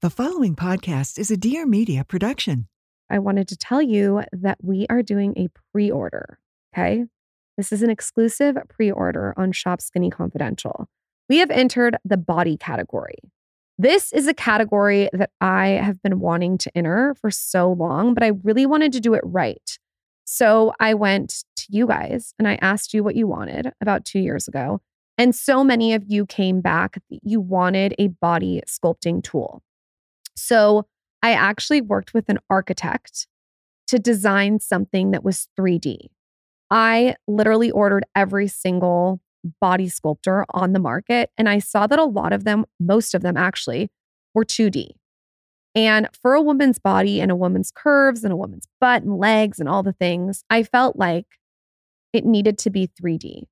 The 0.00 0.10
following 0.10 0.54
podcast 0.54 1.18
is 1.18 1.32
a 1.32 1.36
Dear 1.36 1.66
Media 1.66 2.04
production. 2.04 2.68
I 3.10 3.18
wanted 3.18 3.48
to 3.48 3.56
tell 3.56 3.82
you 3.82 4.22
that 4.30 4.58
we 4.62 4.86
are 4.88 5.02
doing 5.02 5.34
a 5.36 5.48
pre 5.72 5.90
order. 5.90 6.38
Okay. 6.72 7.06
This 7.56 7.72
is 7.72 7.82
an 7.82 7.90
exclusive 7.90 8.56
pre 8.68 8.92
order 8.92 9.34
on 9.36 9.50
Shop 9.50 9.80
Skinny 9.80 10.08
Confidential. 10.08 10.86
We 11.28 11.38
have 11.38 11.50
entered 11.50 11.96
the 12.04 12.16
body 12.16 12.56
category. 12.56 13.16
This 13.76 14.12
is 14.12 14.28
a 14.28 14.34
category 14.34 15.10
that 15.12 15.30
I 15.40 15.70
have 15.70 16.00
been 16.00 16.20
wanting 16.20 16.58
to 16.58 16.70
enter 16.76 17.16
for 17.20 17.32
so 17.32 17.72
long, 17.72 18.14
but 18.14 18.22
I 18.22 18.30
really 18.44 18.66
wanted 18.66 18.92
to 18.92 19.00
do 19.00 19.14
it 19.14 19.22
right. 19.24 19.80
So 20.26 20.74
I 20.78 20.94
went 20.94 21.42
to 21.56 21.64
you 21.70 21.88
guys 21.88 22.34
and 22.38 22.46
I 22.46 22.56
asked 22.62 22.94
you 22.94 23.02
what 23.02 23.16
you 23.16 23.26
wanted 23.26 23.72
about 23.80 24.04
two 24.04 24.20
years 24.20 24.46
ago. 24.46 24.80
And 25.20 25.34
so 25.34 25.64
many 25.64 25.92
of 25.92 26.04
you 26.06 26.24
came 26.24 26.60
back, 26.60 27.02
you 27.08 27.40
wanted 27.40 27.96
a 27.98 28.06
body 28.06 28.62
sculpting 28.68 29.24
tool. 29.24 29.60
So 30.38 30.86
I 31.22 31.32
actually 31.32 31.80
worked 31.80 32.14
with 32.14 32.28
an 32.28 32.38
architect 32.48 33.26
to 33.88 33.98
design 33.98 34.60
something 34.60 35.10
that 35.10 35.24
was 35.24 35.48
3D. 35.58 36.08
I 36.70 37.16
literally 37.26 37.70
ordered 37.70 38.04
every 38.14 38.48
single 38.48 39.20
body 39.60 39.88
sculptor 39.88 40.44
on 40.50 40.72
the 40.72 40.78
market, 40.78 41.30
and 41.38 41.48
I 41.48 41.58
saw 41.58 41.86
that 41.86 41.98
a 41.98 42.04
lot 42.04 42.32
of 42.32 42.44
them, 42.44 42.66
most 42.78 43.14
of 43.14 43.22
them 43.22 43.36
actually, 43.36 43.90
were 44.34 44.44
2D. 44.44 44.90
And 45.74 46.08
for 46.20 46.34
a 46.34 46.42
woman's 46.42 46.78
body 46.78 47.20
and 47.20 47.30
a 47.30 47.36
woman's 47.36 47.70
curves 47.74 48.24
and 48.24 48.32
a 48.32 48.36
woman's 48.36 48.68
butt 48.80 49.02
and 49.02 49.16
legs 49.16 49.58
and 49.58 49.68
all 49.68 49.82
the 49.82 49.92
things, 49.92 50.44
I 50.50 50.62
felt 50.62 50.96
like 50.96 51.26
it 52.12 52.24
needed 52.24 52.58
to 52.58 52.70
be 52.70 52.90
3D. 53.00 53.44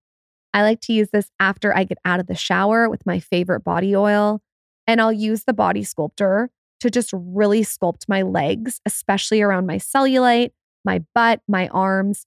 I 0.52 0.62
like 0.62 0.80
to 0.82 0.92
use 0.92 1.10
this 1.12 1.30
after 1.40 1.76
I 1.76 1.84
get 1.84 1.98
out 2.04 2.20
of 2.20 2.26
the 2.26 2.34
shower 2.34 2.88
with 2.88 3.04
my 3.06 3.20
favorite 3.20 3.60
body 3.60 3.94
oil, 3.94 4.40
and 4.86 5.00
I'll 5.00 5.12
use 5.12 5.44
the 5.44 5.52
body 5.52 5.82
sculptor 5.82 6.50
to 6.86 6.90
just 6.90 7.10
really 7.12 7.62
sculpt 7.62 8.08
my 8.08 8.22
legs, 8.22 8.80
especially 8.86 9.42
around 9.42 9.66
my 9.66 9.76
cellulite, 9.76 10.52
my 10.84 11.04
butt, 11.14 11.40
my 11.48 11.68
arms. 11.68 12.26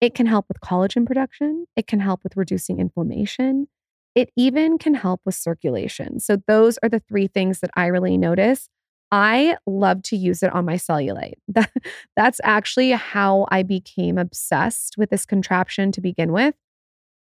It 0.00 0.14
can 0.14 0.26
help 0.26 0.46
with 0.48 0.60
collagen 0.60 1.06
production. 1.06 1.66
It 1.76 1.86
can 1.86 2.00
help 2.00 2.22
with 2.22 2.36
reducing 2.36 2.78
inflammation. 2.78 3.68
It 4.14 4.30
even 4.36 4.78
can 4.78 4.94
help 4.94 5.20
with 5.24 5.34
circulation. 5.34 6.20
So, 6.20 6.38
those 6.46 6.78
are 6.82 6.88
the 6.88 7.00
three 7.00 7.26
things 7.26 7.60
that 7.60 7.70
I 7.76 7.86
really 7.86 8.16
notice. 8.16 8.68
I 9.12 9.56
love 9.66 10.02
to 10.04 10.16
use 10.16 10.42
it 10.42 10.52
on 10.52 10.64
my 10.64 10.74
cellulite. 10.74 11.34
That, 11.48 11.70
that's 12.16 12.40
actually 12.44 12.90
how 12.90 13.46
I 13.50 13.62
became 13.62 14.18
obsessed 14.18 14.96
with 14.96 15.10
this 15.10 15.26
contraption 15.26 15.92
to 15.92 16.00
begin 16.00 16.32
with. 16.32 16.54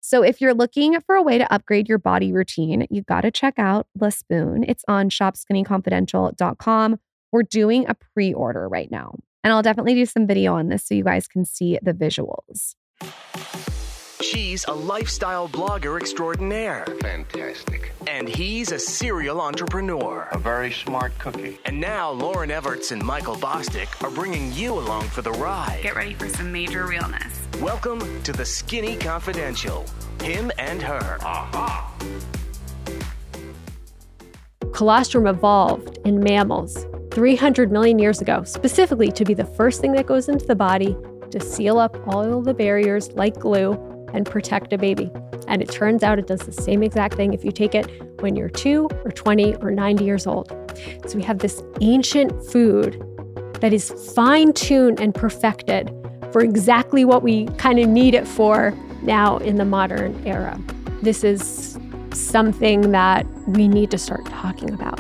So, 0.08 0.24
if 0.24 0.40
you're 0.40 0.54
looking 0.54 0.98
for 1.02 1.16
a 1.16 1.22
way 1.22 1.38
to 1.38 1.54
upgrade 1.54 1.90
your 1.90 1.98
body 1.98 2.32
routine, 2.32 2.88
you 2.90 3.02
got 3.02 3.22
to 3.22 3.30
check 3.30 3.56
out 3.60 3.88
Le 4.00 4.10
Spoon. 4.10 4.64
It's 4.66 4.86
on 4.88 5.10
shopskinnyconfidential.com. 5.10 7.00
We're 7.34 7.44
doing 7.44 7.86
a 7.90 7.94
pre 7.94 8.34
order 8.34 8.70
right 8.70 8.90
now. 8.90 9.16
And 9.44 9.52
I'll 9.52 9.62
definitely 9.62 9.96
do 9.96 10.06
some 10.06 10.26
video 10.26 10.56
on 10.56 10.70
this 10.70 10.86
so 10.86 10.96
you 10.96 11.04
guys 11.04 11.28
can 11.28 11.44
see 11.44 11.78
the 11.82 11.92
visuals. 11.92 12.76
She's 14.22 14.66
a 14.66 14.74
lifestyle 14.74 15.48
blogger 15.48 16.00
extraordinaire. 16.00 16.86
Fantastic. 17.02 17.92
And 18.08 18.28
he's 18.28 18.72
a 18.72 18.80
serial 18.80 19.40
entrepreneur. 19.40 20.28
A 20.32 20.40
very 20.40 20.72
smart 20.72 21.18
cookie. 21.20 21.60
And 21.66 21.80
now 21.80 22.16
Lauryn 22.16 22.50
Evarts 22.50 22.92
and 22.92 23.04
Michael 23.04 23.36
Bosstick 23.36 24.04
are 24.04 24.10
bringing 24.10 24.52
you 24.54 24.74
along 24.74 25.04
for 25.10 25.22
the 25.22 25.32
ride. 25.34 25.82
Get 25.84 25.96
ready 25.96 26.16
for 26.16 26.28
some 26.30 26.52
major 26.52 26.88
realness. 26.88 27.48
Welcome 27.62 28.24
to 28.24 28.34
the 28.34 28.44
Skinny 28.44 28.98
Confidential. 28.98 29.86
Him 30.24 30.52
and 30.58 30.82
her. 30.82 31.20
Aha. 31.22 31.94
Colostrum 34.74 35.28
evolved 35.28 36.00
in 36.06 36.20
mammals 36.22 36.88
300 37.12 37.72
million 37.72 38.00
years 38.00 38.20
ago, 38.20 38.44
specifically 38.46 39.12
to 39.12 39.24
be 39.24 39.36
the 39.36 39.46
first 39.46 39.80
thing 39.80 39.92
that 39.92 40.08
goes 40.08 40.28
into 40.28 40.48
the 40.48 40.56
body 40.56 40.98
to 41.30 41.40
seal 41.40 41.78
up 41.78 41.96
all 42.08 42.42
the 42.42 42.54
barriers 42.54 43.12
like 43.12 43.38
glue 43.40 43.76
and 44.14 44.26
protect 44.26 44.74
a 44.74 44.78
baby. 44.78 45.12
And 45.48 45.62
it 45.62 45.70
turns 45.72 46.04
out 46.04 46.20
it 46.20 46.28
does 46.28 46.42
the 46.42 46.52
same 46.52 46.84
exact 46.84 47.16
thing 47.16 47.34
if 47.34 47.46
you 47.46 47.52
take 47.52 47.76
it 47.76 47.86
when 48.22 48.36
you're 48.36 48.50
two 48.50 48.90
or 49.06 49.12
20 49.12 49.56
or 49.56 49.72
90 49.72 50.04
years 50.04 50.28
old. 50.28 50.50
So 51.08 51.18
we 51.18 51.24
have 51.24 51.40
this 51.40 51.62
ancient 51.82 52.44
food 52.46 53.02
that 53.62 53.74
is 53.74 53.92
fine 54.14 54.54
tuned 54.54 55.00
and 55.00 55.14
perfected 55.14 55.92
for 56.32 56.42
exactly 56.42 57.06
what 57.06 57.24
we 57.24 57.46
kind 57.58 57.80
of 57.80 57.88
need 57.88 58.14
it 58.14 58.28
for 58.28 58.74
now 59.02 59.38
in 59.38 59.56
the 59.56 59.66
modern 59.66 60.22
era. 60.28 60.60
This 61.02 61.24
is 61.24 61.78
something 62.14 62.92
that 62.92 63.26
we 63.48 63.68
need 63.68 63.92
to 63.92 63.98
start 63.98 64.26
talking 64.26 64.74
about. 64.74 65.00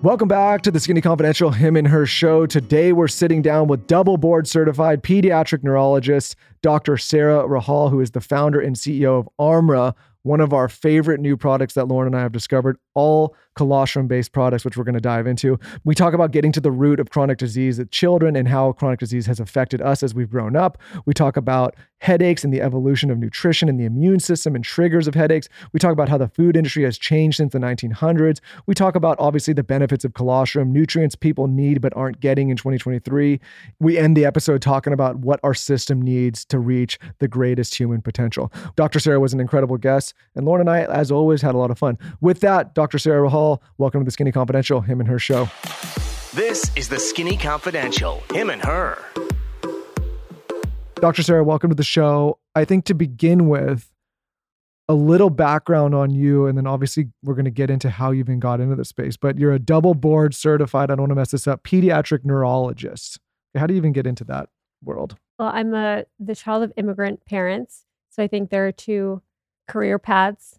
Welcome 0.00 0.28
back 0.28 0.62
to 0.62 0.70
the 0.70 0.78
Skinny 0.78 1.00
Confidential 1.00 1.50
Him 1.50 1.74
and 1.74 1.88
Her 1.88 2.06
show. 2.06 2.46
Today 2.46 2.92
we're 2.92 3.08
sitting 3.08 3.42
down 3.42 3.66
with 3.66 3.88
double 3.88 4.16
board 4.16 4.46
certified 4.46 5.02
pediatric 5.02 5.64
neurologist 5.64 6.36
Dr. 6.62 6.96
Sarah 6.96 7.42
Rahal, 7.48 7.90
who 7.90 8.00
is 8.00 8.12
the 8.12 8.20
founder 8.20 8.60
and 8.60 8.76
CEO 8.76 9.18
of 9.18 9.28
Armra, 9.40 9.94
one 10.22 10.40
of 10.40 10.52
our 10.52 10.68
favorite 10.68 11.18
new 11.18 11.36
products 11.36 11.74
that 11.74 11.86
Lauryn 11.86 12.06
and 12.06 12.16
I 12.16 12.20
have 12.20 12.30
discovered, 12.30 12.78
all 12.94 13.34
colostrum 13.58 14.06
based 14.06 14.30
products, 14.30 14.64
which 14.64 14.76
we're 14.76 14.84
going 14.84 14.94
to 14.94 15.00
dive 15.00 15.26
into. 15.26 15.58
We 15.84 15.96
talk 15.96 16.14
about 16.14 16.30
getting 16.30 16.52
to 16.52 16.60
the 16.60 16.70
root 16.70 17.00
of 17.00 17.10
chronic 17.10 17.38
disease 17.38 17.80
at 17.80 17.90
children 17.90 18.36
and 18.36 18.46
how 18.46 18.70
chronic 18.70 19.00
disease 19.00 19.26
has 19.26 19.40
affected 19.40 19.82
us 19.82 20.04
as 20.04 20.14
we've 20.14 20.30
grown 20.30 20.54
up. 20.54 20.78
We 21.06 21.12
talk 21.12 21.36
about 21.36 21.74
headaches 22.00 22.44
and 22.44 22.52
the 22.52 22.60
evolution 22.60 23.10
of 23.10 23.18
nutrition 23.18 23.68
and 23.68 23.78
the 23.78 23.84
immune 23.84 24.20
system 24.20 24.54
and 24.54 24.62
triggers 24.64 25.08
of 25.08 25.16
headaches. 25.16 25.48
We 25.72 25.80
talk 25.80 25.92
about 25.92 26.08
how 26.08 26.18
the 26.18 26.28
food 26.28 26.56
industry 26.56 26.84
has 26.84 26.96
changed 26.96 27.38
since 27.38 27.52
the 27.52 27.58
1900s. 27.58 28.38
We 28.66 28.74
talk 28.74 28.94
about 28.94 29.16
obviously 29.18 29.54
the 29.54 29.64
benefits 29.64 30.04
of 30.04 30.14
colostrum, 30.14 30.72
nutrients 30.72 31.16
people 31.16 31.48
need 31.48 31.80
but 31.80 31.96
aren't 31.96 32.20
getting 32.20 32.50
in 32.50 32.56
2023. 32.56 33.40
We 33.80 33.98
end 33.98 34.16
the 34.16 34.24
episode 34.24 34.62
talking 34.62 34.92
about 34.92 35.16
what 35.16 35.40
our 35.42 35.54
system 35.54 36.00
needs 36.00 36.44
to 36.46 36.60
reach 36.60 36.98
the 37.18 37.26
greatest 37.26 37.74
human 37.74 38.00
potential. 38.00 38.52
Dr. 38.76 39.00
Sarah 39.00 39.18
was 39.18 39.34
an 39.34 39.40
incredible 39.40 39.76
guest, 39.76 40.14
and 40.36 40.46
Lauryn 40.46 40.60
and 40.60 40.70
I, 40.70 40.84
as 40.84 41.10
always, 41.10 41.42
had 41.42 41.56
a 41.56 41.58
lot 41.58 41.72
of 41.72 41.78
fun. 41.78 41.98
With 42.20 42.38
that, 42.40 42.74
Dr. 42.74 42.98
Sarah 42.98 43.28
Rahal, 43.48 43.60
welcome 43.78 44.00
to 44.00 44.04
the 44.04 44.10
Skinny 44.10 44.32
Confidential, 44.32 44.80
him 44.80 45.00
and 45.00 45.08
her 45.08 45.18
show. 45.18 45.48
This 46.34 46.70
is 46.76 46.88
the 46.88 46.98
Skinny 46.98 47.36
Confidential. 47.36 48.22
Him 48.32 48.50
and 48.50 48.62
her. 48.62 48.98
Dr. 50.96 51.22
Sarah, 51.22 51.44
welcome 51.44 51.70
to 51.70 51.76
the 51.76 51.84
show. 51.84 52.38
I 52.54 52.64
think 52.64 52.84
to 52.86 52.94
begin 52.94 53.48
with, 53.48 53.90
a 54.90 54.94
little 54.94 55.28
background 55.28 55.94
on 55.94 56.10
you, 56.10 56.46
and 56.46 56.56
then 56.56 56.66
obviously 56.66 57.08
we're 57.22 57.34
going 57.34 57.44
to 57.44 57.50
get 57.50 57.68
into 57.68 57.90
how 57.90 58.10
you 58.10 58.20
even 58.20 58.40
got 58.40 58.58
into 58.58 58.74
the 58.74 58.86
space. 58.86 59.18
But 59.18 59.38
you're 59.38 59.52
a 59.52 59.58
double 59.58 59.92
board 59.92 60.34
certified, 60.34 60.90
I 60.90 60.94
don't 60.94 61.02
want 61.02 61.10
to 61.10 61.14
mess 61.14 61.30
this 61.30 61.46
up, 61.46 61.62
pediatric 61.62 62.24
neurologist. 62.24 63.18
How 63.54 63.66
do 63.66 63.74
you 63.74 63.78
even 63.78 63.92
get 63.92 64.06
into 64.06 64.24
that 64.24 64.48
world? 64.82 65.16
Well, 65.38 65.50
I'm 65.52 65.74
a 65.74 66.04
the 66.18 66.34
child 66.34 66.62
of 66.62 66.72
immigrant 66.78 67.26
parents, 67.26 67.84
so 68.08 68.22
I 68.22 68.28
think 68.28 68.48
there 68.48 68.66
are 68.66 68.72
two 68.72 69.20
career 69.68 69.98
paths 69.98 70.57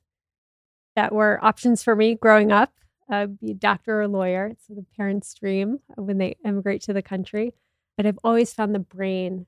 that 1.00 1.14
were 1.14 1.40
options 1.42 1.82
for 1.82 1.96
me 1.96 2.14
growing 2.14 2.52
up: 2.52 2.74
uh, 3.10 3.28
be 3.28 3.52
a 3.52 3.54
doctor 3.54 4.00
or 4.00 4.02
a 4.02 4.08
lawyer. 4.10 4.48
It's 4.48 4.68
the 4.68 4.86
parents' 4.98 5.34
dream 5.34 5.80
when 5.96 6.18
they 6.18 6.36
immigrate 6.44 6.82
to 6.84 6.94
the 6.94 7.02
country. 7.02 7.54
But 7.96 8.06
I've 8.06 8.20
always 8.22 8.54
found 8.54 8.76
the 8.76 8.80
brain 8.80 9.46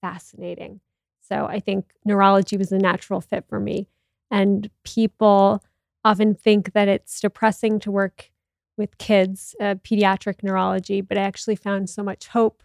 fascinating. 0.00 0.80
So 1.20 1.44
I 1.44 1.60
think 1.60 1.92
neurology 2.06 2.56
was 2.56 2.72
a 2.72 2.78
natural 2.78 3.20
fit 3.20 3.44
for 3.48 3.60
me. 3.60 3.88
And 4.30 4.70
people 4.82 5.62
often 6.04 6.34
think 6.34 6.72
that 6.72 6.88
it's 6.88 7.20
depressing 7.20 7.80
to 7.80 7.90
work 7.90 8.30
with 8.78 8.96
kids, 8.96 9.54
uh, 9.60 9.76
pediatric 9.76 10.42
neurology, 10.42 11.02
but 11.02 11.18
I 11.18 11.22
actually 11.22 11.56
found 11.56 11.90
so 11.90 12.02
much 12.02 12.28
hope 12.28 12.62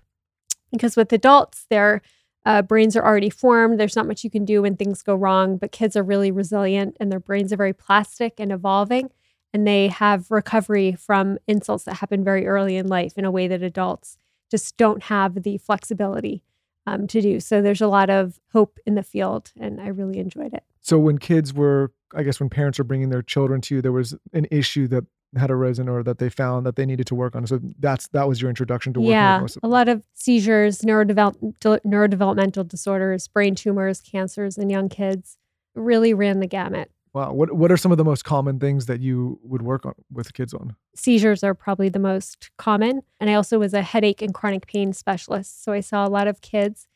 because 0.72 0.96
with 0.96 1.12
adults, 1.12 1.66
their 1.70 2.02
uh, 2.46 2.62
brains 2.62 2.96
are 2.96 3.06
already 3.06 3.30
formed. 3.30 3.80
There's 3.80 3.96
not 3.96 4.08
much 4.08 4.24
you 4.24 4.30
can 4.30 4.46
do 4.46 4.62
when 4.62 4.76
things 4.76 5.02
go 5.02 5.16
wrong, 5.16 5.58
but 5.58 5.72
kids 5.72 5.96
are 5.96 6.04
really 6.04 6.32
resilient 6.32 6.98
and 7.00 7.12
their 7.12 7.20
brains 7.20 7.52
are 7.52 7.58
very 7.58 7.74
plastic 7.74 8.40
and 8.40 8.52
evolving. 8.52 9.10
And 9.54 9.68
they 9.68 9.88
have 9.88 10.30
recovery 10.30 10.94
from 10.94 11.40
insults 11.48 11.84
that 11.86 11.96
happen 11.96 12.24
very 12.24 12.48
early 12.48 12.78
in 12.78 12.88
life 12.88 13.18
in 13.18 13.26
a 13.26 13.32
way 13.32 13.48
that 13.48 13.64
adults 13.64 14.18
just 14.52 14.78
don't 14.78 15.04
have 15.04 15.44
the 15.44 15.58
flexibility 15.58 16.44
um, 16.86 17.08
to 17.08 17.22
do. 17.22 17.40
So 17.40 17.62
there's 17.62 17.82
a 17.82 17.88
lot 17.88 18.10
of 18.10 18.40
hope 18.52 18.80
in 18.86 18.96
the 18.96 19.04
field, 19.04 19.52
and 19.60 19.82
I 19.82 19.88
really 19.88 20.20
enjoyed 20.20 20.54
it. 20.54 20.64
So 20.82 20.98
when 20.98 21.18
kids 21.18 21.54
were, 21.54 21.92
I 22.16 22.24
guess, 22.24 22.40
when 22.40 22.50
parents 22.50 22.78
were 22.78 22.84
bringing 22.84 23.10
their 23.10 23.22
children 23.22 23.62
to 23.62 23.76
you, 23.76 23.82
there 23.82 23.92
was 23.92 24.16
an 24.34 24.48
issue 24.50 24.88
that 24.88 25.06
had 25.38 25.52
arisen 25.52 25.88
or 25.88 26.04
that 26.04 26.18
they 26.18 26.30
found 26.30 26.66
that 26.66 26.76
they 26.76 26.86
needed 26.86 27.08
to 27.08 27.16
work 27.16 27.36
on. 27.36 27.46
So 27.46 27.60
that's 27.80 28.08
that 28.10 28.28
was 28.28 28.42
your 28.42 28.50
introduction 28.50 28.94
to 28.94 29.00
working 29.00 29.12
yeah, 29.12 29.46
a 29.62 29.68
lot 29.68 29.90
of 29.90 30.04
seizures, 30.14 30.80
neurodevelop- 30.80 31.54
neurodevelopmental 31.60 32.68
disorders, 32.68 33.28
brain 33.28 33.56
tumors, 33.56 34.02
cancers 34.02 34.58
in 34.58 34.70
young 34.70 34.90
kids. 34.90 35.38
Really 35.76 36.14
ran 36.14 36.40
the 36.40 36.48
gamut. 36.48 36.92
Wow. 37.14 37.34
What 37.34 37.56
what 37.56 37.72
are 37.72 37.78
some 37.78 37.92
of 37.92 37.98
the 37.98 38.04
most 38.04 38.24
common 38.24 38.60
things 38.60 38.86
that 38.86 39.00
you 39.00 39.40
would 39.44 39.62
work 39.62 39.86
on 39.86 39.94
with 40.12 40.34
kids 40.34 40.54
on? 40.54 40.76
Seizures 40.96 41.44
are 41.44 41.54
probably 41.54 41.90
the 41.90 42.00
most 42.00 42.52
common. 42.58 43.02
And 43.20 43.30
I 43.30 43.34
also 43.34 43.60
was 43.60 43.74
a 43.74 43.82
headache 43.82 44.22
and 44.22 44.34
chronic 44.34 44.68
pain 44.68 44.94
specialist. 44.94 45.64
So 45.64 45.72
I 45.72 45.80
saw 45.80 46.06
a 46.06 46.10
lot 46.10 46.28
of 46.28 46.42
kids 46.42 46.88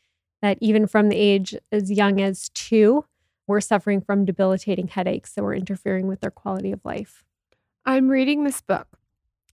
that 0.42 0.58
even 0.62 0.88
from 0.88 1.10
the 1.10 1.16
age 1.16 1.56
as 1.72 1.92
young 1.92 2.22
as 2.22 2.50
two 2.50 3.06
were 3.48 3.62
suffering 3.62 4.02
from 4.02 4.26
debilitating 4.26 4.88
headaches 4.88 5.34
that 5.34 5.44
were 5.44 5.56
interfering 5.56 6.08
with 6.08 6.22
their 6.22 6.32
quality 6.32 6.72
of 6.72 6.84
life. 6.84 7.24
I'm 7.86 8.10
reading 8.10 8.44
this 8.44 8.62
book 8.62 8.88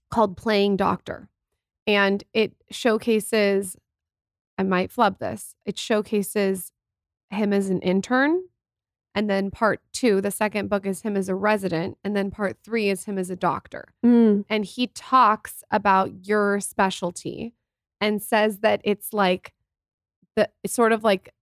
called 0.09 0.37
Playing 0.37 0.77
Doctor, 0.77 1.29
and 1.87 2.23
it 2.33 2.53
showcases, 2.69 3.75
I 4.57 4.63
might 4.63 4.91
flub 4.91 5.19
this, 5.19 5.55
it 5.65 5.77
showcases 5.77 6.71
him 7.29 7.53
as 7.53 7.69
an 7.69 7.81
intern. 7.81 8.43
And 9.13 9.29
then 9.29 9.51
part 9.51 9.81
two, 9.91 10.21
the 10.21 10.31
second 10.31 10.69
book 10.69 10.85
is 10.85 11.01
him 11.01 11.17
as 11.17 11.27
a 11.27 11.35
resident. 11.35 11.97
And 12.03 12.15
then 12.15 12.31
part 12.31 12.57
three 12.63 12.89
is 12.89 13.03
him 13.03 13.17
as 13.17 13.29
a 13.29 13.35
doctor. 13.35 13.93
Mm. 14.05 14.45
And 14.49 14.63
he 14.63 14.87
talks 14.87 15.63
about 15.69 16.25
your 16.25 16.61
specialty 16.61 17.53
and 17.99 18.21
says 18.21 18.59
that 18.59 18.79
it's 18.85 19.11
like 19.13 19.53
the 20.35 20.49
it's 20.63 20.73
sort 20.73 20.93
of 20.93 21.03
like 21.03 21.33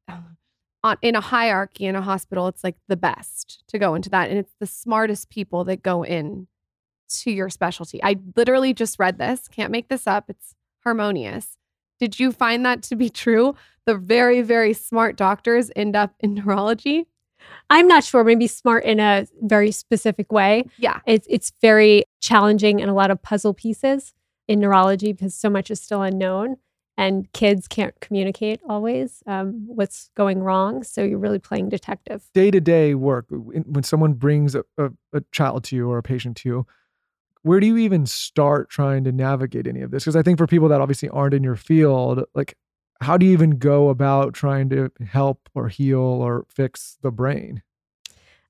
on 0.83 0.97
in 1.01 1.15
a 1.15 1.21
hierarchy 1.21 1.85
in 1.85 1.95
a 1.95 2.01
hospital, 2.01 2.47
it's 2.47 2.63
like 2.63 2.77
the 2.87 2.97
best 2.97 3.63
to 3.67 3.77
go 3.77 3.93
into 3.93 4.09
that. 4.09 4.29
And 4.29 4.39
it's 4.39 4.55
the 4.59 4.65
smartest 4.65 5.29
people 5.29 5.63
that 5.65 5.83
go 5.83 6.03
in 6.03 6.47
to 7.09 7.31
your 7.31 7.49
specialty. 7.49 8.01
I 8.03 8.17
literally 8.35 8.73
just 8.73 8.99
read 8.99 9.17
this, 9.17 9.47
can't 9.47 9.71
make 9.71 9.87
this 9.89 10.07
up. 10.07 10.29
It's 10.29 10.55
harmonious. 10.83 11.57
Did 11.99 12.19
you 12.19 12.31
find 12.31 12.65
that 12.65 12.81
to 12.83 12.95
be 12.95 13.09
true? 13.09 13.55
The 13.85 13.95
very, 13.95 14.41
very 14.41 14.73
smart 14.73 15.15
doctors 15.15 15.71
end 15.75 15.95
up 15.95 16.13
in 16.19 16.33
neurology. 16.35 17.07
I'm 17.69 17.87
not 17.87 18.03
sure, 18.03 18.23
maybe 18.23 18.47
smart 18.47 18.83
in 18.83 18.99
a 18.99 19.27
very 19.41 19.71
specific 19.71 20.31
way. 20.31 20.65
Yeah. 20.77 20.99
It's 21.05 21.27
it's 21.29 21.51
very 21.61 22.03
challenging 22.21 22.81
and 22.81 22.89
a 22.89 22.93
lot 22.93 23.11
of 23.11 23.21
puzzle 23.21 23.53
pieces 23.53 24.13
in 24.47 24.59
neurology 24.59 25.13
because 25.13 25.35
so 25.35 25.49
much 25.49 25.71
is 25.71 25.79
still 25.79 26.01
unknown 26.01 26.57
and 26.97 27.31
kids 27.31 27.67
can't 27.67 27.97
communicate 28.01 28.59
always 28.67 29.23
um, 29.25 29.63
what's 29.67 30.09
going 30.15 30.43
wrong. 30.43 30.83
So 30.83 31.01
you're 31.01 31.17
really 31.17 31.39
playing 31.39 31.69
detective. 31.69 32.29
Day 32.33 32.51
to 32.51 32.59
day 32.59 32.93
work, 32.93 33.25
when 33.29 33.63
when 33.63 33.83
someone 33.83 34.13
brings 34.13 34.53
a, 34.53 34.65
a, 34.77 34.91
a 35.13 35.21
child 35.31 35.63
to 35.65 35.75
you 35.77 35.89
or 35.89 35.97
a 35.97 36.03
patient 36.03 36.35
to 36.37 36.49
you, 36.49 36.67
where 37.43 37.59
do 37.59 37.67
you 37.67 37.77
even 37.77 38.05
start 38.05 38.69
trying 38.69 39.03
to 39.05 39.11
navigate 39.11 39.67
any 39.67 39.81
of 39.81 39.91
this? 39.91 40.03
Because 40.03 40.15
I 40.15 40.21
think 40.21 40.37
for 40.37 40.47
people 40.47 40.67
that 40.69 40.81
obviously 40.81 41.09
aren't 41.09 41.33
in 41.33 41.43
your 41.43 41.55
field, 41.55 42.23
like 42.35 42.55
how 43.01 43.17
do 43.17 43.25
you 43.25 43.31
even 43.31 43.51
go 43.51 43.89
about 43.89 44.33
trying 44.33 44.69
to 44.69 44.91
help 45.05 45.49
or 45.55 45.69
heal 45.69 45.99
or 45.99 46.45
fix 46.49 46.97
the 47.01 47.11
brain? 47.11 47.63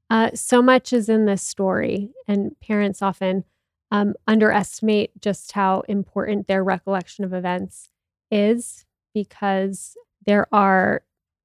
Uh, 0.10 0.32
so 0.34 0.62
much 0.62 0.92
is 0.92 1.08
in 1.08 1.26
this 1.26 1.44
story, 1.44 2.10
and 2.28 2.60
parents 2.62 3.02
often 3.02 3.44
um, 3.92 4.16
underestimate 4.28 5.12
just 5.22 5.52
how 5.52 5.82
important 5.82 6.48
their 6.48 6.64
recollection 6.64 7.24
of 7.24 7.34
events 7.34 7.90
is 8.32 8.86
because 9.14 9.96
there 10.26 10.48
are 10.52 11.04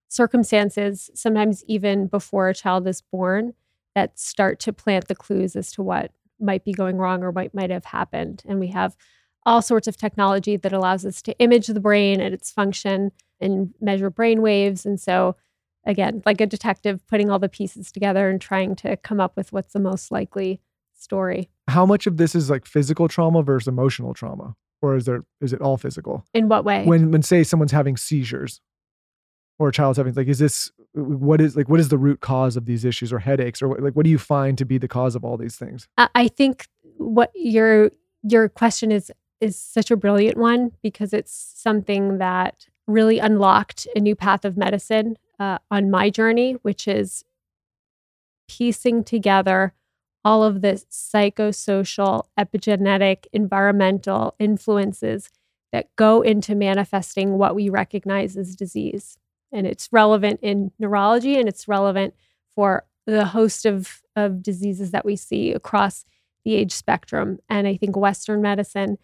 circumstances, 0.08 1.10
sometimes 1.14 1.62
even 1.66 2.06
before 2.06 2.48
a 2.48 2.54
child 2.54 2.86
is 2.86 3.02
born, 3.02 3.52
that 3.94 4.18
start 4.18 4.58
to 4.60 4.72
plant 4.72 5.08
the 5.08 5.14
clues 5.14 5.56
as 5.56 5.70
to 5.72 5.82
what 5.82 6.10
might 6.44 6.64
be 6.64 6.72
going 6.72 6.96
wrong 6.96 7.22
or 7.22 7.30
what 7.30 7.54
might 7.54 7.70
have 7.70 7.86
happened. 7.86 8.42
And 8.46 8.60
we 8.60 8.68
have 8.68 8.96
all 9.46 9.62
sorts 9.62 9.88
of 9.88 9.96
technology 9.96 10.56
that 10.56 10.72
allows 10.72 11.04
us 11.04 11.20
to 11.22 11.38
image 11.38 11.66
the 11.66 11.80
brain 11.80 12.20
and 12.20 12.34
its 12.34 12.50
function 12.50 13.12
and 13.40 13.74
measure 13.80 14.10
brain 14.10 14.42
waves. 14.42 14.86
And 14.86 15.00
so, 15.00 15.36
again, 15.84 16.22
like 16.24 16.40
a 16.40 16.46
detective 16.46 17.06
putting 17.06 17.30
all 17.30 17.38
the 17.38 17.48
pieces 17.48 17.92
together 17.92 18.30
and 18.30 18.40
trying 18.40 18.76
to 18.76 18.96
come 18.96 19.20
up 19.20 19.36
with 19.36 19.52
what's 19.52 19.72
the 19.72 19.80
most 19.80 20.10
likely 20.10 20.60
story. 20.94 21.50
How 21.68 21.84
much 21.84 22.06
of 22.06 22.16
this 22.16 22.34
is 22.34 22.48
like 22.48 22.66
physical 22.66 23.08
trauma 23.08 23.42
versus 23.42 23.68
emotional 23.68 24.14
trauma? 24.14 24.54
Or 24.82 24.96
is 24.96 25.06
there 25.06 25.24
is 25.40 25.52
it 25.52 25.60
all 25.60 25.76
physical? 25.76 26.24
In 26.34 26.48
what 26.48 26.64
way? 26.64 26.84
When 26.84 27.10
when 27.10 27.22
say 27.22 27.42
someone's 27.42 27.72
having 27.72 27.96
seizures 27.96 28.60
or 29.58 29.68
a 29.68 29.72
child's 29.72 29.98
having 29.98 30.14
like 30.14 30.28
is 30.28 30.38
this 30.38 30.70
what 30.94 31.40
is 31.40 31.56
like 31.56 31.68
what 31.68 31.80
is 31.80 31.88
the 31.88 31.98
root 31.98 32.20
cause 32.20 32.56
of 32.56 32.66
these 32.66 32.84
issues 32.84 33.12
or 33.12 33.18
headaches 33.18 33.60
or 33.60 33.76
like 33.80 33.94
what 33.94 34.04
do 34.04 34.10
you 34.10 34.18
find 34.18 34.56
to 34.58 34.64
be 34.64 34.78
the 34.78 34.88
cause 34.88 35.14
of 35.14 35.24
all 35.24 35.36
these 35.36 35.56
things? 35.56 35.88
I- 35.98 36.28
think 36.28 36.68
what 36.96 37.30
your 37.34 37.90
your 38.22 38.48
question 38.48 38.92
is 38.92 39.12
is 39.40 39.58
such 39.58 39.90
a 39.90 39.96
brilliant 39.96 40.38
one 40.38 40.72
because 40.82 41.12
it's 41.12 41.52
something 41.56 42.18
that 42.18 42.66
really 42.86 43.18
unlocked 43.18 43.86
a 43.96 44.00
new 44.00 44.14
path 44.14 44.44
of 44.44 44.56
medicine 44.56 45.16
uh, 45.38 45.58
on 45.70 45.90
my 45.90 46.10
journey, 46.10 46.52
which 46.62 46.86
is 46.86 47.24
piecing 48.48 49.04
together 49.04 49.74
all 50.24 50.42
of 50.42 50.62
the 50.62 50.82
psychosocial, 50.90 52.24
epigenetic, 52.38 53.26
environmental 53.32 54.34
influences 54.38 55.28
that 55.72 55.94
go 55.96 56.22
into 56.22 56.54
manifesting 56.54 57.36
what 57.36 57.54
we 57.54 57.68
recognize 57.68 58.36
as 58.36 58.54
disease. 58.54 59.18
And 59.54 59.66
it's 59.66 59.88
relevant 59.92 60.40
in 60.42 60.72
neurology 60.78 61.38
and 61.38 61.48
it's 61.48 61.68
relevant 61.68 62.14
for 62.54 62.84
the 63.06 63.24
host 63.26 63.64
of, 63.64 64.02
of 64.16 64.42
diseases 64.42 64.90
that 64.90 65.04
we 65.04 65.16
see 65.16 65.52
across 65.52 66.04
the 66.44 66.54
age 66.54 66.72
spectrum. 66.72 67.38
And 67.48 67.66
I 67.66 67.76
think 67.76 67.96
Western 67.96 68.42
medicine 68.42 68.98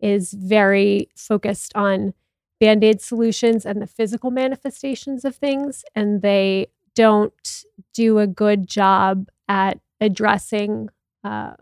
is 0.00 0.32
very 0.32 1.08
focused 1.16 1.72
on 1.74 2.14
band 2.60 2.84
aid 2.84 3.00
solutions 3.00 3.66
and 3.66 3.82
the 3.82 3.86
physical 3.86 4.30
manifestations 4.30 5.24
of 5.24 5.36
things. 5.36 5.84
And 5.94 6.22
they 6.22 6.68
don't 6.94 7.64
do 7.92 8.18
a 8.18 8.26
good 8.26 8.66
job 8.66 9.28
at 9.48 9.78
addressing 10.00 10.88
uh, 11.24 11.54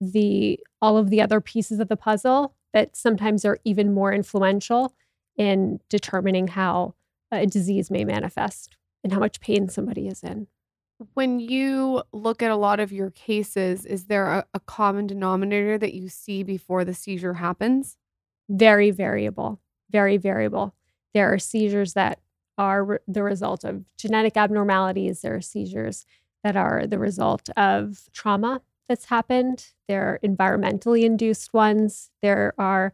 the 0.00 0.60
all 0.82 0.96
of 0.98 1.10
the 1.10 1.20
other 1.20 1.40
pieces 1.40 1.80
of 1.80 1.88
the 1.88 1.96
puzzle 1.96 2.54
that 2.72 2.96
sometimes 2.96 3.44
are 3.44 3.58
even 3.64 3.94
more 3.94 4.12
influential 4.12 4.94
in 5.36 5.80
determining 5.88 6.48
how 6.48 6.94
a 7.34 7.46
disease 7.46 7.90
may 7.90 8.04
manifest 8.04 8.76
and 9.02 9.12
how 9.12 9.18
much 9.18 9.40
pain 9.40 9.68
somebody 9.68 10.08
is 10.08 10.22
in. 10.22 10.46
When 11.14 11.40
you 11.40 12.02
look 12.12 12.42
at 12.42 12.50
a 12.50 12.56
lot 12.56 12.80
of 12.80 12.92
your 12.92 13.10
cases, 13.10 13.84
is 13.84 14.04
there 14.06 14.26
a, 14.26 14.46
a 14.54 14.60
common 14.60 15.06
denominator 15.06 15.76
that 15.78 15.94
you 15.94 16.08
see 16.08 16.42
before 16.42 16.84
the 16.84 16.94
seizure 16.94 17.34
happens? 17.34 17.96
Very 18.48 18.90
variable, 18.90 19.60
very 19.90 20.16
variable. 20.16 20.74
There 21.12 21.32
are 21.32 21.38
seizures 21.38 21.94
that 21.94 22.20
are 22.56 22.84
re- 22.84 22.98
the 23.08 23.22
result 23.22 23.64
of 23.64 23.84
genetic 23.98 24.36
abnormalities. 24.36 25.20
There 25.20 25.34
are 25.34 25.40
seizures 25.40 26.06
that 26.44 26.56
are 26.56 26.86
the 26.86 26.98
result 26.98 27.50
of 27.56 28.08
trauma 28.12 28.62
that's 28.88 29.06
happened. 29.06 29.68
There 29.88 30.02
are 30.02 30.20
environmentally 30.24 31.02
induced 31.02 31.52
ones. 31.52 32.10
There 32.22 32.54
are 32.58 32.92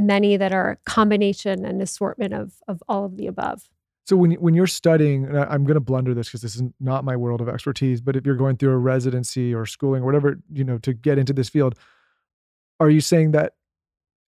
many 0.00 0.36
that 0.36 0.52
are 0.52 0.70
a 0.70 0.76
combination 0.90 1.64
and 1.64 1.82
assortment 1.82 2.32
of, 2.34 2.54
of 2.68 2.82
all 2.88 3.04
of 3.04 3.16
the 3.16 3.26
above. 3.26 3.68
So 4.04 4.16
when 4.16 4.32
when 4.32 4.54
you're 4.54 4.66
studying, 4.66 5.26
and 5.26 5.38
I- 5.38 5.44
I'm 5.44 5.64
going 5.64 5.74
to 5.74 5.80
blunder 5.80 6.12
this 6.14 6.28
because 6.28 6.42
this 6.42 6.56
is 6.56 6.62
not 6.80 7.04
my 7.04 7.16
world 7.16 7.40
of 7.40 7.48
expertise, 7.48 8.00
but 8.00 8.16
if 8.16 8.26
you're 8.26 8.34
going 8.36 8.56
through 8.56 8.72
a 8.72 8.78
residency 8.78 9.54
or 9.54 9.64
schooling 9.66 10.02
or 10.02 10.06
whatever, 10.06 10.38
you 10.52 10.64
know, 10.64 10.78
to 10.78 10.92
get 10.92 11.18
into 11.18 11.32
this 11.32 11.48
field, 11.48 11.76
are 12.80 12.90
you 12.90 13.00
saying 13.00 13.30
that 13.32 13.52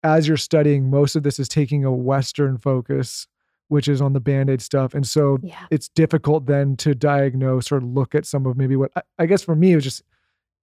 as 0.04 0.26
you're 0.28 0.36
studying, 0.36 0.90
most 0.90 1.16
of 1.16 1.22
this 1.22 1.38
is 1.38 1.48
taking 1.48 1.84
a 1.84 1.92
Western 1.92 2.58
focus, 2.58 3.26
which 3.68 3.88
is 3.88 4.02
on 4.02 4.12
the 4.12 4.20
band-aid 4.20 4.60
stuff, 4.60 4.92
and 4.94 5.06
so 5.06 5.38
Yeah. 5.42 5.54
it's 5.70 5.88
difficult 5.88 6.46
then 6.46 6.76
to 6.78 6.94
diagnose 6.94 7.72
or 7.72 7.80
look 7.80 8.14
at 8.14 8.26
some 8.26 8.44
of 8.46 8.56
maybe 8.56 8.76
what 8.76 8.90
I, 8.96 9.02
I 9.20 9.26
guess 9.26 9.42
for 9.42 9.54
me 9.56 9.72
it 9.72 9.76
was 9.76 9.84
just 9.84 10.02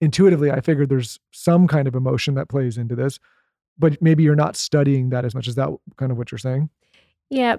intuitively 0.00 0.50
I 0.52 0.60
figured 0.60 0.88
there's 0.88 1.18
some 1.32 1.66
kind 1.66 1.88
of 1.88 1.94
emotion 1.96 2.34
that 2.34 2.48
plays 2.48 2.78
into 2.78 2.94
this, 2.94 3.18
but 3.80 4.00
maybe 4.00 4.22
you're 4.22 4.36
not 4.36 4.54
studying 4.54 5.10
that 5.10 5.24
as 5.24 5.34
much. 5.34 5.48
Is 5.48 5.56
that 5.56 5.70
kind 5.96 6.12
of 6.12 6.18
what 6.18 6.30
you're 6.30 6.38
saying? 6.38 6.68
Yeah. 7.30 7.56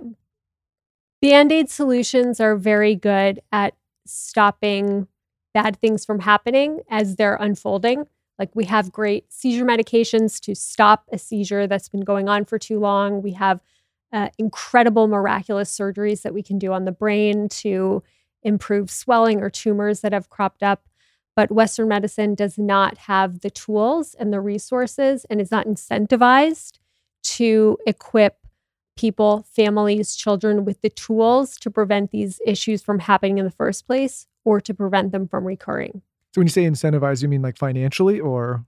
Band 1.21 1.51
aid 1.51 1.69
solutions 1.69 2.39
are 2.39 2.55
very 2.55 2.95
good 2.95 3.41
at 3.51 3.73
stopping 4.05 5.07
bad 5.53 5.77
things 5.77 6.05
from 6.05 6.19
happening 6.19 6.81
as 6.89 7.15
they're 7.15 7.35
unfolding. 7.35 8.05
Like 8.39 8.55
we 8.55 8.65
have 8.65 8.91
great 8.91 9.31
seizure 9.31 9.65
medications 9.65 10.39
to 10.41 10.55
stop 10.55 11.05
a 11.11 11.17
seizure 11.17 11.67
that's 11.67 11.89
been 11.89 12.01
going 12.01 12.29
on 12.29 12.45
for 12.45 12.57
too 12.57 12.79
long. 12.79 13.21
We 13.21 13.33
have 13.33 13.59
uh, 14.13 14.29
incredible, 14.37 15.07
miraculous 15.07 15.75
surgeries 15.75 16.21
that 16.21 16.33
we 16.33 16.43
can 16.43 16.57
do 16.57 16.73
on 16.73 16.85
the 16.85 16.91
brain 16.91 17.49
to 17.49 18.03
improve 18.43 18.89
swelling 18.89 19.41
or 19.41 19.49
tumors 19.49 20.01
that 20.01 20.13
have 20.13 20.29
cropped 20.29 20.63
up. 20.63 20.83
But 21.35 21.51
Western 21.51 21.87
medicine 21.87 22.35
does 22.35 22.57
not 22.57 22.97
have 22.99 23.39
the 23.39 23.49
tools 23.49 24.15
and 24.15 24.33
the 24.33 24.41
resources 24.41 25.25
and 25.29 25.39
is 25.39 25.51
not 25.51 25.65
incentivized 25.65 26.79
to 27.23 27.77
equip 27.87 28.37
people, 28.97 29.45
families, 29.49 30.15
children 30.15 30.65
with 30.65 30.81
the 30.81 30.89
tools 30.89 31.57
to 31.57 31.71
prevent 31.71 32.11
these 32.11 32.41
issues 32.45 32.81
from 32.81 32.99
happening 32.99 33.37
in 33.37 33.45
the 33.45 33.51
first 33.51 33.87
place 33.87 34.27
or 34.43 34.59
to 34.61 34.73
prevent 34.73 35.11
them 35.11 35.27
from 35.27 35.45
recurring. 35.45 36.01
So 36.33 36.41
when 36.41 36.47
you 36.47 36.51
say 36.51 36.65
incentivize, 36.65 37.21
you 37.21 37.27
mean 37.27 37.41
like 37.41 37.57
financially 37.57 38.19
or 38.19 38.65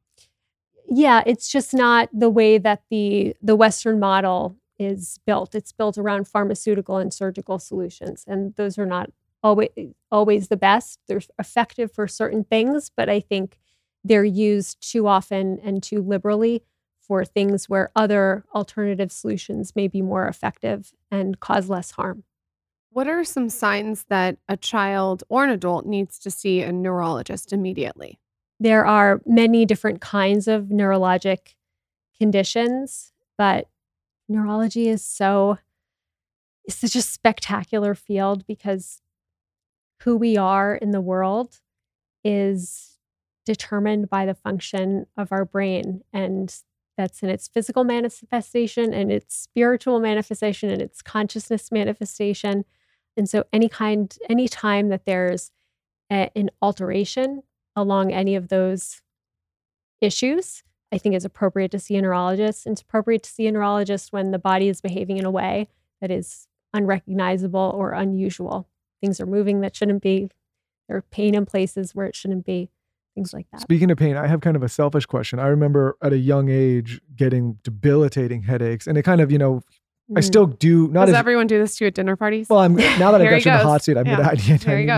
Yeah, 0.90 1.24
it's 1.26 1.50
just 1.50 1.74
not 1.74 2.10
the 2.14 2.30
way 2.30 2.58
that 2.58 2.84
the 2.90 3.36
the 3.42 3.56
western 3.56 4.00
model 4.00 4.56
is 4.80 5.20
built. 5.26 5.54
It's 5.54 5.72
built 5.72 5.98
around 5.98 6.28
pharmaceutical 6.28 6.98
and 6.98 7.14
surgical 7.14 7.60
solutions 7.60 8.24
and 8.28 8.56
those 8.56 8.78
are 8.78 8.86
not 8.86 9.12
always 9.44 9.70
always 10.12 10.48
the 10.48 10.58
best. 10.58 11.00
They're 11.08 11.22
effective 11.38 11.92
for 11.92 12.08
certain 12.08 12.44
things, 12.44 12.90
but 12.96 13.10
I 13.10 13.20
think 13.20 13.60
they're 14.04 14.24
used 14.24 14.90
too 14.92 15.08
often 15.08 15.60
and 15.64 15.82
too 15.82 16.02
liberally 16.02 16.64
for 17.00 17.26
things 17.26 17.70
where 17.70 17.92
other 17.96 18.46
alternative 18.56 19.12
solutions 19.12 19.76
may 19.76 19.88
be 19.88 20.02
more 20.02 20.28
effective 20.28 20.94
and 21.12 21.40
cause 21.40 21.70
less 21.70 21.92
harm. 21.92 22.24
What 22.92 23.08
are 23.08 23.24
some 23.24 23.50
signs 23.50 24.06
that 24.06 24.38
a 24.48 24.56
child 24.56 25.24
or 25.28 25.44
an 25.44 25.50
adult 25.50 25.86
needs 25.86 26.20
to 26.20 26.32
see 26.32 26.62
a 26.62 26.72
neurologist 26.72 27.52
immediately? 27.52 28.20
There 28.60 28.86
are 28.86 29.22
many 29.26 29.66
different 29.66 30.00
kinds 30.00 30.48
of 30.48 30.66
neurologic 30.66 31.56
conditions, 32.18 33.12
but 33.38 33.68
neurology 34.30 34.88
is 34.88 35.04
so 35.04 35.58
it's 36.66 36.78
such 36.78 36.96
a 36.96 37.02
spectacular 37.02 37.94
field 37.94 38.48
because 38.48 39.02
who 40.04 40.18
we 40.18 40.38
are 40.38 40.76
in 40.76 40.92
the 40.92 41.02
world 41.02 41.60
is 42.24 42.98
determined 43.46 44.10
by 44.10 44.26
the 44.26 44.34
function 44.34 45.06
of 45.18 45.32
our 45.32 45.46
brain 45.46 46.02
and 46.14 46.56
that's 46.98 47.24
in 47.24 47.30
its 47.30 47.48
physical 47.48 47.84
manifestation 47.84 48.94
and 48.94 49.12
its 49.12 49.36
spiritual 49.36 50.00
manifestation 50.00 50.70
and 50.70 50.82
its 50.82 51.02
consciousness 51.02 51.72
manifestation. 51.72 52.66
And 53.18 53.28
so 53.28 53.46
any 53.52 53.68
kind 53.68 54.16
any 54.30 54.48
time 54.48 54.90
that 54.90 55.06
there's 55.06 55.52
a, 56.12 56.30
an 56.36 56.52
alteration 56.62 57.44
along 57.76 58.12
any 58.12 58.36
of 58.36 58.50
those 58.50 59.02
issues 60.02 60.64
i 60.92 60.98
think 60.98 61.16
is 61.16 61.26
appropriate 61.26 61.72
to 61.72 61.80
see 61.80 61.96
a 61.96 62.02
neurologist. 62.02 62.66
And 62.66 62.74
it's 62.74 62.82
appropriate 62.82 63.24
to 63.24 63.30
see 63.30 63.48
a 63.48 63.52
neurologist 63.52 64.14
when 64.14 64.32
the 64.32 64.40
body 64.40 64.70
is 64.70 64.82
behaving 64.82 65.18
in 65.18 65.26
a 65.26 65.32
way 65.32 65.70
that 66.02 66.12
is 66.12 66.48
unrecognizable 66.74 67.74
or 67.76 67.94
unusual 67.94 68.68
things 69.04 69.20
are 69.20 69.26
moving 69.26 69.60
that 69.60 69.76
shouldn't 69.76 70.02
be 70.02 70.30
there 70.88 70.98
are 70.98 71.02
pain 71.02 71.36
in 71.36 71.46
places 71.46 71.94
where 71.94 72.06
it 72.06 72.16
shouldn't 72.16 72.46
be 72.46 72.70
things 73.16 73.34
like 73.34 73.48
that. 73.52 73.62
Speaking 73.62 73.92
of 73.92 73.98
pain, 73.98 74.16
I 74.16 74.28
have 74.28 74.42
kind 74.42 74.56
of 74.56 74.64
a 74.64 74.70
selfish 74.70 75.06
question. 75.06 75.40
I 75.40 75.48
remember 75.48 75.98
at 76.02 76.14
a 76.14 76.18
young 76.18 76.50
age 76.50 77.00
getting 77.16 77.60
debilitating 77.64 78.44
headaches, 78.44 78.88
and 78.88 78.98
it 78.98 79.04
kind 79.04 79.22
of, 79.22 79.32
you 79.32 79.38
know, 79.38 79.62
I 80.16 80.20
Mm. 80.20 80.24
still 80.24 80.46
do 80.48 80.90
not 80.90 81.06
Does 81.06 81.14
as 81.14 81.20
everyone 81.20 81.48
do 81.48 81.58
this 81.58 81.78
to 81.78 81.86
you 81.86 81.88
at 81.88 81.94
dinner 81.94 82.18
parties? 82.18 82.48
well. 82.50 82.60
I'm 82.60 82.76
now 83.00 83.12
that 83.12 83.22
I 83.22 83.24
Here 83.24 83.32
got 83.32 83.46
you 83.46 83.52
in 83.54 83.58
the 83.58 83.64
hot 83.64 83.84
seat. 83.84 83.98
I'm 83.98 84.06
Yeah. 84.06 84.18
gonna, 84.18 84.30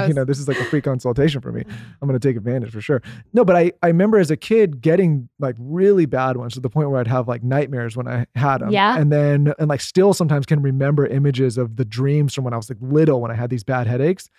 I, 0.02 0.08
you 0.08 0.14
know, 0.16 0.26
this 0.26 0.40
is 0.40 0.48
like 0.48 0.60
a 0.60 0.66
free 0.66 0.82
consultation 0.82 1.42
for 1.42 1.52
me. 1.52 1.64
I'm 2.02 2.08
gonna 2.08 2.18
take 2.18 2.36
advantage 2.36 2.72
for 2.72 2.82
sure. 2.82 3.04
No, 3.32 3.46
but 3.46 3.56
I 3.56 3.72
I 3.84 3.88
remember 3.88 4.18
as 4.18 4.32
a 4.32 4.38
kid 4.38 4.82
getting 4.82 5.30
like 5.40 5.56
really 5.60 6.08
bad 6.08 6.38
ones 6.38 6.56
to 6.56 6.60
the 6.60 6.70
point 6.72 6.90
where 6.90 7.00
I'd 7.00 7.08
have 7.08 7.28
like 7.28 7.44
nightmares 7.44 7.96
when 7.96 8.08
I 8.08 8.26
had 8.36 8.60
them. 8.62 8.72
Yeah. 8.72 8.98
and 8.98 9.12
then 9.12 9.54
and 9.60 9.70
like 9.70 9.82
still 9.82 10.14
sometimes 10.14 10.48
can 10.48 10.62
remember 10.64 11.06
images 11.06 11.58
of 11.60 11.76
the 11.76 11.86
dreams 11.86 12.34
from 12.34 12.44
when 12.44 12.54
I 12.54 12.58
was 12.58 12.70
like 12.70 12.80
little 12.82 13.22
when 13.22 13.30
I 13.30 13.36
had 13.36 13.52
these 13.52 13.64
bad 13.64 13.86
headaches, 13.86 14.30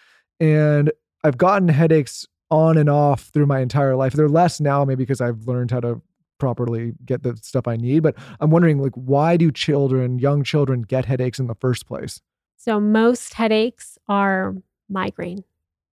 and 0.40 0.90
I've 1.22 1.38
gotten 1.38 1.68
headaches 1.68 2.26
on 2.50 2.76
and 2.76 2.88
off 2.90 3.30
through 3.32 3.46
my 3.46 3.60
entire 3.60 3.94
life. 3.96 4.12
They're 4.14 4.28
less 4.28 4.60
now, 4.60 4.84
maybe 4.84 5.04
because 5.04 5.20
I've 5.20 5.46
learned 5.46 5.70
how 5.70 5.80
to 5.80 6.00
properly 6.38 6.92
get 7.04 7.22
the 7.22 7.36
stuff 7.36 7.66
I 7.66 7.76
need. 7.76 8.02
But 8.02 8.14
I'm 8.40 8.50
wondering, 8.50 8.78
like, 8.80 8.92
why 8.94 9.36
do 9.36 9.50
children, 9.50 10.18
young 10.18 10.42
children, 10.44 10.82
get 10.82 11.04
headaches 11.04 11.38
in 11.38 11.46
the 11.46 11.54
first 11.54 11.86
place? 11.86 12.20
So 12.56 12.80
most 12.80 13.34
headaches 13.34 13.98
are 14.08 14.54
migraine. 14.88 15.44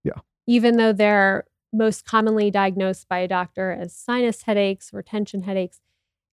Yeah. 0.03 0.21
Even 0.47 0.77
though 0.77 0.93
they're 0.93 1.45
most 1.73 2.05
commonly 2.05 2.51
diagnosed 2.51 3.09
by 3.09 3.19
a 3.19 3.29
doctor 3.29 3.73
as 3.73 3.95
sinus 3.95 4.43
headaches 4.43 4.91
or 4.93 5.03
tension 5.03 5.43
headaches, 5.43 5.81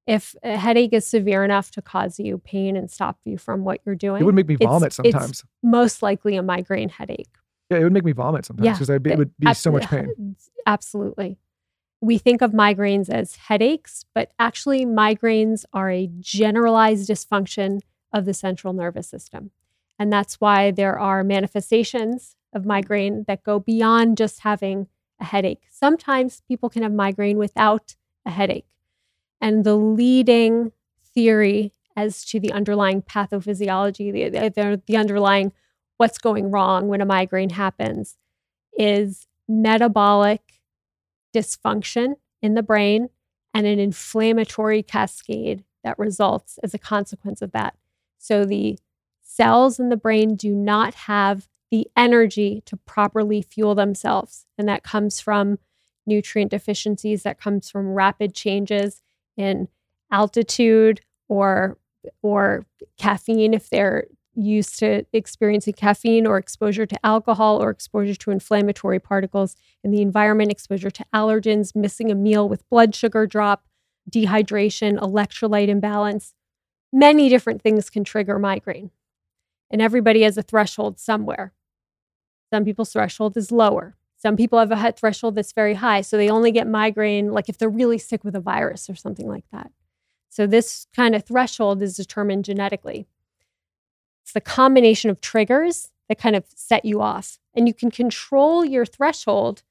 if 0.08 0.36
a 0.44 0.58
headache 0.58 0.94
is 0.94 1.06
severe 1.06 1.44
enough 1.44 1.72
to 1.72 1.82
cause 1.82 2.20
you 2.20 2.40
pain 2.40 2.76
and 2.76 2.90
stop 2.90 3.20
you 3.24 3.38
from 3.38 3.64
what 3.64 3.80
you're 3.86 3.96
doing, 3.96 4.22
It 4.22 4.26
would 4.26 4.36
make 4.36 4.48
me 4.48 4.56
vomit 4.56 4.88
it's 4.88 4.96
sometimes. 4.96 5.44
most 5.64 6.02
likely 6.02 6.36
a 6.36 6.44
migraine 6.44 6.90
headache. 6.90 7.30
Yeah, 7.70 7.78
it 7.78 7.84
would 7.84 7.94
make 7.94 8.04
me 8.04 8.12
vomit 8.12 8.46
sometimes 8.46 8.66
Yeah, 8.66 8.74
because 8.74 8.90
it 8.90 9.18
would 9.18 9.38
be 9.38 9.54
so 9.54 9.72
much 9.72 9.88
pain. 9.88 10.36
Absolutely. 10.66 11.38
We 12.02 12.18
think 12.18 12.42
of 12.42 12.52
migraines 12.52 13.10
as 13.10 13.36
headaches, 13.36 14.06
but 14.16 14.32
actually, 14.40 14.86
migraines 14.86 15.66
are 15.72 15.92
a 15.92 16.10
generalized 16.20 17.10
dysfunction 17.10 17.82
of 18.12 18.26
the 18.26 18.34
central 18.34 18.74
nervous 18.74 19.08
system. 19.08 19.52
And 20.00 20.12
that's 20.12 20.42
why 20.42 20.72
there 20.72 20.98
are 20.98 21.24
manifestations 21.24 22.36
of 22.54 22.66
migraine 22.66 23.24
that 23.28 23.44
go 23.44 23.60
beyond 23.60 24.18
just 24.18 24.40
having 24.40 24.88
a 25.20 25.26
headache. 25.26 25.62
Sometimes 25.70 26.42
people 26.48 26.70
can 26.70 26.82
have 26.82 26.92
migraine 26.92 27.38
without 27.38 27.96
a 28.26 28.32
headache. 28.32 28.66
And 29.40 29.64
the 29.64 29.76
leading 29.76 30.72
theory 31.14 31.74
as 31.96 32.26
to 32.26 32.40
the 32.40 32.52
underlying 32.52 33.02
pathophysiology, 33.02 34.12
the, 34.12 34.50
the, 34.50 34.82
the 34.86 34.98
underlying 34.98 35.54
what's 35.98 36.18
going 36.18 36.50
wrong 36.50 36.88
when 36.88 37.02
a 37.02 37.06
migraine 37.06 37.52
happens, 37.52 38.18
is 38.78 39.28
metabolic 39.48 40.51
dysfunction 41.34 42.16
in 42.42 42.56
the 42.56 42.64
brain 42.64 43.10
and 43.54 43.68
an 43.68 43.80
inflammatory 43.80 44.84
cascade 44.84 45.64
that 45.84 46.00
results 46.00 46.60
as 46.64 46.74
a 46.74 46.80
consequence 46.80 47.42
of 47.42 47.52
that. 47.52 47.76
So 48.18 48.46
the 48.46 48.78
cells 49.22 49.80
in 49.80 49.90
the 49.90 49.98
brain 49.98 50.36
do 50.36 50.54
not 50.54 50.94
have 50.94 51.48
the 51.70 51.88
energy 51.96 52.62
to 52.66 52.78
properly 52.78 53.42
fuel 53.42 53.76
themselves. 53.76 54.46
And 54.58 54.68
that 54.68 54.84
comes 54.84 55.20
from 55.20 55.58
nutrient 56.06 56.52
deficiencies, 56.52 57.24
that 57.24 57.40
comes 57.40 57.70
from 57.70 57.94
rapid 57.94 58.34
changes 58.36 59.02
in 59.38 59.68
altitude 60.12 61.02
or 61.30 61.78
or 62.24 62.66
caffeine 62.98 63.54
if 63.54 63.70
they're 63.70 64.08
used 64.36 64.80
to 64.80 65.06
experiencing 65.14 65.74
caffeine 65.74 66.26
or 66.26 66.38
exposure 66.38 66.86
to 66.86 67.06
alcohol 67.06 67.62
or 67.62 67.70
exposure 67.70 68.16
to 68.16 68.32
inflammatory 68.32 69.00
particles 69.00 69.56
in 69.84 69.92
the 69.92 70.02
environment, 70.02 70.52
exposure 70.52 70.92
to 70.92 71.06
allergens, 71.14 71.76
missing 71.76 72.12
a 72.12 72.16
meal 72.16 72.48
with 72.48 72.68
blood 72.70 72.96
sugar 72.96 73.28
drop, 73.28 73.66
dehydration, 74.10 74.98
electrolyte 75.00 75.68
imbalance. 75.68 76.34
Many 76.94 77.30
different 77.30 77.62
things 77.62 77.90
can 77.90 78.04
trigger 78.04 78.40
migraine. 78.40 78.92
And 79.70 79.82
everybody 79.82 80.22
has 80.24 80.38
a 80.38 80.42
threshold 80.42 81.00
somewhere. 81.00 81.54
Some 82.54 82.66
people's 82.66 82.92
threshold 82.92 83.38
is 83.38 83.52
lower. 83.52 83.96
Some 84.18 84.36
people 84.36 84.60
have 84.60 84.72
a 84.72 84.92
threshold 84.92 85.36
that's 85.36 85.54
very 85.54 85.76
high. 85.76 86.02
So 86.02 86.18
they 86.18 86.30
only 86.30 86.52
get 86.52 86.68
migraine 86.68 87.32
like 87.32 87.50
if 87.50 87.58
they're 87.58 87.70
really 87.70 87.98
sick 87.98 88.24
with 88.24 88.36
a 88.36 88.42
virus 88.42 88.90
or 88.90 88.96
something 88.96 89.28
like 89.28 89.46
that. 89.52 89.72
So 90.30 90.46
this 90.46 90.88
kind 90.96 91.16
of 91.16 91.26
threshold 91.26 91.82
is 91.82 91.98
determined 91.98 92.46
genetically. 92.46 93.08
It's 94.32 94.34
the 94.34 94.40
combination 94.40 95.10
of 95.10 95.20
triggers 95.20 95.90
that 96.08 96.18
kind 96.18 96.38
of 96.38 96.46
set 96.56 96.86
you 96.86 97.02
off. 97.02 97.38
And 97.54 97.68
you 97.68 97.74
can 97.74 97.92
control 97.92 98.64
your 98.64 98.86
threshold 98.86 99.64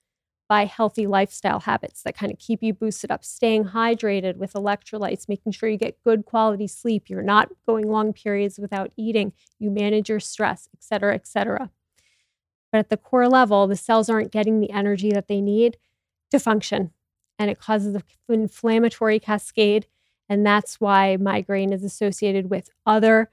by 0.50 0.66
healthy 0.66 1.06
lifestyle 1.06 1.60
habits 1.60 2.02
that 2.02 2.14
kind 2.14 2.30
of 2.30 2.38
keep 2.38 2.62
you 2.62 2.74
boosted 2.74 3.10
up, 3.10 3.24
staying 3.24 3.68
hydrated 3.68 4.36
with 4.36 4.52
electrolytes, 4.52 5.30
making 5.30 5.52
sure 5.52 5.70
you 5.70 5.78
get 5.78 6.02
good 6.04 6.26
quality 6.26 6.66
sleep. 6.66 7.08
You're 7.08 7.22
not 7.22 7.48
going 7.66 7.90
long 7.90 8.12
periods 8.12 8.58
without 8.58 8.92
eating. 8.98 9.32
You 9.58 9.70
manage 9.70 10.10
your 10.10 10.20
stress, 10.20 10.68
et 10.76 10.84
cetera, 10.84 11.14
et 11.14 11.26
cetera. 11.26 11.70
But 12.70 12.80
at 12.80 12.90
the 12.90 12.98
core 12.98 13.30
level, 13.30 13.66
the 13.66 13.76
cells 13.76 14.10
aren't 14.10 14.30
getting 14.30 14.60
the 14.60 14.72
energy 14.72 15.10
that 15.12 15.26
they 15.26 15.40
need 15.40 15.78
to 16.32 16.38
function. 16.38 16.90
And 17.38 17.50
it 17.50 17.58
causes 17.58 17.94
an 17.94 18.02
inflammatory 18.28 19.20
cascade. 19.20 19.86
And 20.28 20.44
that's 20.44 20.82
why 20.82 21.16
migraine 21.16 21.72
is 21.72 21.82
associated 21.82 22.50
with 22.50 22.68
other 22.84 23.30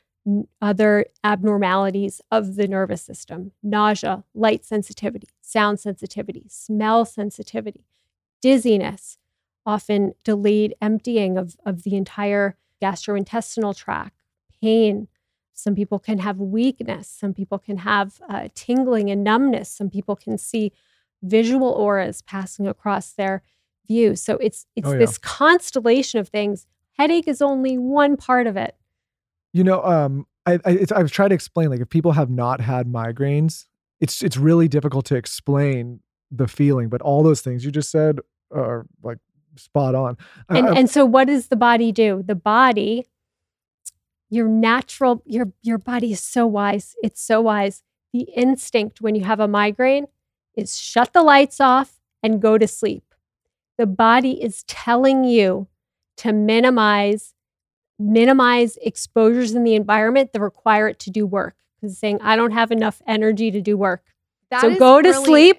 other 0.62 1.06
abnormalities 1.24 2.22
of 2.32 2.56
the 2.56 2.68
nervous 2.68 3.02
system 3.02 3.52
nausea, 3.64 4.24
light 4.34 4.66
sensitivity, 4.66 5.28
sound 5.42 5.80
sensitivity, 5.80 6.46
smell 6.50 7.06
sensitivity, 7.06 7.86
dizziness, 8.42 9.18
often 9.66 10.14
delayed 10.24 10.76
emptying 10.82 11.38
of, 11.38 11.56
of 11.66 11.84
the 11.84 11.96
entire 11.96 12.58
gastrointestinal 12.82 13.76
tract, 13.76 14.16
pain. 14.62 15.08
Some 15.54 15.76
people 15.76 16.00
can 16.00 16.20
have 16.20 16.40
weakness. 16.40 17.08
Some 17.08 17.34
people 17.34 17.58
can 17.58 17.78
have 17.78 18.22
uh, 18.30 18.48
tingling 18.54 19.10
and 19.10 19.24
numbness. 19.24 19.70
Some 19.70 19.90
people 19.90 20.16
can 20.16 20.38
see 20.38 20.72
visual 21.24 21.70
auras 21.70 22.22
passing 22.22 22.68
across 22.68 23.12
their 23.12 23.42
view. 23.88 24.16
So 24.16 24.38
it's 24.38 24.66
it's 24.76 24.88
Oh, 24.88 24.92
yeah. 24.94 25.00
this 25.00 25.18
constellation 25.18 26.20
of 26.20 26.30
things. 26.30 26.68
Headache 26.98 27.28
is 27.28 27.42
only 27.42 27.78
one 27.78 28.18
part 28.18 28.46
of 28.48 28.56
it. 28.56 28.76
You 29.58 29.64
know, 29.64 29.84
um, 29.84 30.28
I, 30.46 30.54
I 30.66 30.72
it's, 30.72 30.92
I've 30.92 31.12
tried 31.12 31.30
to 31.30 31.36
explain 31.36 31.70
like 31.72 31.80
if 31.80 31.90
people 31.90 32.12
have 32.12 32.30
not 32.30 32.62
had 32.62 32.88
migraines, 32.88 33.66
it's 34.00 34.22
it's 34.22 34.38
really 34.38 34.68
difficult 34.68 35.06
to 35.08 35.16
explain 35.16 36.02
the 36.30 36.48
feeling. 36.48 36.90
But 36.90 37.02
all 37.02 37.24
those 37.24 37.42
things 37.42 37.66
you 37.66 37.72
just 37.72 37.90
said 37.90 38.20
are 38.52 38.86
like 39.02 39.18
spot 39.56 39.96
on. 39.96 40.16
And 40.50 40.68
I- 40.68 40.76
and 40.76 40.90
so 40.90 41.06
what 41.06 41.26
does 41.26 41.48
the 41.48 41.56
body 41.56 41.92
do 41.92 42.24
the 42.26 42.36
body 42.36 43.08
your 44.30 44.48
natural 44.48 45.24
your 45.26 45.52
your 45.64 45.78
body 45.78 46.12
is 46.12 46.22
so 46.22 46.46
wise 46.46 46.96
it's 47.02 47.22
so 47.22 47.42
wise 47.42 47.82
the 48.14 48.24
instinct 48.36 49.02
when 49.02 49.16
you 49.16 49.24
have 49.24 49.40
a 49.40 49.48
migraine 49.48 50.06
is 50.56 50.78
shut 50.80 51.14
the 51.14 51.24
lights 51.24 51.60
off 51.60 52.00
and 52.22 52.42
go 52.42 52.58
to 52.58 52.68
sleep 52.68 53.16
the 53.78 53.86
body 53.88 54.44
is 54.44 54.64
telling 54.64 55.24
you 55.24 55.68
to 56.18 56.34
minimize 56.34 57.34
minimize 58.00 58.78
exposures 58.82 59.54
in 59.54 59.64
the 59.64 59.76
environment 59.76 60.32
that 60.34 60.42
require 60.42 60.88
it 60.88 61.00
to 61.00 61.10
do 61.10 61.26
work 61.26 61.56
because 61.82 61.98
saying 61.98 62.20
i 62.22 62.36
don't 62.36 62.52
have 62.52 62.72
enough 62.72 63.02
energy 63.08 63.52
to 63.52 63.62
do 63.62 63.78
work 63.78 64.04
That 64.52 64.62
So 64.62 64.76
go 64.78 65.02
to 65.02 65.10
really 65.10 65.26
sleep, 65.26 65.58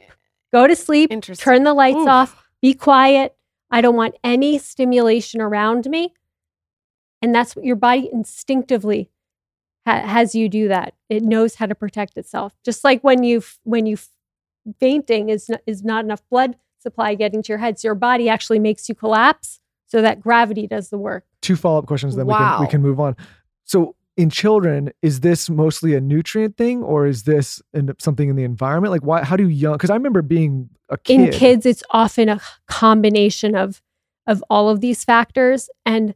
go 0.53 0.67
to 0.67 0.77
sleep 0.77 1.11
turn 1.37 1.65
the 1.65 1.75
lights 1.75 1.99
Oof. 1.99 2.09
off 2.09 2.49
be 2.61 2.75
quiet. 2.75 3.37
I 3.71 3.81
don't 3.81 3.97
want 3.97 4.17
any 4.25 4.59
stimulation 4.59 5.41
around 5.41 5.87
me. 5.87 6.15
And 7.21 7.35
that's 7.35 7.55
what 7.55 7.65
your 7.65 7.77
body 7.77 8.09
instinctively 8.13 9.11
ha- 9.87 10.07
has 10.07 10.35
you 10.35 10.49
do 10.49 10.69
that. 10.69 10.95
It 11.09 11.23
knows 11.23 11.57
how 11.57 11.67
to 11.67 11.75
protect 11.75 12.17
itself. 12.17 12.55
Just 12.65 12.85
like 12.85 13.03
when 13.03 13.23
you 13.23 13.43
when 13.65 13.87
you 13.87 13.99
fainting 14.81 15.29
is 15.29 15.51
is 15.67 15.85
not 15.85 16.05
enough 16.05 16.23
blood 16.31 16.57
supply 16.81 17.15
getting 17.15 17.43
to 17.43 17.49
your 17.49 17.59
head, 17.59 17.79
so 17.79 17.89
your 17.89 17.95
body 17.95 18.29
actually 18.29 18.59
makes 18.59 18.89
you 18.89 18.95
collapse 18.95 19.61
so 19.87 20.01
that 20.01 20.21
gravity 20.21 20.67
does 20.67 20.91
the 20.91 20.99
work. 20.99 21.25
Two 21.49 21.57
follow 21.57 21.79
up 21.79 21.87
questions, 21.87 22.15
then 22.15 22.27
we 22.27 22.35
can 22.35 22.61
we 22.61 22.67
can 22.67 22.83
move 22.83 23.01
on. 23.01 23.17
So 23.65 23.97
in 24.19 24.29
children, 24.29 24.91
is 25.01 25.21
this 25.21 25.49
mostly 25.49 25.95
a 25.95 26.01
nutrient 26.01 26.59
thing, 26.59 26.83
or 26.83 27.07
is 27.07 27.23
this 27.23 27.63
in, 27.73 27.91
something 27.99 28.29
in 28.29 28.37
the 28.37 28.45
environment? 28.45 28.93
Like, 28.93 29.03
why? 29.03 29.25
How 29.25 29.35
do 29.35 29.49
young? 29.49 29.73
Because 29.73 29.89
I 29.89 29.95
remember 29.95 30.21
being 30.21 30.69
a 30.91 30.99
kid. 30.99 31.21
In 31.21 31.31
kids, 31.31 31.65
it's 31.65 31.83
often 31.91 32.29
a 32.29 32.39
combination 32.67 33.55
of 33.55 33.81
of 34.27 34.45
all 34.51 34.69
of 34.69 34.83
these 34.83 35.05
factors, 35.05 35.71
and 35.87 36.15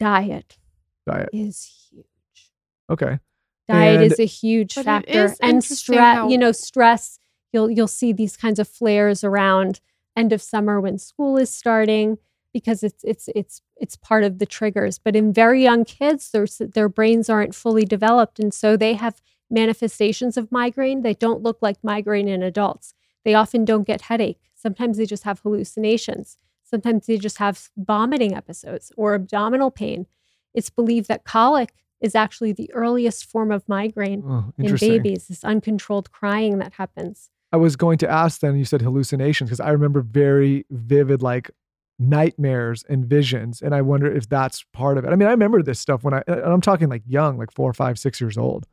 diet 0.00 0.58
diet. 1.06 1.28
is 1.32 1.88
huge. 1.92 2.50
Okay. 2.90 3.20
Diet 3.68 4.02
And- 4.02 4.12
is 4.12 4.18
a 4.18 4.24
huge 4.24 4.74
factor, 4.74 5.32
and 5.40 5.62
stress. 5.62 6.16
how- 6.16 6.28
You 6.28 6.38
know, 6.38 6.50
stress. 6.50 7.20
You'll 7.52 7.70
you'll 7.70 7.86
see 7.86 8.12
these 8.12 8.36
kinds 8.36 8.58
of 8.58 8.66
flares 8.66 9.22
around 9.22 9.78
end 10.16 10.32
of 10.32 10.42
summer 10.42 10.80
when 10.80 10.98
school 10.98 11.36
is 11.36 11.50
starting 11.50 12.18
because 12.56 12.82
it's 12.82 13.04
it's 13.04 13.28
it's 13.34 13.60
it's 13.76 13.96
part 13.96 14.24
of 14.24 14.38
the 14.38 14.46
triggers. 14.46 14.98
But 14.98 15.14
in 15.14 15.30
very 15.30 15.62
young 15.62 15.84
kids, 15.84 16.30
their 16.30 16.46
their 16.58 16.88
brains 16.88 17.28
aren't 17.28 17.54
fully 17.54 17.84
developed, 17.84 18.38
and 18.38 18.54
so 18.54 18.78
they 18.78 18.94
have 18.94 19.20
manifestations 19.50 20.38
of 20.38 20.50
migraine 20.50 21.02
that 21.02 21.18
don't 21.18 21.42
look 21.42 21.58
like 21.60 21.76
migraine 21.82 22.28
in 22.28 22.42
adults. 22.42 22.94
They 23.26 23.34
often 23.34 23.66
don't 23.66 23.86
get 23.86 24.00
headache. 24.00 24.40
Sometimes 24.54 24.96
they 24.96 25.04
just 25.04 25.24
have 25.24 25.40
hallucinations. 25.40 26.38
Sometimes 26.64 27.04
they 27.04 27.18
just 27.18 27.36
have 27.36 27.68
vomiting 27.76 28.34
episodes 28.34 28.90
or 28.96 29.12
abdominal 29.12 29.70
pain. 29.70 30.06
It's 30.54 30.70
believed 30.70 31.08
that 31.08 31.24
colic 31.24 31.74
is 32.00 32.14
actually 32.14 32.52
the 32.52 32.72
earliest 32.72 33.26
form 33.26 33.52
of 33.52 33.68
migraine 33.68 34.22
Oh, 34.26 34.54
in 34.56 34.76
babies, 34.76 35.28
this 35.28 35.44
uncontrolled 35.44 36.10
crying 36.10 36.56
that 36.60 36.72
happens. 36.72 37.28
I 37.52 37.58
was 37.58 37.76
going 37.76 37.98
to 37.98 38.10
ask 38.10 38.40
then, 38.40 38.56
you 38.56 38.64
said 38.64 38.80
hallucinations, 38.80 39.50
because 39.50 39.60
I 39.60 39.70
remember 39.70 40.00
very 40.00 40.64
vivid, 40.70 41.22
like 41.22 41.50
nightmares 41.98 42.84
and 42.88 43.06
visions. 43.06 43.62
And 43.62 43.74
I 43.74 43.82
wonder 43.82 44.10
if 44.10 44.28
that's 44.28 44.64
part 44.72 44.98
of 44.98 45.04
it. 45.04 45.08
I 45.08 45.16
mean, 45.16 45.28
I 45.28 45.30
remember 45.32 45.62
this 45.62 45.80
stuff 45.80 46.04
when 46.04 46.14
I, 46.14 46.22
and 46.26 46.40
I'm 46.44 46.60
talking 46.60 46.88
like 46.88 47.02
young, 47.06 47.38
like 47.38 47.50
four, 47.50 47.72
five, 47.72 47.98
six 47.98 48.20
years 48.20 48.36
old. 48.36 48.66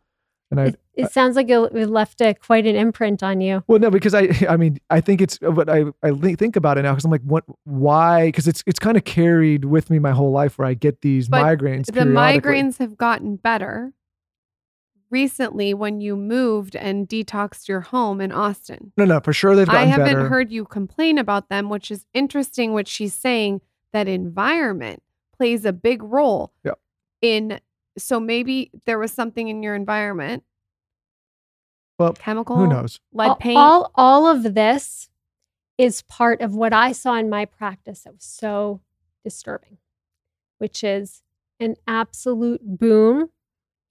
And 0.51 0.59
I, 0.59 0.65
It, 0.65 0.79
it 0.95 1.11
sounds 1.11 1.35
like 1.35 1.49
it 1.49 1.57
it 1.73 1.87
left 1.87 2.21
a, 2.21 2.35
quite 2.35 2.67
an 2.67 2.75
imprint 2.75 3.23
on 3.23 3.41
you. 3.41 3.63
well, 3.65 3.79
no, 3.79 3.89
because 3.89 4.13
I, 4.13 4.29
I 4.49 4.57
mean, 4.57 4.77
I 4.89 5.01
think 5.01 5.21
it's, 5.21 5.39
but 5.39 5.69
I, 5.69 5.85
I 6.03 6.11
think 6.35 6.55
about 6.55 6.77
it 6.77 6.83
now 6.83 6.91
because 6.91 7.05
I'm 7.05 7.11
like, 7.11 7.21
what, 7.23 7.43
why? 7.63 8.27
Because 8.27 8.47
it's, 8.47 8.63
it's 8.67 8.77
kind 8.79 8.95
of 8.97 9.03
carried 9.03 9.65
with 9.65 9.89
me 9.89 9.97
my 9.99 10.11
whole 10.11 10.31
life 10.31 10.57
where 10.59 10.67
I 10.67 10.73
get 10.75 11.01
these 11.01 11.27
But 11.29 11.43
migraines. 11.43 11.85
the 11.87 12.01
migraines 12.01 12.77
have 12.77 12.97
gotten 12.97 13.37
better 13.37 13.93
recently 15.13 15.73
when 15.73 16.01
you 16.01 16.17
moved 16.17 16.75
and 16.75 17.07
detoxed 17.07 17.67
your 17.69 17.79
home 17.81 18.19
in 18.19 18.31
Austin. 18.33 18.91
No, 18.97 19.05
no, 19.05 19.19
for 19.21 19.31
sure 19.31 19.55
they've 19.55 19.67
gotten 19.67 19.81
I 19.81 19.85
haven't 19.85 20.05
better. 20.15 20.27
heard 20.27 20.51
you 20.51 20.65
complain 20.65 21.17
about 21.17 21.47
them, 21.47 21.69
which 21.69 21.89
is 21.91 22.05
interesting. 22.13 22.73
What 22.73 22.87
she's 22.89 23.13
saying 23.13 23.61
that 23.93 24.07
environment 24.09 25.01
plays 25.37 25.63
a 25.63 25.71
big 25.71 26.03
role 26.03 26.51
Yep. 26.65 26.79
in. 27.21 27.59
So 27.97 28.19
maybe 28.19 28.71
there 28.85 28.97
was 28.97 29.13
something 29.13 29.47
in 29.47 29.61
your 29.61 29.75
environment, 29.75 30.43
well, 31.99 32.13
chemical, 32.13 32.57
who 32.57 32.67
knows? 32.67 32.99
lead 33.13 33.29
all, 33.29 33.35
paint. 33.35 33.57
all 33.59 33.91
all 33.95 34.27
of 34.27 34.55
this 34.55 35.09
is 35.77 36.01
part 36.03 36.41
of 36.41 36.55
what 36.55 36.73
I 36.73 36.91
saw 36.91 37.13
in 37.15 37.29
my 37.29 37.45
practice 37.45 38.01
that 38.01 38.13
was 38.13 38.23
so 38.23 38.81
disturbing, 39.23 39.77
which 40.57 40.83
is 40.83 41.21
an 41.59 41.75
absolute 41.87 42.61
boom 42.63 43.29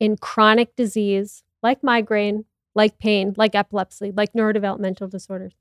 in 0.03 0.17
chronic 0.17 0.75
disease 0.75 1.45
like 1.63 1.81
migraine, 1.85 2.45
like 2.75 2.99
pain, 2.99 3.33
like 3.37 3.55
epilepsy, 3.55 4.11
like 4.17 4.33
neurodevelopmental 4.33 5.09
disorders. 5.09 5.53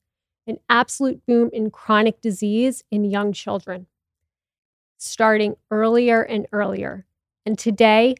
An 0.47 0.57
absolute 0.67 1.21
boom 1.27 1.51
in 1.53 1.69
chronic 1.69 2.19
disease 2.21 2.83
in 2.89 3.03
young 3.05 3.33
children, 3.33 3.85
starting 4.97 5.57
earlier 5.69 6.23
and 6.23 6.47
earlier. 6.51 7.05
And 7.45 7.55
today, 7.59 8.15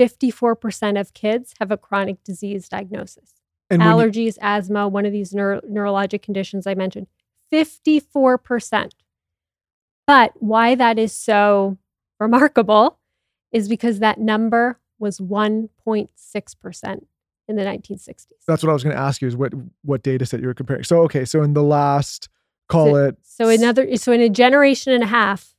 54% 0.00 0.98
of 1.00 1.14
kids 1.14 1.54
have 1.60 1.70
a 1.70 1.76
chronic 1.76 2.24
disease 2.24 2.68
diagnosis 2.68 3.34
And 3.70 3.80
when 3.80 3.88
you- 3.88 3.94
allergies, 4.10 4.38
asthma, 4.40 4.88
one 4.88 5.06
of 5.06 5.12
these 5.12 5.32
neuro- 5.32 5.60
neurologic 5.60 6.22
conditions 6.22 6.66
I 6.66 6.74
mentioned, 6.74 7.06
54%. 7.52 8.94
But 10.08 10.32
why 10.42 10.74
that 10.74 10.98
is 10.98 11.12
so 11.12 11.78
remarkable 12.18 12.98
is 13.52 13.68
because 13.68 14.00
that 14.00 14.18
number 14.18 14.80
was 15.02 15.18
1.6% 15.18 17.04
in 17.48 17.56
the 17.56 17.62
1960s. 17.62 18.26
that's 18.46 18.62
what 18.62 18.70
I 18.70 18.72
was 18.72 18.84
going 18.84 18.94
to 18.94 19.02
ask 19.02 19.20
you 19.20 19.28
is 19.28 19.36
what, 19.36 19.52
what 19.82 20.02
data 20.02 20.24
set 20.24 20.40
you 20.40 20.46
were 20.46 20.54
comparing. 20.54 20.84
So, 20.84 21.00
okay. 21.02 21.24
So 21.24 21.42
in 21.42 21.54
the 21.54 21.62
last, 21.62 22.28
call 22.68 22.96
it 22.96 23.18
So 23.22 23.48
another 23.48 23.96
so 23.96 24.12
in 24.12 24.20
a 24.20 24.30
generation 24.30 24.92
and 24.92 25.02
a 25.02 25.08
half, 25.08 25.54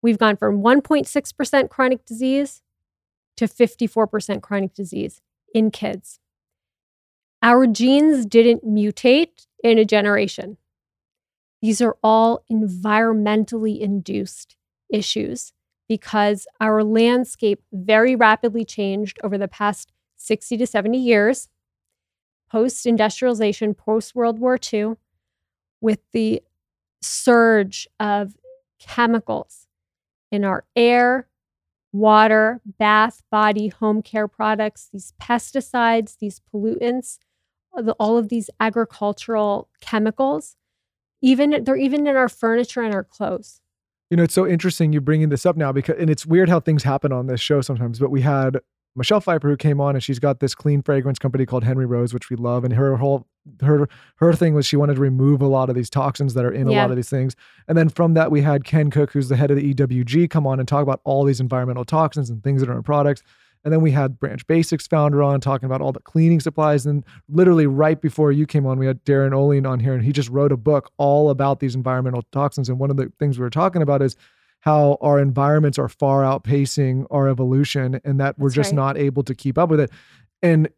we've 0.00 0.16
gone 0.16 0.36
from 0.36 0.62
1.6% 0.62 1.68
chronic 1.68 2.04
disease 2.06 2.62
to 3.36 3.46
54% 3.46 4.40
chronic 4.42 4.72
disease 4.72 5.20
in 5.52 5.70
kids. 5.70 6.20
Our 7.42 7.66
genes 7.66 8.24
didn't 8.24 8.64
mutate 8.64 9.46
in 9.62 9.78
a 9.78 9.84
generation. 9.84 10.56
These 11.60 11.80
are 11.80 11.96
all 12.02 12.44
environmentally 12.50 13.80
induced 13.80 14.56
issues 14.88 15.52
because 15.88 16.46
our 16.60 16.84
landscape 16.84 17.62
very 17.72 18.14
rapidly 18.14 18.64
changed 18.64 19.18
over 19.24 19.38
the 19.38 19.48
past 19.48 19.92
60 20.16 20.56
to 20.58 20.66
70 20.66 20.98
years, 20.98 21.48
post 22.50 22.86
industrialization, 22.86 23.74
post 23.74 24.14
World 24.14 24.38
War 24.38 24.58
II, 24.72 24.94
with 25.80 26.00
the 26.12 26.42
surge 27.00 27.88
of 28.00 28.36
chemicals 28.78 29.66
in 30.30 30.44
our 30.44 30.64
air, 30.76 31.28
water, 31.92 32.60
bath, 32.78 33.22
body, 33.30 33.68
home 33.68 34.02
care 34.02 34.28
products, 34.28 34.88
these 34.92 35.14
pesticides, 35.20 36.18
these 36.18 36.40
pollutants, 36.52 37.18
all 37.98 38.18
of 38.18 38.28
these 38.28 38.50
agricultural 38.60 39.68
chemicals. 39.80 40.56
Even 41.22 41.64
they're 41.64 41.76
even 41.76 42.06
in 42.06 42.16
our 42.16 42.28
furniture 42.28 42.82
and 42.82 42.94
our 42.94 43.04
clothes. 43.04 43.60
You 44.10 44.16
know, 44.16 44.22
it's 44.22 44.34
so 44.34 44.46
interesting 44.46 44.92
you 44.92 45.00
bringing 45.00 45.28
this 45.28 45.44
up 45.44 45.56
now 45.56 45.72
because, 45.72 45.96
and 45.98 46.08
it's 46.08 46.24
weird 46.24 46.48
how 46.48 46.60
things 46.60 46.82
happen 46.82 47.12
on 47.12 47.26
this 47.26 47.40
show 47.40 47.60
sometimes. 47.60 47.98
But 47.98 48.10
we 48.10 48.22
had 48.22 48.58
Michelle 48.96 49.20
Pfeiffer 49.20 49.48
who 49.48 49.56
came 49.56 49.80
on, 49.80 49.94
and 49.94 50.02
she's 50.02 50.18
got 50.18 50.40
this 50.40 50.54
clean 50.54 50.82
fragrance 50.82 51.18
company 51.18 51.46
called 51.46 51.64
Henry 51.64 51.86
Rose, 51.86 52.14
which 52.14 52.30
we 52.30 52.36
love. 52.36 52.64
And 52.64 52.74
her 52.74 52.96
whole 52.96 53.26
her 53.62 53.88
her 54.16 54.32
thing 54.32 54.54
was 54.54 54.66
she 54.66 54.76
wanted 54.76 54.94
to 54.94 55.00
remove 55.00 55.40
a 55.40 55.46
lot 55.46 55.68
of 55.70 55.74
these 55.74 55.88
toxins 55.88 56.34
that 56.34 56.44
are 56.44 56.50
in 56.50 56.66
a 56.66 56.72
lot 56.72 56.90
of 56.90 56.96
these 56.96 57.08
things. 57.08 57.36
And 57.66 57.78
then 57.78 57.88
from 57.88 58.14
that, 58.14 58.30
we 58.30 58.42
had 58.42 58.64
Ken 58.64 58.90
Cook, 58.90 59.12
who's 59.12 59.28
the 59.28 59.36
head 59.36 59.50
of 59.50 59.56
the 59.56 59.74
EWG, 59.74 60.28
come 60.28 60.46
on 60.46 60.58
and 60.58 60.68
talk 60.68 60.82
about 60.82 61.00
all 61.04 61.24
these 61.24 61.40
environmental 61.40 61.84
toxins 61.84 62.28
and 62.30 62.42
things 62.42 62.60
that 62.60 62.68
are 62.68 62.76
in 62.76 62.82
products. 62.82 63.22
And 63.64 63.72
then 63.72 63.80
we 63.80 63.90
had 63.90 64.18
Branch 64.18 64.46
Basics 64.46 64.86
founder 64.86 65.22
on 65.22 65.40
talking 65.40 65.66
about 65.66 65.80
all 65.80 65.92
the 65.92 66.00
cleaning 66.00 66.40
supplies. 66.40 66.86
And 66.86 67.04
literally 67.28 67.66
right 67.66 68.00
before 68.00 68.32
you 68.32 68.46
came 68.46 68.66
on, 68.66 68.78
we 68.78 68.86
had 68.86 69.02
Darin 69.04 69.32
Olien 69.32 69.68
on 69.68 69.80
here, 69.80 69.94
and 69.94 70.04
he 70.04 70.12
just 70.12 70.28
wrote 70.30 70.52
a 70.52 70.56
book 70.56 70.90
all 70.96 71.30
about 71.30 71.60
these 71.60 71.74
environmental 71.74 72.22
toxins. 72.32 72.68
And 72.68 72.78
one 72.78 72.90
of 72.90 72.96
the 72.96 73.12
things 73.18 73.38
we 73.38 73.42
were 73.42 73.50
talking 73.50 73.82
about 73.82 74.02
is 74.02 74.16
how 74.60 74.98
our 75.00 75.18
environments 75.20 75.78
are 75.78 75.88
far 75.88 76.22
outpacing 76.22 77.06
our 77.10 77.28
evolution 77.28 78.00
and 78.04 78.20
that 78.20 78.38
we're 78.38 78.48
That's 78.48 78.54
just 78.54 78.70
right. 78.70 78.76
not 78.76 78.98
able 78.98 79.22
to 79.24 79.34
keep 79.34 79.56
up 79.58 79.68
with 79.68 79.80
it. 79.80 79.90
And 80.42 80.68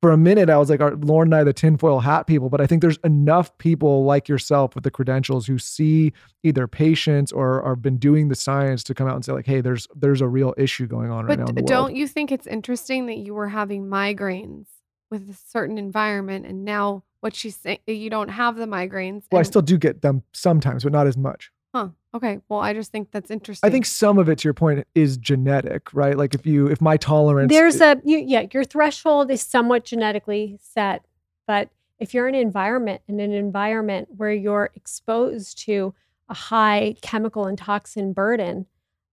for 0.00 0.12
a 0.12 0.16
minute, 0.16 0.48
I 0.48 0.56
was 0.56 0.70
like, 0.70 0.80
are 0.80 0.92
Lauryn 0.92 1.24
and 1.24 1.34
I 1.34 1.44
the 1.44 1.52
tinfoil 1.52 2.00
hat 2.00 2.26
people? 2.26 2.48
But 2.48 2.60
I 2.60 2.66
think 2.66 2.80
there's 2.80 2.98
enough 3.04 3.56
people 3.58 4.04
like 4.04 4.28
yourself 4.28 4.74
with 4.74 4.84
the 4.84 4.90
credentials 4.90 5.46
who 5.46 5.58
see 5.58 6.12
either 6.42 6.66
patients 6.66 7.32
or 7.32 7.62
have 7.66 7.82
been 7.82 7.98
doing 7.98 8.28
the 8.28 8.34
science 8.34 8.82
to 8.84 8.94
come 8.94 9.06
out 9.06 9.14
and 9.14 9.24
say, 9.24 9.32
like, 9.32 9.46
hey, 9.46 9.60
there's 9.60 9.86
there's 9.94 10.20
a 10.20 10.28
real 10.28 10.54
issue 10.56 10.86
going 10.86 11.10
on 11.10 11.26
right 11.26 11.38
now 11.38 11.46
But 11.46 11.66
don't 11.66 11.94
you 11.94 12.06
think 12.06 12.32
it's 12.32 12.46
interesting 12.46 13.06
that 13.06 13.18
you 13.18 13.34
were 13.34 13.48
having 13.48 13.86
migraines 13.86 14.66
with 15.10 15.28
a 15.28 15.34
certain 15.34 15.76
environment, 15.76 16.46
and 16.46 16.64
now 16.64 17.02
what 17.20 17.34
she's 17.34 17.56
saying, 17.56 17.80
you 17.86 18.08
don't 18.08 18.30
have 18.30 18.56
the 18.56 18.66
migraines? 18.66 19.24
Well, 19.30 19.40
I 19.40 19.42
still 19.42 19.62
do 19.62 19.76
get 19.76 20.00
them 20.00 20.22
sometimes, 20.32 20.84
but 20.84 20.92
not 20.92 21.06
as 21.06 21.16
much. 21.16 21.50
Huh. 21.74 21.88
Okay. 22.14 22.40
Well, 22.48 22.60
I 22.60 22.72
just 22.72 22.90
think 22.90 23.12
that's 23.12 23.30
interesting. 23.30 23.68
I 23.68 23.70
think 23.70 23.86
some 23.86 24.18
of 24.18 24.28
it, 24.28 24.38
to 24.38 24.48
your 24.48 24.54
point, 24.54 24.86
is 24.94 25.16
genetic, 25.16 25.94
right? 25.94 26.16
Like 26.16 26.34
if 26.34 26.44
you, 26.44 26.66
if 26.66 26.80
my 26.80 26.96
tolerance, 26.96 27.50
There's 27.52 27.80
a 27.80 28.00
you, 28.04 28.18
yeah, 28.18 28.46
your 28.52 28.64
threshold 28.64 29.30
is 29.30 29.40
somewhat 29.40 29.84
genetically 29.84 30.58
set, 30.60 31.04
but 31.46 31.70
if 32.00 32.12
you're 32.14 32.26
in 32.26 32.34
an 32.34 32.40
environment 32.40 33.02
in 33.06 33.20
an 33.20 33.32
environment 33.32 34.08
where 34.16 34.32
you're 34.32 34.70
exposed 34.74 35.58
to 35.66 35.94
a 36.28 36.34
high 36.34 36.96
chemical 37.02 37.46
and 37.46 37.56
toxin 37.56 38.12
burden, 38.12 38.66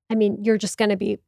I 0.09 0.15
mean, 0.15 0.43
you're 0.43 0.57
just 0.57 0.77
going 0.77 0.89
to 0.89 0.97
be 0.97 1.19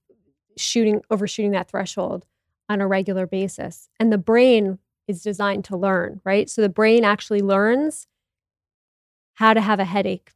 shooting 0.58 1.02
overshooting 1.12 1.52
that 1.52 1.70
threshold 1.70 2.26
on 2.70 2.82
a 2.82 2.88
regular 2.88 3.28
basis. 3.28 3.90
And 4.00 4.12
the 4.12 4.18
brain 4.18 4.80
is 5.08 5.22
designed 5.22 5.66
to 5.66 5.78
learn, 5.78 6.22
right? 6.24 6.50
So 6.50 6.62
the 6.62 6.70
brain 6.70 7.04
actually 7.04 7.42
learns 7.42 8.08
how 9.36 9.54
to 9.54 9.62
have 9.62 9.80
a 9.80 9.86
headache. 9.86 10.32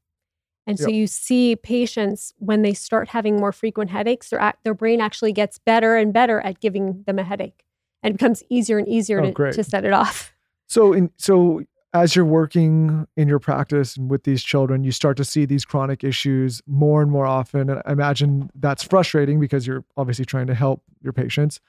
And 0.66 0.80
so 0.80 0.88
Yep. 0.88 0.96
you 0.96 1.08
see 1.08 1.56
patients 1.56 2.34
when 2.38 2.62
they 2.62 2.74
start 2.74 3.10
having 3.10 3.36
more 3.38 3.52
frequent 3.52 3.90
headaches, 3.90 4.30
their, 4.30 4.54
their 4.64 4.74
brain 4.74 5.02
actually 5.02 5.34
gets 5.34 5.58
better 5.58 5.96
and 5.96 6.14
better 6.14 6.40
at 6.42 6.60
giving 6.60 7.04
them 7.04 7.20
a 7.20 7.24
headache. 7.24 7.64
And 8.02 8.14
it 8.14 8.18
becomes 8.18 8.44
easier 8.50 8.78
and 8.78 8.88
easier 8.88 9.22
Oh, 9.22 9.32
to, 9.32 9.52
to 9.52 9.64
set 9.64 9.86
it 9.86 9.94
off. 9.94 10.34
So, 10.68 10.94
in, 10.94 11.12
so 11.18 11.62
as 11.94 12.16
you're 12.16 12.26
working 12.26 13.06
in 13.16 13.28
your 13.28 13.40
practice 13.40 13.96
and 13.96 14.10
with 14.10 14.24
these 14.24 14.42
children, 14.42 14.84
you 14.84 14.92
start 14.92 15.18
to 15.18 15.26
see 15.26 15.46
these 15.46 15.66
chronic 15.66 16.04
issues 16.04 16.62
more 16.66 17.02
and 17.02 17.12
more 17.12 17.28
often. 17.28 17.70
And 17.70 17.82
I 17.86 17.92
imagine 17.92 18.50
that's 18.56 18.84
frustrating 18.84 19.40
because 19.40 19.68
you're 19.68 19.86
obviously 19.98 20.26
trying 20.26 20.48
to 20.48 20.56
help 20.56 20.82
your 21.02 21.14
patients. 21.14 21.60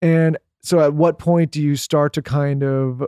And 0.00 0.38
so, 0.62 0.80
at 0.80 0.94
what 0.94 1.18
point 1.18 1.50
do 1.50 1.60
you 1.60 1.76
start 1.76 2.12
to 2.14 2.22
kind 2.22 2.62
of 2.62 3.02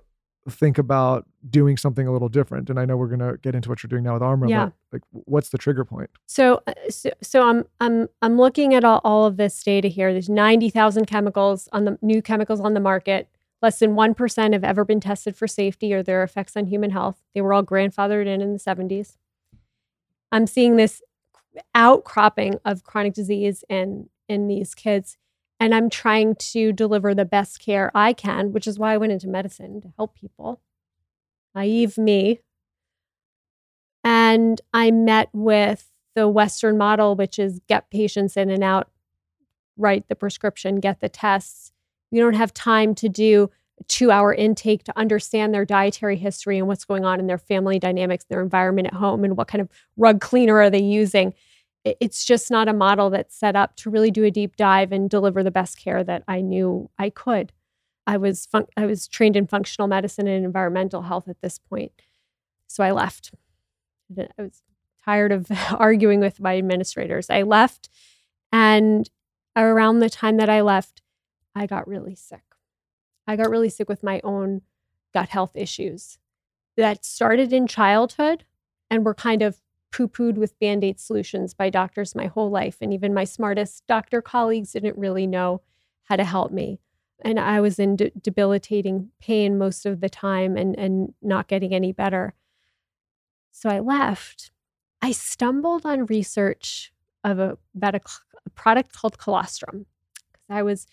think 0.48 0.78
about 0.78 1.26
doing 1.48 1.76
something 1.76 2.06
a 2.06 2.12
little 2.12 2.28
different? 2.28 2.70
And 2.70 2.78
I 2.78 2.84
know 2.84 2.96
we're 2.96 3.08
going 3.08 3.20
to 3.20 3.36
get 3.38 3.54
into 3.54 3.68
what 3.68 3.82
you're 3.82 3.88
doing 3.88 4.04
now 4.04 4.14
with 4.14 4.22
Armra, 4.22 4.48
Yeah. 4.48 4.70
like, 4.92 5.02
what's 5.10 5.48
the 5.50 5.58
trigger 5.58 5.84
point? 5.84 6.10
So, 6.26 6.62
uh, 6.66 6.72
so, 6.88 7.10
so 7.22 7.42
I'm 7.48 7.64
I'm 7.80 8.08
I'm 8.22 8.36
looking 8.36 8.74
at 8.74 8.84
all, 8.84 9.00
all 9.04 9.26
of 9.26 9.36
this 9.36 9.62
data 9.62 9.88
here. 9.88 10.12
There's 10.12 10.28
90,000 10.28 11.06
chemicals 11.06 11.68
on 11.72 11.84
the 11.84 11.98
new 12.02 12.22
chemicals 12.22 12.60
on 12.60 12.74
the 12.74 12.80
market. 12.80 13.28
Less 13.62 13.78
than 13.78 13.94
1% 13.94 14.52
have 14.52 14.64
ever 14.64 14.84
been 14.84 15.00
tested 15.00 15.34
for 15.34 15.48
safety 15.48 15.92
or 15.94 16.02
their 16.02 16.22
effects 16.22 16.56
on 16.56 16.66
human 16.66 16.90
health. 16.90 17.22
They 17.34 17.40
were 17.40 17.54
all 17.54 17.64
grandfathered 17.64 18.26
in 18.26 18.40
in 18.40 18.52
the 18.52 18.58
70s. 18.58 19.16
I'm 20.30 20.46
seeing 20.46 20.76
this 20.76 21.00
outcropping 21.74 22.58
of 22.64 22.84
chronic 22.84 23.14
disease 23.14 23.64
in 23.68 24.08
in 24.28 24.48
these 24.48 24.74
kids 24.74 25.16
and 25.58 25.74
I'm 25.74 25.90
trying 25.90 26.36
to 26.36 26.72
deliver 26.72 27.14
the 27.14 27.24
best 27.24 27.60
care 27.60 27.90
I 27.94 28.12
can, 28.12 28.52
which 28.52 28.66
is 28.66 28.78
why 28.78 28.94
I 28.94 28.96
went 28.98 29.12
into 29.12 29.28
medicine 29.28 29.80
to 29.80 29.92
help 29.96 30.14
people. 30.14 30.60
Naive 31.54 31.96
me, 31.96 32.40
and 34.04 34.60
I 34.72 34.92
met 34.92 35.30
with 35.32 35.90
the 36.14 36.28
Western 36.28 36.78
model, 36.78 37.16
which 37.16 37.38
is 37.38 37.60
get 37.66 37.90
patients 37.90 38.36
in 38.36 38.50
and 38.50 38.62
out, 38.62 38.88
write 39.76 40.08
the 40.08 40.14
prescription, 40.14 40.80
get 40.80 41.00
the 41.00 41.08
tests. 41.08 41.72
You 42.10 42.22
don't 42.22 42.34
have 42.34 42.54
time 42.54 42.94
to 42.96 43.08
do 43.08 43.50
a 43.80 43.84
two 43.84 44.10
hour 44.10 44.32
intake 44.32 44.84
to 44.84 44.98
understand 44.98 45.52
their 45.52 45.64
dietary 45.64 46.16
history 46.16 46.56
and 46.58 46.68
what's 46.68 46.84
going 46.84 47.04
on 47.04 47.18
in 47.18 47.26
their 47.26 47.36
family 47.36 47.78
dynamics, 47.80 48.24
their 48.28 48.42
environment 48.42 48.86
at 48.86 48.94
home, 48.94 49.24
and 49.24 49.36
what 49.36 49.48
kind 49.48 49.60
of 49.60 49.68
rug 49.96 50.20
cleaner 50.20 50.56
are 50.58 50.70
they 50.70 50.82
using. 50.82 51.34
It- 51.86 51.96
It's 52.00 52.24
just 52.24 52.50
not 52.50 52.68
a 52.68 52.72
model 52.74 53.10
that's 53.10 53.34
set 53.36 53.56
up 53.56 53.76
to 53.76 53.90
really 53.90 54.10
do 54.10 54.24
a 54.24 54.30
deep 54.30 54.56
dive 54.56 54.92
and 54.92 55.08
deliver 55.08 55.42
the 55.42 55.50
best 55.52 55.78
care 55.78 56.02
that 56.04 56.24
I 56.28 56.40
knew 56.40 56.90
I 56.98 57.10
could. 57.10 57.52
I 58.06 58.16
was 58.18 58.46
fun- 58.46 58.66
I 58.76 58.86
was 58.86 59.08
trained 59.08 59.36
in 59.36 59.46
functional 59.46 59.88
medicine 59.88 60.26
and 60.28 60.44
environmental 60.44 61.02
health 61.02 61.28
at 61.28 61.40
this 61.40 61.58
point, 61.58 61.92
so 62.68 62.84
I 62.84 62.92
left. 62.92 63.32
I 64.18 64.28
was 64.42 64.62
tired 65.04 65.32
of 65.32 65.48
arguing 65.78 66.20
with 66.20 66.40
my 66.40 66.56
administrators. 66.58 67.30
I 67.30 67.42
left, 67.42 67.88
and 68.52 69.08
around 69.56 70.00
the 70.00 70.10
time 70.10 70.36
that 70.38 70.48
I 70.50 70.60
left, 70.60 71.02
I 71.54 71.66
got 71.66 71.88
really 71.88 72.14
sick. 72.14 72.42
I 73.26 73.36
got 73.36 73.50
really 73.50 73.70
sick 73.70 73.88
with 73.88 74.02
my 74.04 74.20
own 74.24 74.62
gut 75.14 75.30
health 75.30 75.52
issues 75.56 76.18
that 76.76 77.04
started 77.04 77.52
in 77.52 77.66
childhood 77.66 78.44
and 78.90 79.04
were 79.04 79.14
kind 79.14 79.42
of 79.42 79.60
poo 79.92 80.08
pooed 80.08 80.36
with 80.36 80.58
band 80.58 80.84
aid 80.84 81.00
solutions 81.00 81.54
by 81.54 81.70
doctors 81.70 82.14
my 82.14 82.26
whole 82.26 82.50
life. 82.50 82.78
And 82.80 82.92
even 82.92 83.14
my 83.14 83.24
smartest 83.24 83.86
doctor 83.86 84.20
colleagues 84.20 84.72
didn't 84.72 84.98
really 84.98 85.26
know 85.26 85.62
how 86.04 86.16
to 86.16 86.24
help 86.24 86.52
me. 86.52 86.78
And 87.24 87.40
I 87.40 87.60
was 87.60 87.78
in 87.78 87.96
de- 87.96 88.10
debilitating 88.10 89.10
pain 89.20 89.56
most 89.58 89.86
of 89.86 90.00
the 90.00 90.08
time 90.08 90.56
and, 90.56 90.78
and 90.78 91.14
not 91.22 91.48
getting 91.48 91.74
any 91.74 91.92
better. 91.92 92.34
So 93.50 93.70
I 93.70 93.80
left. 93.80 94.50
I 95.00 95.12
stumbled 95.12 95.86
on 95.86 96.06
research 96.06 96.92
of 97.24 97.38
a, 97.38 97.56
about 97.74 97.94
a, 97.94 98.00
a 98.44 98.50
product 98.50 98.92
called 98.92 99.18
colostrum 99.18 99.86
because 100.32 100.46
I 100.50 100.62
was 100.62 100.86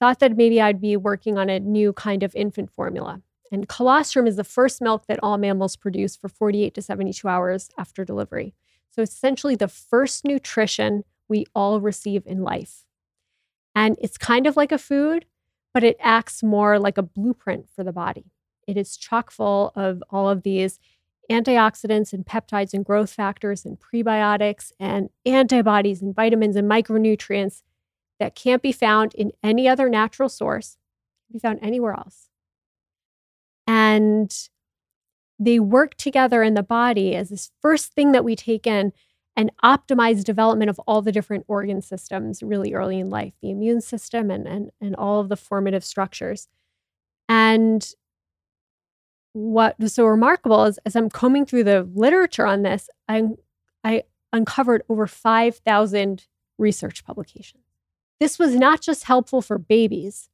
thought 0.00 0.20
that 0.20 0.36
maybe 0.36 0.60
I'd 0.60 0.80
be 0.80 0.96
working 0.96 1.36
on 1.38 1.50
a 1.50 1.60
new 1.60 1.92
kind 1.92 2.22
of 2.22 2.34
infant 2.34 2.70
formula. 2.70 3.20
And 3.50 3.68
colostrum 3.68 4.26
is 4.26 4.36
the 4.36 4.44
first 4.44 4.80
milk 4.80 5.06
that 5.06 5.20
all 5.22 5.38
mammals 5.38 5.76
produce 5.76 6.16
for 6.16 6.28
48 6.28 6.74
to 6.74 6.82
72 6.82 7.26
hours 7.26 7.70
after 7.78 8.04
delivery. 8.04 8.54
So 8.90 9.02
it's 9.02 9.14
essentially 9.14 9.56
the 9.56 9.68
first 9.68 10.24
nutrition 10.24 11.04
we 11.28 11.46
all 11.54 11.80
receive 11.80 12.22
in 12.26 12.42
life. 12.42 12.84
And 13.74 13.96
it's 14.00 14.18
kind 14.18 14.46
of 14.46 14.56
like 14.56 14.72
a 14.72 14.78
food, 14.78 15.24
but 15.72 15.84
it 15.84 15.96
acts 16.00 16.42
more 16.42 16.78
like 16.78 16.98
a 16.98 17.02
blueprint 17.02 17.68
for 17.74 17.84
the 17.84 17.92
body. 17.92 18.32
It 18.66 18.76
is 18.76 18.96
chock 18.96 19.30
full 19.30 19.72
of 19.76 20.02
all 20.10 20.28
of 20.28 20.42
these 20.42 20.78
antioxidants 21.30 22.12
and 22.12 22.24
peptides 22.24 22.72
and 22.72 22.84
growth 22.84 23.12
factors 23.12 23.64
and 23.64 23.78
prebiotics 23.78 24.72
and 24.80 25.10
antibodies 25.26 26.02
and 26.02 26.14
vitamins 26.14 26.56
and 26.56 26.70
micronutrients 26.70 27.62
that 28.18 28.34
can't 28.34 28.62
be 28.62 28.72
found 28.72 29.14
in 29.14 29.32
any 29.42 29.68
other 29.68 29.88
natural 29.88 30.28
source, 30.28 30.76
can 31.26 31.34
be 31.34 31.38
found 31.38 31.58
anywhere 31.62 31.92
else. 31.92 32.30
And 33.68 34.34
they 35.38 35.60
work 35.60 35.94
together 35.94 36.42
in 36.42 36.54
the 36.54 36.62
body 36.62 37.14
as 37.14 37.28
this 37.28 37.50
first 37.62 37.92
thing 37.92 38.12
that 38.12 38.24
we 38.24 38.34
take 38.34 38.66
in 38.66 38.92
and 39.36 39.52
optimize 39.62 40.24
development 40.24 40.68
of 40.68 40.80
all 40.80 41.00
the 41.00 41.12
different 41.12 41.44
organ 41.46 41.80
systems 41.80 42.42
really 42.42 42.72
early 42.72 42.98
in 42.98 43.08
life, 43.08 43.34
the 43.40 43.50
immune 43.50 43.80
system 43.80 44.32
and, 44.32 44.48
and, 44.48 44.70
and 44.80 44.96
all 44.96 45.20
of 45.20 45.28
the 45.28 45.36
formative 45.36 45.84
structures. 45.84 46.48
And 47.28 47.88
what 49.34 49.78
was 49.78 49.94
so 49.94 50.06
remarkable 50.06 50.64
is 50.64 50.80
as 50.84 50.96
I'm 50.96 51.10
combing 51.10 51.46
through 51.46 51.64
the 51.64 51.88
literature 51.94 52.46
on 52.46 52.62
this, 52.62 52.90
I, 53.06 53.28
I 53.84 54.02
uncovered 54.32 54.82
over 54.88 55.06
5,000 55.06 56.26
research 56.58 57.04
publications. 57.04 57.62
This 58.18 58.38
was 58.38 58.56
not 58.56 58.80
just 58.80 59.04
helpful 59.04 59.40
for 59.40 59.58
babies, 59.58 60.30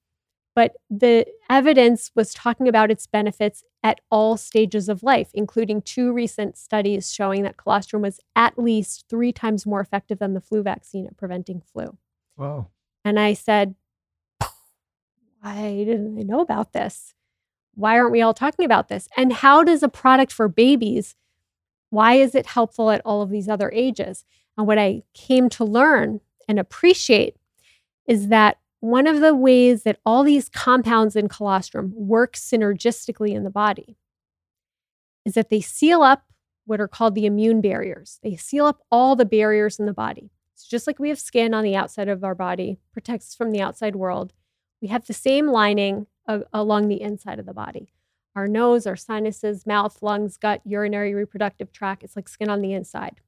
but 0.55 0.73
the 0.89 1.27
evidence 1.51 2.11
was 2.15 2.33
talking 2.33 2.69
about 2.69 2.91
its 2.91 3.07
benefits 3.07 3.65
at 3.83 4.01
all 4.11 4.37
stages 4.37 4.89
of 4.89 5.03
life, 5.03 5.31
including 5.35 5.83
two 5.83 6.13
recent 6.13 6.57
studies 6.57 7.13
showing 7.13 7.43
that 7.43 7.57
colostrum 7.57 8.03
was 8.03 8.21
at 8.37 8.59
least 8.59 9.05
three 9.09 9.33
times 9.33 9.67
more 9.67 9.81
effective 9.81 10.19
than 10.19 10.35
the 10.35 10.41
flu 10.41 10.63
vaccine 10.63 11.07
at 11.07 11.17
preventing 11.17 11.61
flu. 11.61 11.99
Wow. 12.37 12.69
And 13.05 13.19
I 13.19 13.35
said, 13.35 13.75
why 15.41 15.85
didn't 15.85 16.19
I 16.19 16.23
know 16.23 16.41
about 16.41 16.73
this? 16.73 17.15
Why 17.75 17.99
aren't 17.99 18.13
we 18.13 18.23
all 18.23 18.33
talking 18.33 18.65
about 18.65 18.89
this? 18.89 19.09
And 19.17 19.33
how 19.33 19.65
does 19.65 19.83
a 19.83 19.89
product 19.89 20.33
for 20.33 20.49
babies, 20.49 21.17
why 21.91 22.15
is 22.15 22.35
it 22.35 22.47
helpful 22.47 22.91
at 22.91 23.03
all 23.05 23.23
of 23.23 23.31
these 23.31 23.49
other 23.49 23.71
ages? 23.73 24.25
And 24.57 24.67
what 24.67 24.79
I 24.79 25.03
came 25.13 25.49
to 25.51 25.65
learn 25.65 26.21
and 26.49 26.59
appreciate 26.59 27.37
is 28.07 28.29
that 28.29 28.59
one 28.85 29.07
of 29.07 29.21
the 29.21 29.35
ways 29.35 29.83
that 29.85 29.99
all 30.05 30.23
these 30.23 30.51
compounds 30.51 31.17
in 31.17 31.27
colostrum 31.27 31.91
work 31.97 32.35
synergistically 32.35 33.35
in 33.35 33.43
the 33.43 33.51
body 33.51 33.97
is 35.25 35.33
that 35.33 35.49
they 35.49 35.63
seal 35.63 36.03
up 36.03 36.25
what 36.67 36.83
are 36.83 36.89
called 36.89 37.15
the 37.15 37.25
immune 37.25 37.63
barriers. 37.63 38.21
They 38.23 38.37
seal 38.37 38.67
up 38.67 38.81
all 38.91 39.17
the 39.17 39.25
barriers 39.25 39.79
in 39.79 39.87
the 39.87 39.95
body. 39.95 40.31
So 40.55 40.67
just 40.71 40.87
like 40.87 40.99
we 40.99 41.09
have 41.09 41.19
skin 41.19 41.55
on 41.55 41.65
the 41.65 41.75
outside 41.75 42.09
of 42.09 42.23
our 42.23 42.35
body, 42.35 42.79
protects 42.93 43.29
us 43.29 43.35
from 43.35 43.53
the 43.53 43.63
outside 43.63 43.97
world, 43.97 44.35
we 44.83 44.89
have 44.89 45.07
the 45.07 45.15
same 45.15 45.49
lining 45.49 46.07
along 46.53 46.89
the 46.89 47.01
inside 47.01 47.39
of 47.39 47.47
the 47.47 47.55
body. 47.55 47.95
Our 48.37 48.47
nose, 48.47 48.87
our 48.87 48.97
sinuses, 48.97 49.67
mouth, 49.67 50.03
lungs, 50.03 50.37
gut, 50.37 50.61
urinary, 50.65 51.15
reproductive 51.15 51.73
tract, 51.73 52.03
it's 52.05 52.17
like 52.17 52.29
skin 52.29 52.51
on 52.51 52.61
the 52.61 52.75
inside. 52.75 53.21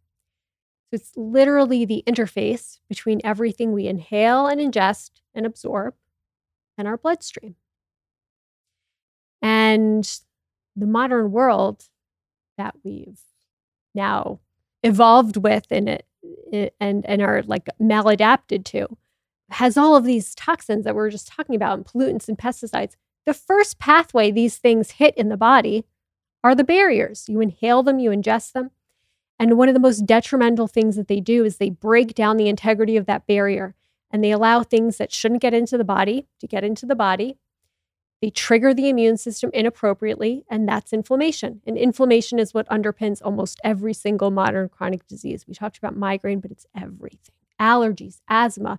So 0.90 0.94
it's 0.94 1.12
literally 1.16 1.84
the 1.84 2.04
interface 2.06 2.78
between 2.88 3.20
everything 3.24 3.72
we 3.72 3.88
inhale 3.88 4.46
and 4.46 4.60
ingest 4.60 5.10
and 5.34 5.44
absorb 5.44 5.94
and 6.78 6.86
our 6.86 6.96
bloodstream. 6.96 7.56
And 9.42 10.08
the 10.76 10.86
modern 10.86 11.32
world 11.32 11.84
that 12.58 12.74
we've 12.84 13.20
now 13.94 14.40
evolved 14.82 15.36
with 15.36 15.66
and 15.70 15.88
it, 15.88 16.06
and 16.80 17.04
and 17.06 17.22
are 17.22 17.42
like 17.42 17.68
maladapted 17.80 18.64
to 18.64 18.96
has 19.50 19.76
all 19.76 19.96
of 19.96 20.04
these 20.04 20.34
toxins 20.34 20.84
that 20.84 20.94
we 20.94 20.98
we're 20.98 21.10
just 21.10 21.28
talking 21.28 21.54
about 21.54 21.78
and 21.78 21.86
pollutants 21.86 22.28
and 22.28 22.38
pesticides. 22.38 22.94
The 23.26 23.34
first 23.34 23.78
pathway 23.78 24.30
these 24.30 24.58
things 24.58 24.92
hit 24.92 25.16
in 25.16 25.28
the 25.28 25.36
body 25.36 25.84
are 26.42 26.54
the 26.54 26.64
barriers. 26.64 27.28
You 27.28 27.40
inhale 27.40 27.82
them, 27.82 27.98
you 27.98 28.10
ingest 28.10 28.52
them. 28.52 28.70
And 29.38 29.58
one 29.58 29.68
of 29.68 29.74
the 29.74 29.80
most 29.80 30.06
detrimental 30.06 30.66
things 30.66 30.96
that 30.96 31.08
they 31.08 31.20
do 31.20 31.44
is 31.44 31.56
they 31.56 31.70
break 31.70 32.14
down 32.14 32.36
the 32.36 32.48
integrity 32.48 32.96
of 32.96 33.06
that 33.06 33.26
barrier 33.26 33.74
and 34.10 34.22
they 34.24 34.30
allow 34.30 34.62
things 34.62 34.96
that 34.96 35.12
shouldn't 35.12 35.42
get 35.42 35.54
into 35.54 35.76
the 35.76 35.84
body 35.84 36.26
to 36.40 36.46
get 36.46 36.64
into 36.64 36.86
the 36.86 36.94
body. 36.94 37.36
They 38.22 38.30
trigger 38.30 38.72
the 38.72 38.88
immune 38.88 39.18
system 39.18 39.50
inappropriately, 39.52 40.44
and 40.48 40.66
that's 40.66 40.94
inflammation. 40.94 41.60
And 41.66 41.76
inflammation 41.76 42.38
is 42.38 42.54
what 42.54 42.66
underpins 42.68 43.20
almost 43.22 43.60
every 43.62 43.92
single 43.92 44.30
modern 44.30 44.70
chronic 44.70 45.06
disease. 45.06 45.46
We 45.46 45.52
talked 45.52 45.76
about 45.76 45.96
migraine, 45.96 46.40
but 46.40 46.50
it's 46.50 46.66
everything 46.74 47.34
allergies, 47.60 48.20
asthma, 48.28 48.78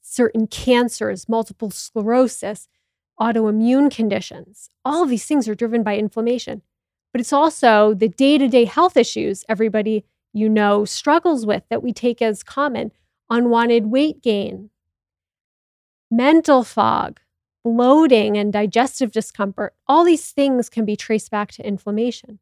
certain 0.00 0.46
cancers, 0.46 1.28
multiple 1.28 1.70
sclerosis, 1.70 2.68
autoimmune 3.20 3.90
conditions. 3.94 4.70
All 4.84 5.02
of 5.02 5.10
these 5.10 5.26
things 5.26 5.48
are 5.48 5.54
driven 5.54 5.82
by 5.82 5.96
inflammation. 5.96 6.62
But 7.12 7.20
it's 7.20 7.32
also 7.32 7.94
the 7.94 8.08
day 8.08 8.38
to 8.38 8.48
day 8.48 8.64
health 8.64 8.96
issues 8.96 9.44
everybody 9.48 10.04
you 10.32 10.48
know, 10.48 10.84
struggles 10.84 11.44
with 11.44 11.64
that 11.70 11.82
we 11.82 11.92
take 11.92 12.22
as 12.22 12.42
common 12.42 12.92
unwanted 13.30 13.86
weight 13.86 14.22
gain, 14.22 14.70
mental 16.10 16.64
fog, 16.64 17.20
bloating, 17.64 18.36
and 18.36 18.52
digestive 18.52 19.12
discomfort. 19.12 19.74
All 19.86 20.04
these 20.04 20.30
things 20.32 20.68
can 20.68 20.84
be 20.84 20.96
traced 20.96 21.30
back 21.30 21.52
to 21.52 21.66
inflammation. 21.66 22.38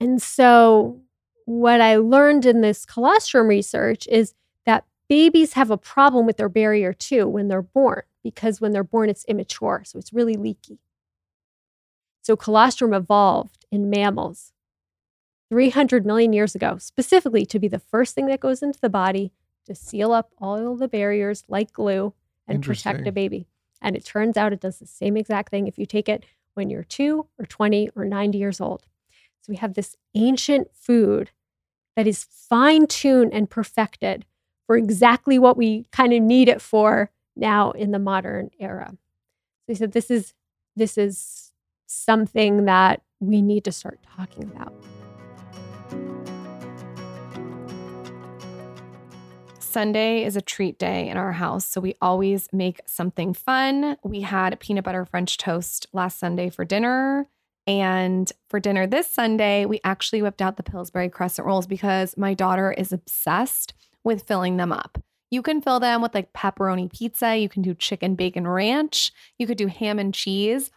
And 0.00 0.22
so, 0.22 1.00
what 1.46 1.80
I 1.80 1.96
learned 1.96 2.46
in 2.46 2.60
this 2.60 2.86
colostrum 2.86 3.48
research 3.48 4.06
is 4.08 4.34
that 4.66 4.84
babies 5.08 5.54
have 5.54 5.70
a 5.70 5.78
problem 5.78 6.26
with 6.26 6.36
their 6.38 6.48
barrier 6.48 6.92
too 6.92 7.26
when 7.28 7.48
they're 7.48 7.62
born, 7.62 8.02
because 8.24 8.60
when 8.60 8.72
they're 8.72 8.84
born, 8.84 9.10
it's 9.10 9.24
immature. 9.26 9.82
So, 9.86 9.98
it's 9.98 10.12
really 10.12 10.36
leaky. 10.36 10.78
So, 12.28 12.36
colostrum 12.36 12.92
evolved 12.92 13.64
in 13.72 13.88
mammals 13.88 14.52
300 15.48 16.04
million 16.04 16.34
years 16.34 16.54
ago, 16.54 16.76
specifically 16.76 17.46
to 17.46 17.58
be 17.58 17.68
the 17.68 17.78
first 17.78 18.14
thing 18.14 18.26
that 18.26 18.38
goes 18.38 18.62
into 18.62 18.78
the 18.78 18.90
body 18.90 19.32
to 19.64 19.74
seal 19.74 20.12
up 20.12 20.34
all 20.36 20.76
the 20.76 20.88
barriers 20.88 21.42
like 21.48 21.72
glue 21.72 22.12
and 22.46 22.62
protect 22.62 23.06
a 23.06 23.12
baby. 23.12 23.48
And 23.80 23.96
it 23.96 24.04
turns 24.04 24.36
out 24.36 24.52
it 24.52 24.60
does 24.60 24.78
the 24.78 24.86
same 24.86 25.16
exact 25.16 25.50
thing 25.50 25.66
if 25.68 25.78
you 25.78 25.86
take 25.86 26.06
it 26.06 26.26
when 26.52 26.68
you're 26.68 26.84
two 26.84 27.28
or 27.38 27.46
20 27.46 27.92
or 27.96 28.04
90 28.04 28.36
years 28.36 28.60
old. 28.60 28.82
So 29.40 29.48
we 29.48 29.56
have 29.56 29.72
this 29.72 29.96
ancient 30.14 30.68
food 30.74 31.30
that 31.96 32.06
is 32.06 32.26
fine 32.30 32.86
tuned 32.88 33.32
and 33.32 33.48
perfected 33.48 34.26
for 34.66 34.76
exactly 34.76 35.38
what 35.38 35.56
we 35.56 35.86
kind 35.92 36.12
of 36.12 36.20
need 36.20 36.50
it 36.50 36.60
for 36.60 37.10
now 37.34 37.70
in 37.70 37.90
the 37.90 37.98
modern 37.98 38.50
era. 38.60 38.90
So 38.90 39.64
he 39.68 39.74
said 39.76 39.92
this 39.92 40.10
is 40.10 40.34
this 40.76 40.98
is 40.98 41.48
something 41.88 42.66
that 42.66 43.02
we 43.20 43.42
need 43.42 43.64
to 43.64 43.72
start 43.72 43.98
talking 44.16 44.44
about. 44.44 44.72
Sunday 49.58 50.24
is 50.24 50.34
a 50.34 50.40
treat 50.40 50.78
day 50.78 51.08
in 51.08 51.16
our 51.16 51.32
house. 51.32 51.66
So 51.66 51.80
we 51.80 51.94
always 52.00 52.48
make 52.52 52.80
something 52.86 53.34
fun. 53.34 53.96
We 54.02 54.22
had 54.22 54.58
peanut 54.60 54.84
butter 54.84 55.04
French 55.04 55.36
toast 55.36 55.86
last 55.92 56.18
Sunday 56.18 56.48
for 56.50 56.64
dinner. 56.64 57.28
And 57.66 58.32
for 58.48 58.60
dinner 58.60 58.86
this 58.86 59.10
Sunday, 59.10 59.66
we 59.66 59.80
actually 59.84 60.22
whipped 60.22 60.40
out 60.40 60.56
the 60.56 60.62
Pillsbury 60.62 61.10
crescent 61.10 61.46
rolls 61.46 61.66
because 61.66 62.16
my 62.16 62.32
daughter 62.32 62.72
is 62.72 62.92
obsessed 62.92 63.74
with 64.02 64.22
filling 64.22 64.56
them 64.56 64.72
up. 64.72 64.98
You 65.30 65.42
can 65.42 65.60
fill 65.60 65.78
them 65.78 66.00
with 66.00 66.14
like 66.14 66.32
pepperoni 66.32 66.90
pizza. 66.90 67.36
You 67.36 67.50
can 67.50 67.60
do 67.60 67.74
chicken 67.74 68.14
bacon 68.14 68.48
ranch. 68.48 69.12
You 69.38 69.46
could 69.46 69.58
do 69.58 69.66
ham 69.66 69.98
and 69.98 70.14
cheese. 70.14 70.70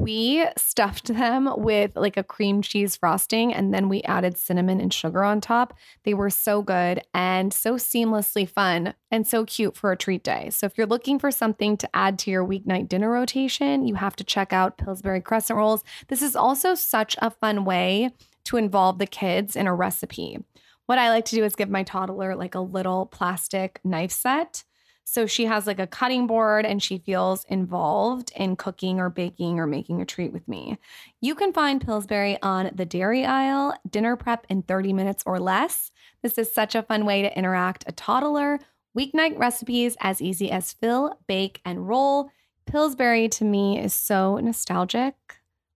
We 0.00 0.46
stuffed 0.56 1.08
them 1.08 1.50
with 1.56 1.92
like 1.96 2.16
a 2.16 2.22
cream 2.22 2.62
cheese 2.62 2.96
frosting 2.96 3.52
and 3.52 3.72
then 3.72 3.88
we 3.88 4.02
added 4.02 4.36
cinnamon 4.38 4.80
and 4.80 4.92
sugar 4.92 5.22
on 5.24 5.40
top. 5.40 5.74
They 6.04 6.14
were 6.14 6.30
so 6.30 6.62
good 6.62 7.00
and 7.14 7.52
so 7.52 7.74
seamlessly 7.74 8.48
fun 8.48 8.94
and 9.10 9.26
so 9.26 9.44
cute 9.44 9.76
for 9.76 9.92
a 9.92 9.96
treat 9.96 10.22
day. 10.22 10.50
So 10.50 10.66
if 10.66 10.76
you're 10.76 10.86
looking 10.86 11.18
for 11.18 11.30
something 11.30 11.76
to 11.78 11.96
add 11.96 12.18
to 12.20 12.30
your 12.30 12.46
weeknight 12.46 12.88
dinner 12.88 13.10
rotation, 13.10 13.86
you 13.86 13.94
have 13.94 14.16
to 14.16 14.24
check 14.24 14.52
out 14.52 14.78
Pillsbury 14.78 15.20
crescent 15.20 15.56
rolls. 15.56 15.82
This 16.08 16.22
is 16.22 16.36
also 16.36 16.74
such 16.74 17.16
a 17.22 17.30
fun 17.30 17.64
way 17.64 18.10
to 18.44 18.56
involve 18.56 18.98
the 18.98 19.06
kids 19.06 19.56
in 19.56 19.66
a 19.66 19.74
recipe. 19.74 20.38
What 20.86 20.98
I 20.98 21.10
like 21.10 21.24
to 21.26 21.34
do 21.34 21.44
is 21.44 21.56
give 21.56 21.68
my 21.68 21.82
toddler 21.82 22.36
like 22.36 22.54
a 22.54 22.60
little 22.60 23.06
plastic 23.06 23.80
knife 23.82 24.12
set. 24.12 24.62
So 25.08 25.24
she 25.24 25.44
has 25.44 25.68
like 25.68 25.78
a 25.78 25.86
cutting 25.86 26.26
board 26.26 26.66
and 26.66 26.82
she 26.82 26.98
feels 26.98 27.44
involved 27.44 28.32
in 28.34 28.56
cooking 28.56 28.98
or 28.98 29.08
baking 29.08 29.60
or 29.60 29.66
making 29.66 30.02
a 30.02 30.04
treat 30.04 30.32
with 30.32 30.46
me. 30.48 30.78
You 31.20 31.36
can 31.36 31.52
find 31.52 31.80
Pillsbury 31.80 32.42
on 32.42 32.72
the 32.74 32.84
dairy 32.84 33.24
aisle, 33.24 33.72
dinner 33.88 34.16
prep 34.16 34.46
in 34.48 34.62
30 34.62 34.92
minutes 34.92 35.22
or 35.24 35.38
less. 35.38 35.92
This 36.22 36.38
is 36.38 36.52
such 36.52 36.74
a 36.74 36.82
fun 36.82 37.06
way 37.06 37.22
to 37.22 37.38
interact 37.38 37.84
a 37.86 37.92
toddler. 37.92 38.58
Weeknight 38.98 39.38
recipes 39.38 39.96
as 40.00 40.20
easy 40.20 40.50
as 40.50 40.72
fill, 40.72 41.20
bake, 41.28 41.60
and 41.64 41.86
roll. 41.86 42.30
Pillsbury 42.66 43.28
to 43.28 43.44
me 43.44 43.78
is 43.78 43.94
so 43.94 44.38
nostalgic. 44.38 45.14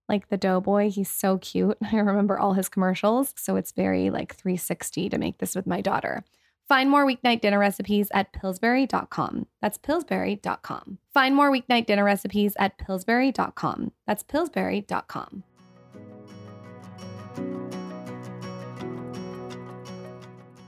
Like 0.09 0.27
the 0.27 0.35
doughboy, 0.35 0.89
he's 0.89 1.09
so 1.09 1.37
cute. 1.37 1.77
I 1.91 1.95
remember 1.95 2.37
all 2.37 2.51
his 2.51 2.67
commercials. 2.67 3.33
So 3.37 3.55
it's 3.55 3.71
very 3.71 4.09
like 4.09 4.35
360 4.35 5.07
to 5.07 5.17
make 5.17 5.37
this 5.37 5.55
with 5.55 5.65
my 5.65 5.79
daughter. 5.79 6.25
Find 6.71 6.89
more 6.89 7.05
weeknight 7.05 7.41
dinner 7.41 7.59
recipes 7.59 8.07
at 8.13 8.31
pillsbury.com. 8.31 9.45
That's 9.61 9.77
pillsbury.com. 9.77 10.99
Find 11.13 11.35
more 11.35 11.51
weeknight 11.51 11.85
dinner 11.85 12.05
recipes 12.05 12.53
at 12.57 12.77
pillsbury.com. 12.77 13.91
That's 14.07 14.23
pillsbury.com. 14.23 15.43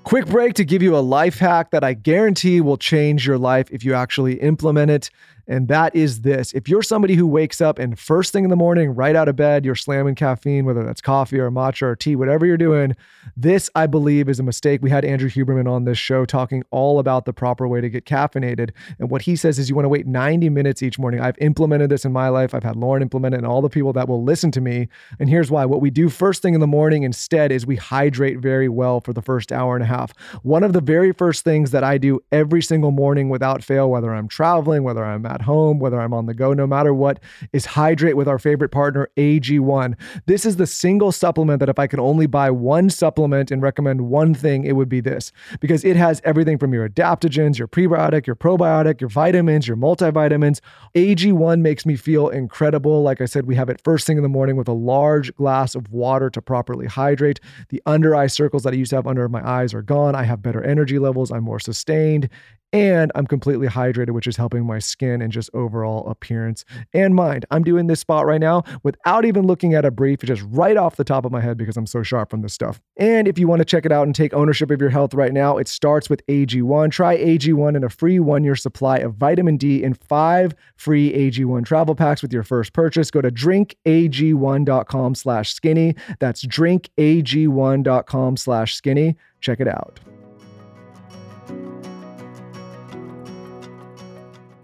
Quick 0.04 0.26
break 0.26 0.56
to 0.56 0.66
give 0.66 0.84
you 0.84 0.98
a 0.98 1.00
life 1.00 1.40
hack 1.40 1.72
that 1.72 1.86
I 1.86 1.94
guarantee 1.94 2.60
will 2.60 2.76
change 2.76 3.26
your 3.26 3.38
life 3.38 3.72
if 3.72 3.86
you 3.86 3.94
actually 3.94 4.42
implement 4.42 4.92
it. 4.92 5.10
And 5.48 5.68
that 5.68 5.96
is 5.96 6.22
this. 6.22 6.54
If 6.54 6.70
you're 6.70 6.82
somebody 6.82 7.16
who 7.16 7.28
wakes 7.28 7.60
up 7.60 7.80
and 7.80 8.00
first 8.00 8.32
thing 8.32 8.44
in 8.44 8.50
the 8.50 8.56
morning, 8.56 8.96
right 8.96 9.16
out 9.16 9.28
of 9.28 9.36
bed, 9.36 9.66
you're 9.66 9.76
slamming 9.76 10.16
caffeine, 10.16 10.66
whether 10.66 10.84
that's 10.84 11.02
coffee 11.02 11.40
or 11.40 11.52
matcha 11.52 11.84
or 11.84 11.96
tea, 11.96 12.16
whatever 12.16 12.46
you're 12.46 12.58
doing, 12.58 12.96
this, 13.36 13.70
I 13.76 13.88
believe, 13.88 14.30
is 14.30 14.40
a 14.40 14.44
mistake. 14.44 14.82
We 14.82 14.90
had 14.90 15.04
Andrew 15.04 15.30
Huberman 15.30 15.70
on 15.70 15.84
this 15.84 15.98
show 15.98 16.26
talking 16.26 16.64
all 16.72 17.00
about 17.00 17.26
the 17.26 17.34
proper 17.34 17.68
way 17.68 17.82
to 17.82 17.90
get 17.90 18.06
caffeinated. 18.06 18.72
And 19.00 19.10
what 19.10 19.24
he 19.24 19.36
says 19.36 19.60
is 19.60 19.70
you 19.70 19.76
want 19.76 19.86
to 19.86 19.90
wait 19.90 20.08
90 20.08 20.50
minutes 20.50 20.82
each 20.82 20.98
morning. 20.98 21.20
I've 21.20 21.38
implemented 21.40 21.90
this 21.90 22.06
in 22.06 22.14
my 22.14 22.30
life. 22.30 22.54
I've 22.54 22.64
had 22.64 22.76
Lauryn 22.76 23.02
implement 23.02 23.36
it 23.36 23.40
and 23.40 23.48
all 23.48 23.62
the 23.62 23.70
people 23.70 23.94
that 23.94 24.08
will 24.08 24.24
listen 24.24 24.52
to 24.52 24.62
me. 24.62 24.88
And 25.20 25.30
here's 25.30 25.52
why. 25.52 25.66
What 25.66 25.82
we 25.82 25.90
do 25.90 26.10
first 26.10 26.42
thing 26.42 26.54
in 26.54 26.62
the 26.62 26.68
morning 26.68 27.04
instead 27.04 27.52
is 27.52 27.66
we 27.66 27.76
hydrate 27.76 28.40
very 28.40 28.70
well 28.70 29.02
for 29.02 29.14
the 29.14 29.22
first 29.22 29.52
hour 29.52 29.76
and 29.76 29.84
a 29.84 29.88
half. 29.88 30.14
One 30.44 30.64
of 30.64 30.74
the 30.74 30.82
very 30.82 31.12
first 31.12 31.44
things 31.44 31.72
that 31.72 31.84
I 31.84 31.98
do 31.98 32.22
every 32.32 32.62
single 32.62 32.92
morning 32.92 33.30
without 33.30 33.64
fail, 33.64 33.90
whether 33.90 34.14
I'm 34.14 34.28
traveling, 34.28 34.84
whether 34.84 35.04
I'm 35.04 35.26
at 35.34 35.42
home, 35.42 35.80
whether 35.80 36.00
I'm 36.00 36.14
on 36.14 36.26
the 36.26 36.34
go, 36.34 36.54
no 36.54 36.68
matter 36.68 36.94
what, 36.94 37.20
is 37.52 37.66
hydrate 37.66 38.16
with 38.16 38.28
our 38.28 38.40
favorite 38.40 38.70
partner, 38.70 39.10
AG1. 39.18 39.96
This 40.26 40.46
is 40.46 40.58
the 40.58 40.68
single 40.68 41.12
supplement 41.12 41.60
that 41.60 41.70
if 41.70 41.80
I 41.80 41.88
could 41.88 42.00
only 42.00 42.28
buy 42.28 42.52
one 42.52 42.90
supplement 42.90 43.52
and 43.52 43.62
recommend 43.62 44.02
one 44.02 44.34
thing, 44.34 44.64
it 44.64 44.74
would 44.74 44.90
be 44.90 45.02
this 45.02 45.32
because 45.60 45.84
it 45.84 45.96
has 45.96 46.22
everything 46.24 46.58
from 46.58 46.74
your 46.74 46.88
adaptogens, 46.88 47.58
your 47.58 47.68
prebiotic, 47.68 48.28
your 48.28 48.36
probiotic, 48.36 49.02
your 49.02 49.10
vitamins, 49.10 49.68
your 49.68 49.78
multivitamins. 49.78 50.60
AG1 50.96 51.62
makes 51.62 51.86
me 51.86 51.96
feel 51.96 52.30
incredible. 52.30 53.02
Like 53.02 53.22
I 53.22 53.26
said, 53.26 53.46
we 53.46 53.56
have 53.56 53.70
it 53.70 53.82
first 53.84 54.06
thing 54.06 54.18
in 54.18 54.24
the 54.24 54.30
morning 54.30 54.56
with 54.56 54.68
a 54.68 54.74
large 54.74 55.34
glass 55.36 55.76
of 55.76 55.90
water 55.92 56.30
to 56.30 56.42
properly 56.42 56.86
hydrate. 56.86 57.40
The 57.70 57.82
under 57.86 58.16
eye 58.16 58.28
circles 58.28 58.64
that 58.64 58.74
I 58.74 58.78
used 58.78 58.92
to 58.92 58.98
have 58.98 59.08
under 59.08 59.28
my 59.30 59.48
eyes 59.48 59.74
are 59.74 59.82
gone. 59.82 60.16
I 60.16 60.24
have 60.24 60.42
better 60.42 60.64
energy 60.64 61.00
levels. 61.00 61.32
I'm 61.32 61.44
more 61.44 61.60
sustained 61.60 62.30
and 62.74 63.12
I'm 63.14 63.28
completely 63.28 63.68
hydrated, 63.68 64.10
which 64.10 64.26
is 64.26 64.36
helping 64.36 64.66
my 64.66 64.80
skin 64.80 65.22
and 65.22 65.32
just 65.32 65.52
overall 65.54 66.10
appearance 66.10 66.66
and 66.92 67.14
mind. 67.14 67.46
I'm 67.52 67.64
doing 67.64 67.86
this 67.86 68.00
spot 68.00 68.26
right 68.26 68.42
now 68.42 68.64
without 68.82 69.26
even 69.26 69.46
looking 69.46 69.76
at 69.76 69.86
a 69.86 69.92
brief, 69.92 70.22
just 70.22 70.42
right 70.50 70.76
off 70.76 70.96
the 70.96 71.04
top 71.04 71.24
of 71.24 71.32
my 71.32 71.40
head 71.40 71.56
because 71.56 71.78
I'm 71.78 71.86
so 71.86 72.02
sharp 72.02 72.32
from 72.32 72.42
this 72.42 72.54
stuff. 72.54 72.82
And 72.98 73.28
if 73.28 73.38
you 73.38 73.48
want 73.48 73.60
to 73.60 73.66
check 73.66 73.86
it 73.86 73.92
out 73.92 74.08
and 74.08 74.16
take 74.16 74.34
ownership 74.34 74.72
of 74.72 74.82
your 74.82 74.90
health 74.90 75.14
right 75.14 75.32
now, 75.32 75.58
it 75.58 75.68
starts 75.68 76.10
with 76.10 76.26
AG1. 76.26 76.92
Try 76.92 77.16
AG1 77.18 77.76
and 77.76 77.86
a 77.86 77.90
free 77.90 78.20
one 78.20 78.44
year 78.44 78.56
supply 78.56 78.98
of 78.98 79.14
vitamin 79.16 79.58
D 79.58 79.84
in 79.84 79.94
five 79.94 80.56
free 80.76 81.14
AG1 81.14 81.66
travel 81.66 81.94
packs 81.94 82.24
with 82.24 82.34
your 82.34 82.44
first 82.44 82.74
purchase. 82.74 83.12
Go 83.12 83.22
to 83.22 83.30
drinkag1.com 83.30 85.16
slash 85.16 85.54
skinny. 85.54 85.96
That's 86.20 86.44
drinkag1.com 86.44 88.38
slash 88.38 88.76
skinny. 88.76 89.16
Check 89.42 89.60
it 89.60 89.68
out. 89.68 90.00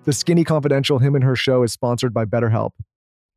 The 0.09 0.13
Skinny 0.13 0.43
Confidential 0.43 0.97
Him 0.97 1.13
and 1.13 1.23
Her 1.23 1.35
Show 1.35 1.61
is 1.61 1.71
sponsored 1.71 2.15
by 2.15 2.25
BetterHelp. 2.25 2.71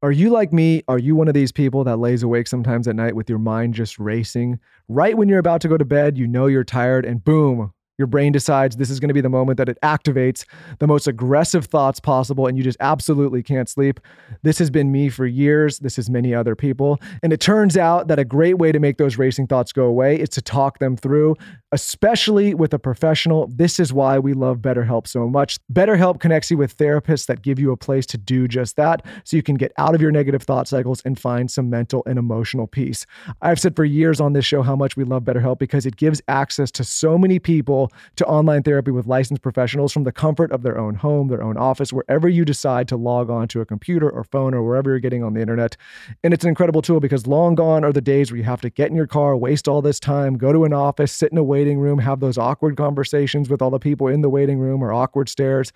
Are 0.00 0.10
you 0.10 0.30
like 0.30 0.54
me? 0.54 0.82
Are 0.88 0.98
you 0.98 1.14
one 1.14 1.28
of 1.28 1.34
these 1.34 1.52
people 1.52 1.84
that 1.84 1.98
lays 1.98 2.22
awake 2.22 2.46
sometimes 2.46 2.88
at 2.88 2.96
night 2.96 3.14
with 3.14 3.28
your 3.28 3.38
mind 3.38 3.74
just 3.74 3.98
racing? 3.98 4.58
Right 4.88 5.14
when 5.14 5.28
you're 5.28 5.38
about 5.38 5.60
to 5.60 5.68
go 5.68 5.76
to 5.76 5.84
bed, 5.84 6.16
you 6.16 6.26
know 6.26 6.46
you're 6.46 6.64
tired, 6.64 7.04
and 7.04 7.22
boom, 7.22 7.74
your 7.98 8.06
brain 8.06 8.32
decides 8.32 8.76
this 8.76 8.88
is 8.88 9.00
going 9.00 9.10
to 9.10 9.14
be 9.14 9.20
the 9.20 9.28
moment 9.28 9.58
that 9.58 9.68
it 9.68 9.76
activates 9.82 10.46
the 10.78 10.86
most 10.86 11.06
aggressive 11.06 11.66
thoughts 11.66 12.00
possible, 12.00 12.46
and 12.46 12.56
you 12.56 12.64
just 12.64 12.78
absolutely 12.80 13.42
can't 13.42 13.68
sleep. 13.68 14.00
This 14.42 14.58
has 14.58 14.70
been 14.70 14.90
me 14.90 15.10
for 15.10 15.26
years. 15.26 15.78
This 15.78 15.98
is 15.98 16.08
many 16.08 16.34
other 16.34 16.56
people. 16.56 16.98
And 17.22 17.34
it 17.34 17.40
turns 17.40 17.76
out 17.76 18.08
that 18.08 18.18
a 18.18 18.24
great 18.24 18.56
way 18.56 18.72
to 18.72 18.80
make 18.80 18.96
those 18.96 19.18
racing 19.18 19.46
thoughts 19.46 19.74
go 19.74 19.84
away 19.84 20.18
is 20.18 20.30
to 20.30 20.40
talk 20.40 20.78
them 20.78 20.96
through. 20.96 21.36
Especially 21.72 22.54
with 22.54 22.72
a 22.74 22.78
professional. 22.78 23.48
This 23.48 23.80
is 23.80 23.92
why 23.92 24.18
we 24.18 24.34
love 24.34 24.58
BetterHelp 24.58 25.06
so 25.06 25.26
much. 25.26 25.58
BetterHelp 25.72 26.20
connects 26.20 26.50
you 26.50 26.58
with 26.58 26.76
therapists 26.76 27.26
that 27.26 27.42
give 27.42 27.58
you 27.58 27.72
a 27.72 27.76
place 27.76 28.06
to 28.06 28.18
do 28.18 28.46
just 28.46 28.76
that 28.76 29.04
so 29.24 29.36
you 29.36 29.42
can 29.42 29.56
get 29.56 29.72
out 29.78 29.94
of 29.94 30.02
your 30.02 30.12
negative 30.12 30.42
thought 30.42 30.68
cycles 30.68 31.02
and 31.04 31.18
find 31.18 31.50
some 31.50 31.70
mental 31.70 32.02
and 32.06 32.18
emotional 32.18 32.66
peace. 32.66 33.06
I've 33.40 33.58
said 33.58 33.74
for 33.74 33.84
years 33.84 34.20
on 34.20 34.34
this 34.34 34.44
show 34.44 34.62
how 34.62 34.76
much 34.76 34.96
we 34.96 35.04
love 35.04 35.24
BetterHelp 35.24 35.58
because 35.58 35.86
it 35.86 35.96
gives 35.96 36.20
access 36.28 36.70
to 36.72 36.84
so 36.84 37.16
many 37.16 37.38
people 37.38 37.90
to 38.16 38.26
online 38.26 38.62
therapy 38.62 38.90
with 38.90 39.06
licensed 39.06 39.42
professionals 39.42 39.92
from 39.92 40.04
the 40.04 40.12
comfort 40.12 40.52
of 40.52 40.62
their 40.62 40.78
own 40.78 40.94
home, 40.94 41.28
their 41.28 41.42
own 41.42 41.56
office, 41.56 41.92
wherever 41.92 42.28
you 42.28 42.44
decide 42.44 42.86
to 42.88 42.96
log 42.96 43.30
on 43.30 43.48
to 43.48 43.60
a 43.60 43.66
computer 43.66 44.10
or 44.10 44.24
phone 44.24 44.52
or 44.52 44.62
wherever 44.62 44.90
you're 44.90 45.00
getting 45.00 45.24
on 45.24 45.32
the 45.32 45.40
internet. 45.40 45.76
And 46.22 46.34
it's 46.34 46.44
an 46.44 46.48
incredible 46.48 46.82
tool 46.82 47.00
because 47.00 47.26
long 47.26 47.54
gone 47.54 47.84
are 47.84 47.92
the 47.92 48.00
days 48.02 48.30
where 48.30 48.38
you 48.38 48.44
have 48.44 48.60
to 48.60 48.70
get 48.70 48.90
in 48.90 48.96
your 48.96 49.06
car, 49.06 49.36
waste 49.36 49.68
all 49.68 49.80
this 49.80 49.98
time, 49.98 50.36
go 50.36 50.52
to 50.52 50.64
an 50.64 50.72
office, 50.72 51.12
sit 51.12 51.32
in 51.32 51.38
a 51.38 51.42
waiting 51.62 51.78
room, 51.78 52.00
have 52.00 52.18
those 52.18 52.38
awkward 52.38 52.76
conversations 52.76 53.48
with 53.48 53.62
all 53.62 53.70
the 53.70 53.78
people 53.78 54.08
in 54.08 54.20
the 54.20 54.28
waiting 54.28 54.58
room 54.58 54.82
or 54.82 54.92
awkward 54.92 55.28
stares. 55.28 55.72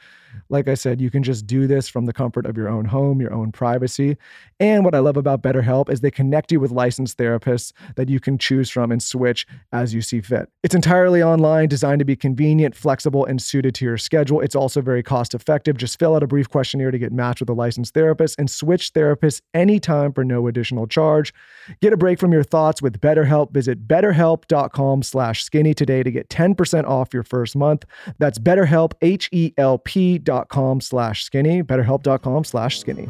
Like 0.49 0.67
I 0.67 0.75
said, 0.75 1.01
you 1.01 1.11
can 1.11 1.23
just 1.23 1.47
do 1.47 1.69
this 1.69 1.89
from 1.89 2.07
the 2.07 2.13
comfort 2.13 2.45
of 2.45 2.57
your 2.57 2.69
own 2.69 2.87
home, 2.87 3.21
your 3.21 3.33
own 3.33 3.53
privacy. 3.53 4.17
And 4.59 4.85
what 4.85 4.97
I 4.97 4.99
love 4.99 5.17
about 5.17 5.43
BetterHelp 5.43 5.89
is 5.89 6.01
they 6.01 6.11
connect 6.11 6.51
you 6.51 6.59
with 6.59 6.73
licensed 6.73 7.19
therapists 7.19 7.73
that 7.95 8.09
you 8.09 8.19
can 8.19 8.37
choose 8.37 8.69
from 8.69 8.91
and 8.91 9.01
switch 9.01 9.47
as 9.73 9.95
you 9.95 10.03
see 10.03 10.21
fit. 10.21 10.49
It's 10.65 10.75
entirely 10.75 11.23
online, 11.23 11.69
designed 11.69 12.01
to 12.01 12.05
be 12.05 12.17
convenient, 12.17 12.75
flexible, 12.75 13.25
and 13.25 13.41
suited 13.41 13.77
to 13.77 13.85
your 13.85 13.97
schedule. 13.97 14.41
It's 14.41 14.57
also 14.57 14.81
very 14.81 15.05
cost 15.05 15.35
effective. 15.35 15.77
Just 15.77 16.01
fill 16.01 16.17
out 16.17 16.25
a 16.25 16.27
brief 16.27 16.51
questionnaire 16.51 16.91
to 16.91 16.99
get 16.99 17.13
matched 17.13 17.41
with 17.41 17.49
a 17.49 17.55
licensed 17.55 17.95
therapist 17.95 18.39
and 18.41 18.51
switch 18.51 18.93
therapists 18.93 19.41
anytime 19.55 20.13
for 20.13 20.25
no 20.25 20.49
additional 20.49 20.89
charge. 20.89 21.33
Get 21.81 21.93
a 21.93 21.97
break 21.97 22.19
from 22.19 22.33
your 22.33 22.43
thoughts 22.43 22.83
with 22.83 23.01
BetterHelp. 23.01 23.53
Visit 23.53 23.87
betterhelp.com 23.87 25.05
slash 25.05 25.45
skinny 25.45 25.75
today 25.77 26.03
to 26.03 26.11
get 26.11 26.29
10% 26.29 26.85
off 26.85 27.13
your 27.13 27.23
first 27.23 27.57
month. 27.57 27.85
That's 28.19 28.39
betterhelp, 28.39 28.93
H-E-L-P 29.03 30.19
dot 30.19 30.49
com 30.49 30.81
slash 30.81 31.25
skinny, 31.25 31.63
betterhelp.com 31.63 32.45
slash 32.45 32.79
skinny. 32.81 33.09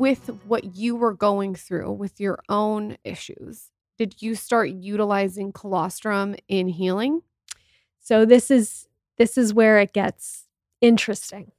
with 0.00 0.30
what 0.46 0.76
you 0.76 0.96
were 0.96 1.12
going 1.12 1.54
through 1.54 1.92
with 1.92 2.18
your 2.18 2.38
own 2.48 2.96
issues, 3.04 3.70
did 3.98 4.22
you 4.22 4.34
start 4.34 4.70
utilizing 4.70 5.52
colostrum 5.52 6.34
in 6.48 6.68
healing? 6.68 7.20
So 8.00 8.24
this 8.24 8.50
is 8.50 8.88
this 9.18 9.36
is 9.36 9.52
where 9.52 9.78
it 9.78 9.92
gets 9.92 10.46
interesting 10.80 11.52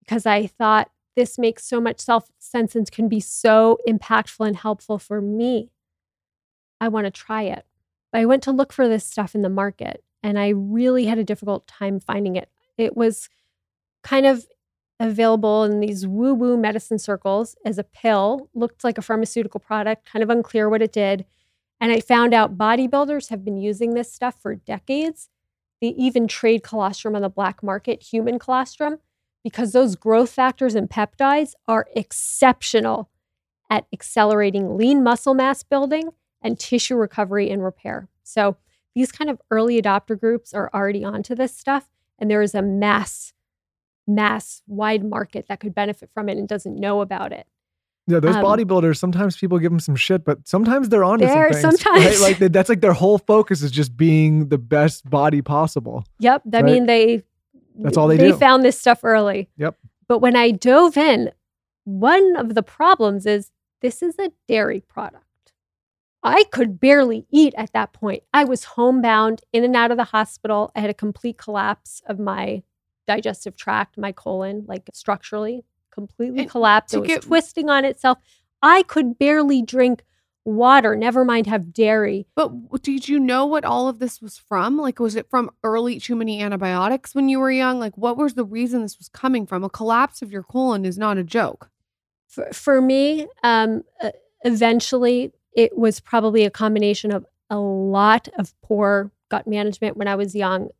because 0.00 0.26
I 0.26 0.48
thought 0.48 0.90
this 1.14 1.38
makes 1.38 1.64
so 1.64 1.80
much 1.80 2.00
self 2.00 2.28
sense 2.40 2.74
and 2.74 2.90
can 2.90 3.08
be 3.08 3.20
so 3.20 3.78
impactful 3.88 4.44
and 4.44 4.56
helpful 4.56 4.98
for 4.98 5.20
me. 5.20 5.70
I 6.82 6.88
want 6.88 7.04
to 7.04 7.12
try 7.12 7.42
it. 7.42 7.64
I 8.12 8.26
went 8.26 8.42
to 8.42 8.50
look 8.50 8.72
for 8.72 8.88
this 8.88 9.04
stuff 9.04 9.36
in 9.36 9.42
the 9.42 9.48
market 9.48 10.02
and 10.20 10.36
I 10.36 10.48
really 10.48 11.06
had 11.06 11.16
a 11.16 11.22
difficult 11.22 11.68
time 11.68 12.00
finding 12.00 12.34
it. 12.34 12.50
It 12.76 12.96
was 12.96 13.28
kind 14.02 14.26
of 14.26 14.48
available 14.98 15.62
in 15.62 15.78
these 15.78 16.08
woo 16.08 16.34
woo 16.34 16.56
medicine 16.56 16.98
circles 16.98 17.54
as 17.64 17.78
a 17.78 17.84
pill, 17.84 18.48
looked 18.52 18.82
like 18.82 18.98
a 18.98 19.02
pharmaceutical 19.02 19.60
product, 19.60 20.10
kind 20.10 20.24
of 20.24 20.30
unclear 20.30 20.68
what 20.68 20.82
it 20.82 20.92
did. 20.92 21.24
And 21.80 21.92
I 21.92 22.00
found 22.00 22.34
out 22.34 22.58
bodybuilders 22.58 23.30
have 23.30 23.44
been 23.44 23.58
using 23.58 23.94
this 23.94 24.12
stuff 24.12 24.34
for 24.42 24.56
decades. 24.56 25.28
They 25.80 25.90
even 25.90 26.26
trade 26.26 26.64
colostrum 26.64 27.14
on 27.14 27.22
the 27.22 27.28
black 27.28 27.62
market, 27.62 28.02
human 28.02 28.40
colostrum, 28.40 28.98
because 29.44 29.70
those 29.70 29.94
growth 29.94 30.30
factors 30.30 30.74
and 30.74 30.90
peptides 30.90 31.52
are 31.68 31.86
exceptional 31.94 33.08
at 33.70 33.86
accelerating 33.92 34.76
lean 34.76 35.04
muscle 35.04 35.34
mass 35.34 35.62
building 35.62 36.10
and 36.42 36.58
tissue 36.58 36.96
recovery 36.96 37.50
and 37.50 37.62
repair. 37.62 38.08
So 38.22 38.56
these 38.94 39.10
kind 39.12 39.30
of 39.30 39.40
early 39.50 39.80
adopter 39.80 40.18
groups 40.18 40.52
are 40.52 40.70
already 40.74 41.04
onto 41.04 41.34
this 41.34 41.56
stuff, 41.56 41.88
and 42.18 42.30
there 42.30 42.42
is 42.42 42.54
a 42.54 42.62
mass 42.62 43.32
mass 44.06 44.62
wide 44.66 45.04
market 45.04 45.46
that 45.48 45.60
could 45.60 45.74
benefit 45.74 46.10
from 46.12 46.28
it 46.28 46.36
and 46.36 46.48
doesn't 46.48 46.78
know 46.78 47.00
about 47.00 47.32
it. 47.32 47.46
Yeah, 48.08 48.18
those 48.18 48.34
Um, 48.34 48.44
bodybuilders, 48.44 48.96
sometimes 48.96 49.36
people 49.36 49.60
give 49.60 49.70
them 49.70 49.78
some 49.78 49.94
shit, 49.94 50.24
but 50.24 50.46
sometimes 50.48 50.88
they're 50.88 51.04
on 51.04 51.20
to 51.20 51.26
some 51.28 51.34
They're- 51.36 51.52
things. 51.52 51.60
sometimes. 51.80 52.04
right? 52.04 52.20
Like 52.20 52.38
they- 52.38 52.48
that's 52.48 52.68
like 52.68 52.80
their 52.80 52.94
whole 52.94 53.18
focus 53.18 53.62
is 53.62 53.70
just 53.70 53.96
being 53.96 54.48
the 54.48 54.58
best 54.58 55.08
body 55.08 55.40
possible. 55.40 56.04
Yep. 56.18 56.42
I 56.52 56.56
Right. 56.56 56.64
mean, 56.64 56.86
they 56.86 57.22
That's 57.76 57.96
all 57.96 58.08
they 58.08 58.16
they 58.16 58.32
do. 58.32 58.36
found 58.36 58.64
this 58.64 58.76
stuff 58.78 59.00
early. 59.04 59.48
Yep. 59.56 59.76
But 60.08 60.18
when 60.18 60.34
I 60.34 60.50
dove 60.50 60.96
in, 60.96 61.30
one 61.84 62.34
of 62.36 62.54
the 62.56 62.62
problems 62.64 63.24
is 63.24 63.52
this 63.82 64.02
is 64.02 64.18
a 64.18 64.32
dairy 64.48 64.80
product. 64.80 65.24
I 66.22 66.44
could 66.52 66.78
barely 66.78 67.26
eat 67.30 67.54
at 67.56 67.72
that 67.72 67.92
point. 67.92 68.22
I 68.32 68.44
was 68.44 68.64
homebound, 68.64 69.42
in 69.52 69.64
and 69.64 69.74
out 69.74 69.90
of 69.90 69.96
the 69.96 70.04
hospital. 70.04 70.70
I 70.76 70.80
had 70.80 70.90
a 70.90 70.94
complete 70.94 71.36
collapse 71.38 72.02
of 72.06 72.18
my 72.18 72.62
digestive 73.06 73.56
tract, 73.56 73.98
my 73.98 74.12
colon, 74.12 74.64
like 74.68 74.88
structurally, 74.92 75.64
completely 75.90 76.40
And 76.40 76.50
collapsed. 76.50 76.94
It 76.94 77.00
was 77.00 77.08
get- 77.08 77.22
twisting 77.22 77.68
on 77.68 77.84
itself. 77.84 78.18
I 78.62 78.84
could 78.84 79.18
barely 79.18 79.62
drink 79.62 80.04
water, 80.44 80.94
never 80.96 81.24
mind 81.24 81.46
have 81.48 81.72
dairy. 81.72 82.26
But 82.34 82.82
did 82.82 83.08
you 83.08 83.18
know 83.18 83.46
what 83.46 83.64
all 83.64 83.88
of 83.88 83.98
this 83.98 84.20
was 84.20 84.38
from? 84.38 84.76
Like, 84.76 85.00
was 85.00 85.16
it 85.16 85.28
from 85.30 85.50
early 85.64 85.98
too 86.00 86.14
many 86.16 86.40
antibiotics 86.40 87.14
when 87.14 87.28
you 87.28 87.38
were 87.40 87.50
young? 87.50 87.78
Like, 87.80 87.96
what 87.98 88.16
was 88.16 88.34
the 88.34 88.44
reason 88.44 88.82
this 88.82 88.98
was 88.98 89.08
coming 89.08 89.46
from? 89.46 89.64
A 89.64 89.70
collapse 89.70 90.22
of 90.22 90.32
your 90.32 90.42
colon 90.44 90.84
is 90.84 90.98
not 90.98 91.18
a 91.18 91.24
joke. 91.24 91.70
for, 92.28 92.48
for 92.52 92.80
me, 92.80 93.26
um, 93.42 93.82
uh, 94.00 94.10
eventually 94.44 95.32
it 95.54 95.76
was 95.76 96.00
probably 96.00 96.44
a 96.44 96.50
combination 96.50 97.12
of 97.12 97.26
a 97.50 97.58
lot 97.58 98.28
of 98.38 98.54
poor 98.62 99.10
gut 99.30 99.46
management 99.46 99.96
when 99.96 100.08
I 100.08 100.14
was 100.14 100.34
young, 100.34 100.70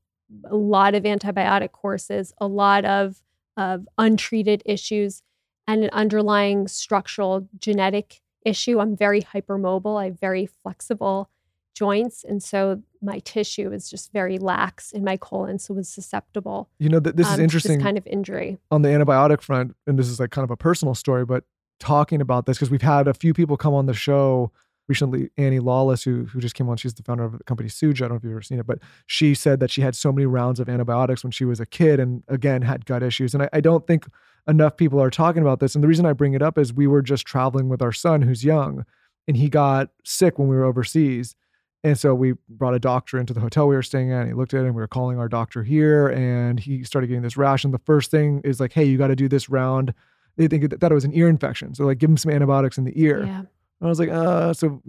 a 0.45 0.57
lot 0.57 0.95
of 0.95 1.05
antibiotic 1.05 1.73
courses, 1.73 2.33
a 2.39 2.47
lot 2.47 2.85
of, 2.85 3.23
of 3.57 3.87
untreated 3.99 4.63
issues, 4.65 5.23
and 5.67 5.85
an 5.85 5.91
underlying 5.93 6.69
structural 6.69 7.49
genetic 7.59 8.21
issue. 8.45 8.81
I'm 8.81 8.97
very 8.97 9.23
hypermobile, 9.23 10.01
I 10.01 10.07
have 10.07 10.19
very 10.19 10.47
flexible 10.47 11.29
joints. 11.75 12.25
And 12.25 12.43
so 12.43 12.83
my 13.01 13.19
tissue 13.21 13.73
is 13.73 13.89
just 13.89 14.13
very 14.13 14.39
lax 14.39 14.93
in 14.93 15.05
my 15.05 15.17
colon, 15.17 15.59
so 15.59 15.75
was 15.75 15.89
susceptible. 15.89 16.69
You 16.79 16.89
know, 16.89 17.01
th- 17.01 17.17
this 17.17 17.27
um, 17.27 17.35
is 17.35 17.39
interesting 17.41 17.79
This 17.79 17.85
kind 17.85 17.99
of 17.99 18.07
injury. 18.07 18.59
on 18.71 18.83
the 18.83 18.91
antibiotic 18.91 19.41
front, 19.41 19.75
and 19.87 19.99
this 19.99 20.09
is 20.09 20.21
like 20.21 20.31
kind 20.31 20.45
of 20.45 20.51
a 20.51 20.57
personal 20.57 20.95
story, 20.95 21.25
but 21.25 21.45
talking 21.81 22.21
about 22.21 22.47
this 22.47 22.59
because 22.59 22.71
we've 22.71 22.83
had 22.83 23.09
a 23.09 23.15
few 23.15 23.35
people 23.35 23.57
come 23.57 23.75
on 23.75 23.87
the 23.87 23.95
show 23.95 24.53
recently. 24.89 25.31
Annie 25.37 25.59
Lawless, 25.59 26.03
who 26.03 26.25
who 26.27 26.41
just 26.41 26.55
came 26.55 26.69
on, 26.69 26.77
she's 26.77 26.95
the 26.95 27.03
founder 27.03 27.25
of 27.25 27.39
the 27.39 27.45
company 27.45 27.69
Suja. 27.69 27.97
I 27.97 27.99
don't 28.01 28.11
know 28.11 28.17
if 28.17 28.25
you've 28.25 28.33
ever 28.33 28.43
seen 28.43 28.59
it, 28.59 28.67
but 28.67 28.79
she 29.07 29.35
said 29.35 29.61
that 29.61 29.71
she 29.71 29.81
had 29.81 29.95
so 29.95 30.13
many 30.13 30.27
rounds 30.27 30.61
of 30.61 30.69
antibiotics 30.69 31.25
when 31.25 31.31
she 31.31 31.45
was 31.45 31.61
a 31.61 31.67
kid, 31.67 32.01
and 32.01 32.23
again 32.29 32.63
had 32.63 32.87
gut 32.87 33.03
issues. 33.03 33.35
And 33.35 33.45
I, 33.45 33.49
I 33.53 33.61
don't 33.61 33.87
think 33.87 34.07
enough 34.49 34.77
people 34.77 35.01
are 35.01 35.11
talking 35.11 35.43
about 35.43 35.61
this. 35.61 35.75
And 35.75 35.85
the 35.85 35.89
reason 35.89 36.07
I 36.07 36.13
bring 36.13 36.35
it 36.35 36.43
up 36.43 36.59
is 36.59 36.73
we 36.73 36.87
were 36.87 37.03
just 37.03 37.27
traveling 37.27 37.69
with 37.69 37.83
our 37.83 37.93
son, 37.93 38.23
who's 38.23 38.45
young, 38.45 38.85
and 39.29 39.37
he 39.37 39.49
got 39.49 39.91
sick 40.05 40.39
when 40.39 40.49
we 40.49 40.57
were 40.57 40.65
overseas. 40.65 41.37
And 41.85 41.99
so 41.99 42.15
we 42.15 42.35
brought 42.49 42.75
a 42.75 42.79
doctor 42.79 43.19
into 43.19 43.35
the 43.35 43.41
hotel 43.41 43.67
we 43.67 43.75
were 43.75 43.83
staying 43.83 44.13
at. 44.13 44.21
And 44.21 44.29
he 44.29 44.35
looked 44.35 44.55
at 44.55 44.63
it 44.63 44.67
and 44.67 44.75
we 44.75 44.81
were 44.81 44.89
calling 44.89 45.19
our 45.19 45.29
doctor 45.29 45.65
here 45.65 46.09
and 46.09 46.61
he 46.61 46.85
started 46.85 47.09
getting 47.09 47.23
this 47.23 47.37
rash. 47.37 47.65
And 47.65 47.75
the 47.75 47.81
first 47.81 48.11
thing 48.11 48.41
is 48.45 48.61
like, 48.61 48.73
hey, 48.73 48.85
you 48.85 48.99
got 48.99 49.09
to 49.09 49.17
do 49.17 49.29
this 49.29 49.49
round. 49.49 49.93
They 50.37 50.49
think 50.49 50.71
that, 50.71 50.81
that 50.81 50.91
it 50.91 50.95
was 50.95 51.05
an 51.05 51.15
ear 51.15 51.29
infection. 51.29 51.75
So 51.75 51.85
like 51.85 51.99
give 51.99 52.11
him 52.11 52.17
some 52.17 52.33
antibiotics 52.33 52.79
in 52.79 52.85
the 52.85 52.93
ear. 53.01 53.25
Yeah. 53.25 53.39
And 53.39 53.49
I 53.81 53.87
was 53.89 53.99
like, 53.99 54.09
uh, 54.11 54.53
so 54.55 54.81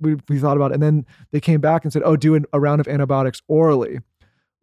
we, 0.00 0.16
we 0.28 0.38
thought 0.38 0.56
about 0.56 0.70
it. 0.70 0.74
And 0.74 0.82
then 0.82 1.06
they 1.30 1.40
came 1.40 1.60
back 1.60 1.84
and 1.84 1.92
said, 1.92 2.02
oh, 2.04 2.16
do 2.16 2.34
an, 2.34 2.46
a 2.52 2.60
round 2.60 2.80
of 2.80 2.88
antibiotics 2.88 3.42
orally. 3.48 4.00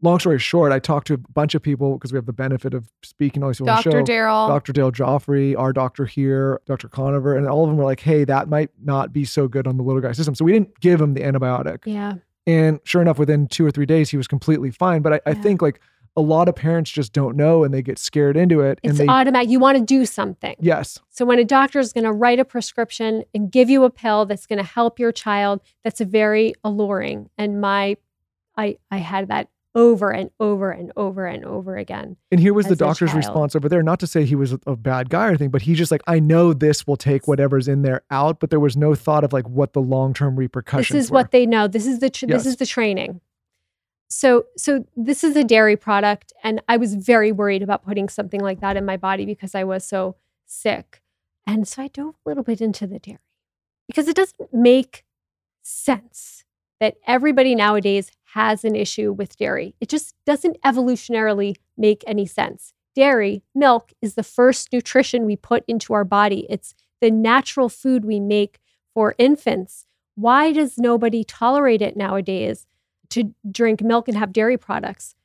Long 0.03 0.19
story 0.19 0.37
short, 0.37 0.71
I 0.71 0.77
talked 0.79 1.07
to 1.07 1.15
a 1.15 1.17
bunch 1.17 1.55
of 1.55 1.61
people 1.63 1.93
because 1.97 2.11
we 2.13 2.17
have 2.17 2.27
the 2.27 2.33
benefit 2.33 2.75
of 2.75 2.91
speaking 3.01 3.41
all 3.41 3.49
these 3.49 3.57
people 3.57 3.71
on 3.71 3.77
the 3.77 3.83
Dr. 3.89 3.99
show. 3.99 4.03
Daryl. 4.13 4.47
Dr. 4.47 4.71
Dale 4.73 4.91
Gioffre, 4.91 5.57
our 5.57 5.73
doctor 5.73 6.05
here, 6.05 6.61
Dr. 6.67 6.87
Conover, 6.87 7.35
and 7.35 7.47
all 7.47 7.63
of 7.63 7.69
them 7.69 7.77
were 7.77 7.83
like, 7.83 8.01
hey, 8.01 8.23
that 8.23 8.47
might 8.47 8.69
not 8.83 9.11
be 9.11 9.25
so 9.25 9.47
good 9.47 9.65
on 9.65 9.77
the 9.77 9.83
little 9.83 10.01
guy 10.01 10.11
system. 10.11 10.35
So 10.35 10.45
we 10.45 10.51
didn't 10.53 10.79
give 10.81 11.01
him 11.01 11.15
the 11.15 11.21
antibiotic. 11.21 11.79
Yeah. 11.85 12.13
And 12.45 12.79
sure 12.83 13.01
enough, 13.01 13.17
within 13.17 13.47
two 13.47 13.65
or 13.65 13.71
three 13.71 13.87
days, 13.87 14.09
he 14.11 14.17
was 14.17 14.27
completely 14.27 14.69
fine. 14.69 15.01
But 15.01 15.13
I, 15.13 15.19
I 15.25 15.29
Yeah. 15.31 15.41
think 15.41 15.61
like 15.63 15.81
a 16.17 16.21
lot 16.21 16.49
of 16.49 16.55
parents 16.55 16.89
just 16.89 17.13
don't 17.13 17.37
know 17.37 17.63
and 17.63 17.71
they 17.71 17.83
get 17.83 17.99
scared 17.99 18.35
into 18.35 18.59
it. 18.59 18.79
It's 18.83 18.99
and 18.99 19.07
they, 19.07 19.11
automatic. 19.11 19.49
You 19.49 19.59
want 19.59 19.77
to 19.77 19.83
do 19.83 20.03
something. 20.05 20.55
yes, 20.59 20.99
So 21.09 21.25
when 21.25 21.37
a 21.37 21.45
doctor 21.45 21.79
is 21.79 21.93
going 21.93 22.05
to 22.05 22.11
write 22.11 22.39
a 22.39 22.45
prescription 22.45 23.23
and 23.35 23.51
give 23.51 23.69
you 23.69 23.83
a 23.83 23.91
pill 23.91 24.25
that's 24.25 24.47
going 24.47 24.57
to 24.57 24.65
help 24.65 24.97
your 24.97 25.11
child, 25.11 25.61
that's 25.83 26.01
very 26.01 26.55
alluring. 26.63 27.29
And 27.37 27.61
my, 27.61 27.97
I, 28.57 28.79
I 28.89 28.97
had 28.97 29.27
that 29.27 29.49
over 29.75 30.09
and 30.11 30.31
over 30.39 30.71
and 30.71 30.91
over 30.97 31.27
and 31.27 31.45
over 31.45 31.77
again. 31.77 32.17
And 32.31 32.39
here 32.39 32.55
was 32.55 32.65
the 32.65 32.75
doctor's 32.75 33.13
response 33.13 33.55
over 33.55 33.69
there. 33.69 33.83
Not 33.83 33.99
to 33.99 34.07
say 34.07 34.25
he 34.25 34.33
was 34.33 34.53
a, 34.53 34.59
a 34.65 34.75
bad 34.75 35.11
guy 35.11 35.25
or 35.25 35.29
anything, 35.29 35.51
but 35.51 35.61
he's 35.61 35.77
just 35.77 35.91
like, 35.91 36.01
I 36.07 36.19
know 36.19 36.51
this 36.51 36.87
will 36.87 36.97
take 36.97 37.27
whatever's 37.27 37.67
in 37.67 37.83
there 37.83 38.01
out, 38.09 38.39
but 38.39 38.49
there 38.49 38.59
was 38.59 38.75
no 38.75 38.95
thought 38.95 39.23
of 39.23 39.33
like 39.33 39.47
what 39.47 39.73
the 39.73 39.81
long 39.81 40.15
term 40.15 40.35
repercussions. 40.35 40.95
This 40.95 41.05
is 41.05 41.11
were. 41.11 41.17
what 41.19 41.31
they 41.31 41.45
know. 41.45 41.67
This 41.67 41.85
is 41.85 41.99
the 41.99 42.09
tr- 42.09 42.25
Yes. 42.27 42.43
this 42.43 42.53
is 42.53 42.57
the 42.57 42.65
training. 42.65 43.21
So 44.09 44.45
so 44.55 44.85
this 44.95 45.23
is 45.23 45.35
a 45.35 45.43
dairy 45.43 45.75
product, 45.75 46.33
and 46.43 46.61
I 46.67 46.77
was 46.77 46.95
very 46.95 47.31
worried 47.31 47.61
about 47.61 47.85
putting 47.85 48.09
something 48.09 48.39
like 48.41 48.61
that 48.61 48.77
in 48.77 48.85
my 48.85 48.97
body 48.97 49.25
because 49.25 49.53
I 49.53 49.63
was 49.63 49.83
so 49.85 50.15
sick, 50.45 51.01
and 51.45 51.67
so 51.67 51.83
I 51.83 51.87
dove 51.89 52.15
a 52.25 52.29
little 52.29 52.43
bit 52.43 52.61
into 52.61 52.87
the 52.87 52.99
dairy 52.99 53.19
because 53.87 54.07
it 54.07 54.15
doesn't 54.15 54.53
make 54.53 55.03
sense 55.61 56.45
that 56.79 56.95
everybody 57.05 57.55
nowadays 57.55 58.11
has 58.33 58.63
an 58.63 58.75
issue 58.75 59.11
with 59.11 59.37
dairy. 59.37 59.75
It 59.81 59.89
just 59.89 60.15
doesn't 60.25 60.61
evolutionarily 60.63 61.55
make 61.77 62.03
any 62.07 62.25
sense. 62.25 62.73
Dairy, 62.95 63.43
milk, 63.53 63.91
is 64.01 64.15
the 64.15 64.23
first 64.23 64.71
nutrition 64.71 65.25
we 65.25 65.35
put 65.35 65.63
into 65.67 65.93
our 65.93 66.03
body. 66.03 66.45
It's 66.49 66.73
the 67.01 67.11
natural 67.11 67.69
food 67.69 68.05
we 68.05 68.19
make 68.19 68.59
for 68.93 69.15
infants. 69.17 69.85
Why 70.15 70.51
does 70.51 70.77
nobody 70.77 71.23
tolerate 71.23 71.81
it 71.81 71.97
nowadays 71.97 72.65
to 73.09 73.33
drink 73.49 73.81
milk 73.81 74.07
and 74.07 74.17
have 74.17 74.33
dairy 74.33 74.57
products? 74.57 75.15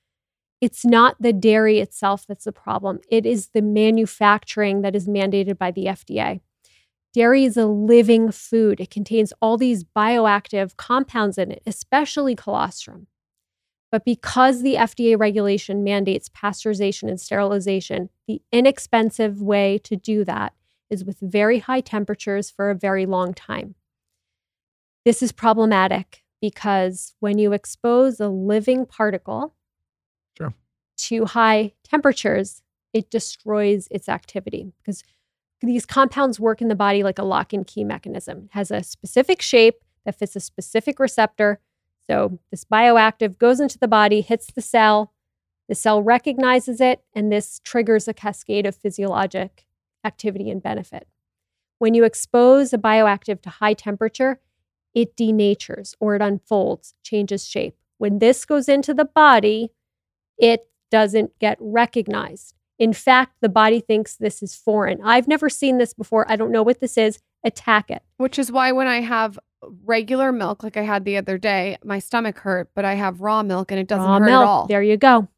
It's 0.60 0.84
not 0.84 1.16
the 1.20 1.32
dairy 1.32 1.80
itself 1.80 2.24
that's 2.26 2.44
the 2.44 2.52
problem. 2.52 3.00
It 3.08 3.26
is 3.26 3.48
the 3.48 3.62
manufacturing 3.62 4.82
that 4.82 4.94
is 4.94 5.08
mandated 5.08 5.58
by 5.58 5.72
the 5.72 5.86
FDA. 5.86 6.40
Dairy 7.12 7.44
is 7.44 7.56
a 7.56 7.66
living 7.66 8.30
food. 8.30 8.80
It 8.80 8.90
contains 8.90 9.32
all 9.42 9.56
these 9.56 9.84
bioactive 9.84 10.76
compounds 10.76 11.36
in 11.36 11.50
it, 11.50 11.62
especially 11.66 12.34
colostrum. 12.34 13.08
But 13.90 14.06
because 14.06 14.62
the 14.62 14.76
FDA 14.76 15.18
regulation 15.18 15.84
mandates 15.84 16.30
pasteurization 16.30 17.08
and 17.08 17.20
sterilization, 17.20 18.08
the 18.26 18.40
inexpensive 18.50 19.42
way 19.42 19.78
to 19.84 19.96
do 19.96 20.24
that 20.24 20.54
is 20.88 21.04
with 21.04 21.18
very 21.20 21.58
high 21.58 21.82
temperatures 21.82 22.50
for 22.50 22.70
a 22.70 22.74
very 22.74 23.04
long 23.04 23.34
time. 23.34 23.74
This 25.04 25.22
is 25.22 25.32
problematic 25.32 26.22
because 26.42 27.14
when 27.20 27.38
you 27.38 27.54
expose 27.54 28.20
a 28.20 28.28
living 28.28 28.84
particle 28.84 29.54
Sure. 30.36 30.52
to 30.98 31.24
high 31.24 31.72
temperatures, 31.84 32.62
it 32.92 33.08
destroys 33.10 33.88
its 33.90 34.08
activity 34.08 34.72
because 34.82 35.02
these 35.62 35.86
compounds 35.86 36.40
work 36.40 36.60
in 36.60 36.66
the 36.66 36.74
body 36.74 37.04
like 37.04 37.18
a 37.20 37.24
lock 37.24 37.52
and 37.52 37.66
key 37.66 37.84
mechanism. 37.84 38.46
It 38.46 38.50
has 38.52 38.70
a 38.72 38.82
specific 38.82 39.40
shape 39.40 39.76
that 40.04 40.18
fits 40.18 40.34
a 40.34 40.40
specific 40.40 40.98
receptor. 40.98 41.60
So 42.08 42.40
this 42.50 42.64
bioactive 42.64 43.38
goes 43.38 43.60
into 43.60 43.78
the 43.78 43.86
body, 43.86 44.20
hits 44.20 44.48
the 44.52 44.60
cell, 44.60 45.12
the 45.68 45.76
cell 45.76 46.02
recognizes 46.02 46.80
it, 46.80 47.04
and 47.14 47.30
this 47.30 47.60
triggers 47.62 48.08
a 48.08 48.12
cascade 48.12 48.66
of 48.66 48.74
physiologic 48.74 49.64
activity 50.04 50.50
and 50.50 50.60
benefit. 50.60 51.06
When 51.78 51.94
you 51.94 52.02
expose 52.02 52.72
a 52.72 52.78
bioactive 52.78 53.40
to 53.42 53.50
high 53.50 53.74
temperature, 53.74 54.40
it 54.94 55.16
denatures 55.16 55.94
or 56.00 56.14
it 56.14 56.22
unfolds, 56.22 56.94
changes 57.02 57.46
shape. 57.46 57.76
When 57.98 58.18
this 58.18 58.44
goes 58.44 58.68
into 58.68 58.92
the 58.94 59.04
body, 59.04 59.70
it 60.38 60.68
doesn't 60.90 61.38
get 61.38 61.56
recognized. 61.60 62.54
In 62.78 62.92
fact, 62.92 63.36
the 63.40 63.48
body 63.48 63.80
thinks 63.80 64.16
this 64.16 64.42
is 64.42 64.54
foreign. 64.56 65.00
I've 65.04 65.28
never 65.28 65.48
seen 65.48 65.78
this 65.78 65.94
before. 65.94 66.30
I 66.30 66.36
don't 66.36 66.50
know 66.50 66.62
what 66.62 66.80
this 66.80 66.98
is. 66.98 67.20
Attack 67.44 67.90
it. 67.90 68.02
Which 68.16 68.38
is 68.38 68.50
why 68.50 68.72
when 68.72 68.86
I 68.88 69.00
have 69.00 69.38
regular 69.84 70.32
milk, 70.32 70.62
like 70.64 70.76
I 70.76 70.82
had 70.82 71.04
the 71.04 71.16
other 71.16 71.38
day, 71.38 71.78
my 71.84 71.98
stomach 72.00 72.38
hurt, 72.38 72.70
but 72.74 72.84
I 72.84 72.94
have 72.94 73.20
raw 73.20 73.42
milk 73.42 73.70
and 73.70 73.78
it 73.78 73.86
doesn't 73.86 74.04
Raw 74.04 74.18
hurt 74.18 74.26
milk. 74.26 74.42
at 74.42 74.46
all. 74.48 74.66
There 74.66 74.82
you 74.82 74.96
go. 74.96 75.28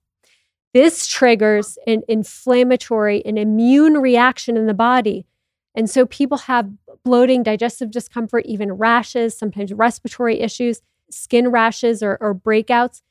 This 0.73 1.07
triggers 1.07 1.79
an 1.87 2.03
inflammatory 2.09 3.25
and 3.25 3.39
immune 3.39 3.95
reaction 3.99 4.57
in 4.57 4.67
the 4.67 4.75
body. 4.75 5.27
And 5.75 5.91
so 5.91 6.07
people 6.07 6.39
have 6.39 6.71
bloating, 7.05 7.43
digestive 7.43 7.91
discomfort, 7.91 8.47
even 8.47 8.73
rashes, 8.73 9.37
sometimes 9.37 9.73
respiratory 9.73 10.41
issues, 10.41 10.81
skin 11.11 11.49
rashes 11.49 12.03
or, 12.03 12.17
or 12.21 12.35
breakouts. 12.35 13.03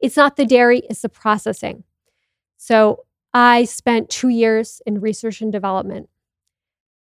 It's 0.00 0.16
not 0.16 0.36
the 0.36 0.46
dairy, 0.46 0.82
it's 0.90 1.02
the 1.02 1.08
processing. 1.08 1.84
So 2.56 3.04
I 3.32 3.64
spent 3.64 4.10
two 4.10 4.28
years 4.28 4.82
in 4.86 5.00
research 5.00 5.40
and 5.40 5.52
development 5.52 6.08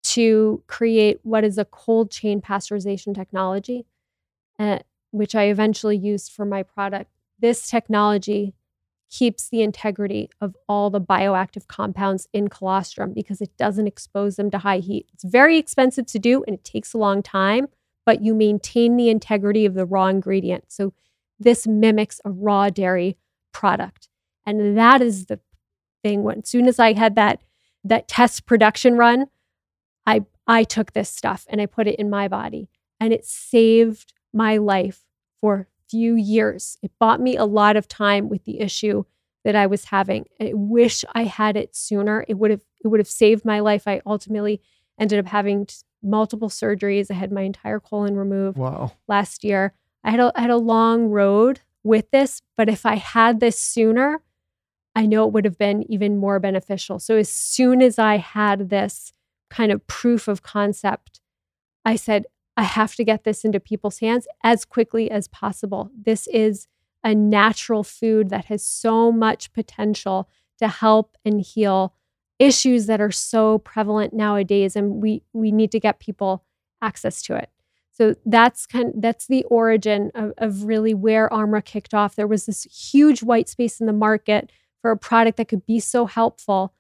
to 0.04 0.62
create 0.66 1.18
what 1.22 1.44
is 1.44 1.58
a 1.58 1.64
cold 1.64 2.10
chain 2.10 2.40
pasteurization 2.40 3.14
technology, 3.14 3.86
uh, 4.58 4.78
which 5.10 5.34
I 5.34 5.44
eventually 5.44 5.96
used 5.96 6.32
for 6.32 6.44
my 6.44 6.62
product. 6.62 7.10
This 7.40 7.68
technology 7.68 8.54
keeps 9.14 9.48
the 9.48 9.62
integrity 9.62 10.28
of 10.40 10.56
all 10.68 10.90
the 10.90 11.00
bioactive 11.00 11.68
compounds 11.68 12.26
in 12.32 12.48
colostrum 12.48 13.12
because 13.12 13.40
it 13.40 13.56
doesn't 13.56 13.86
expose 13.86 14.34
them 14.34 14.50
to 14.50 14.58
high 14.58 14.78
heat. 14.78 15.08
It's 15.12 15.22
very 15.22 15.56
expensive 15.56 16.06
to 16.06 16.18
do 16.18 16.42
and 16.48 16.54
it 16.54 16.64
takes 16.64 16.92
a 16.92 16.98
long 16.98 17.22
time, 17.22 17.68
but 18.04 18.24
you 18.24 18.34
maintain 18.34 18.96
the 18.96 19.10
integrity 19.10 19.66
of 19.66 19.74
the 19.74 19.86
raw 19.86 20.08
ingredient. 20.08 20.64
So 20.72 20.94
this 21.38 21.64
mimics 21.64 22.20
a 22.24 22.30
raw 22.32 22.70
dairy 22.70 23.16
product. 23.52 24.08
And 24.44 24.76
that 24.76 25.00
is 25.00 25.26
the 25.26 25.38
thing 26.02 26.24
when 26.24 26.38
as 26.38 26.48
soon 26.48 26.66
as 26.66 26.80
I 26.80 26.94
had 26.94 27.14
that 27.14 27.40
that 27.84 28.08
test 28.08 28.46
production 28.46 28.96
run, 28.96 29.26
I 30.06 30.24
I 30.48 30.64
took 30.64 30.92
this 30.92 31.08
stuff 31.08 31.46
and 31.48 31.60
I 31.60 31.66
put 31.66 31.86
it 31.86 32.00
in 32.00 32.10
my 32.10 32.26
body 32.26 32.68
and 32.98 33.12
it 33.12 33.24
saved 33.24 34.12
my 34.32 34.56
life 34.56 35.04
for 35.40 35.68
few 35.88 36.14
years. 36.14 36.76
It 36.82 36.92
bought 36.98 37.20
me 37.20 37.36
a 37.36 37.44
lot 37.44 37.76
of 37.76 37.88
time 37.88 38.28
with 38.28 38.44
the 38.44 38.60
issue 38.60 39.04
that 39.44 39.54
I 39.56 39.66
was 39.66 39.86
having. 39.86 40.24
I 40.40 40.52
wish 40.54 41.04
I 41.14 41.24
had 41.24 41.56
it 41.56 41.76
sooner. 41.76 42.24
It 42.28 42.34
would 42.34 42.50
have 42.50 42.62
it 42.82 42.88
would 42.88 43.00
have 43.00 43.08
saved 43.08 43.44
my 43.44 43.60
life. 43.60 43.86
I 43.86 44.00
ultimately 44.06 44.60
ended 44.98 45.18
up 45.18 45.26
having 45.26 45.66
t- 45.66 45.76
multiple 46.02 46.48
surgeries. 46.48 47.10
I 47.10 47.14
had 47.14 47.32
my 47.32 47.42
entire 47.42 47.80
colon 47.80 48.16
removed 48.16 48.58
Wow. 48.58 48.92
last 49.08 49.44
year. 49.44 49.74
I 50.02 50.10
had 50.10 50.20
a, 50.20 50.32
I 50.34 50.42
had 50.42 50.50
a 50.50 50.56
long 50.56 51.06
road 51.06 51.60
with 51.82 52.10
this, 52.10 52.40
but 52.56 52.68
if 52.68 52.84
I 52.86 52.96
had 52.96 53.40
this 53.40 53.58
sooner, 53.58 54.22
I 54.94 55.06
know 55.06 55.26
it 55.26 55.32
would 55.32 55.44
have 55.44 55.58
been 55.58 55.90
even 55.90 56.16
more 56.18 56.38
beneficial. 56.38 56.98
So 56.98 57.16
as 57.16 57.30
soon 57.30 57.82
as 57.82 57.98
I 57.98 58.18
had 58.18 58.68
this 58.70 59.12
kind 59.50 59.72
of 59.72 59.86
proof 59.86 60.28
of 60.28 60.42
concept, 60.42 61.20
I 61.84 61.96
said, 61.96 62.26
I 62.56 62.62
have 62.62 62.94
to 62.96 63.04
get 63.04 63.24
this 63.24 63.44
into 63.44 63.60
people's 63.60 63.98
hands 63.98 64.26
as 64.42 64.64
quickly 64.64 65.10
as 65.10 65.28
possible. 65.28 65.90
This 65.96 66.26
is 66.28 66.68
a 67.02 67.14
natural 67.14 67.82
food 67.82 68.30
that 68.30 68.46
has 68.46 68.64
so 68.64 69.10
much 69.12 69.52
potential 69.52 70.28
to 70.58 70.68
help 70.68 71.16
and 71.24 71.40
heal 71.40 71.94
issues 72.38 72.86
that 72.86 73.00
are 73.00 73.10
so 73.10 73.58
prevalent 73.58 74.12
nowadays 74.12 74.74
and 74.74 75.02
we 75.02 75.22
we 75.32 75.52
need 75.52 75.70
to 75.70 75.78
get 75.80 76.00
people 76.00 76.44
access 76.82 77.22
to 77.22 77.34
it. 77.36 77.50
So 77.92 78.16
that's 78.26 78.66
kind 78.66 78.92
that's 78.96 79.26
the 79.26 79.44
origin 79.44 80.10
of, 80.14 80.32
of 80.38 80.64
really 80.64 80.94
where 80.94 81.28
Armra 81.28 81.64
kicked 81.64 81.94
off. 81.94 82.16
There 82.16 82.26
was 82.26 82.46
this 82.46 82.64
huge 82.64 83.22
white 83.22 83.48
space 83.48 83.80
in 83.80 83.86
the 83.86 83.92
market 83.92 84.50
for 84.82 84.90
a 84.90 84.96
product 84.96 85.36
that 85.36 85.48
could 85.48 85.64
be 85.64 85.78
so 85.78 86.06
helpful. 86.06 86.74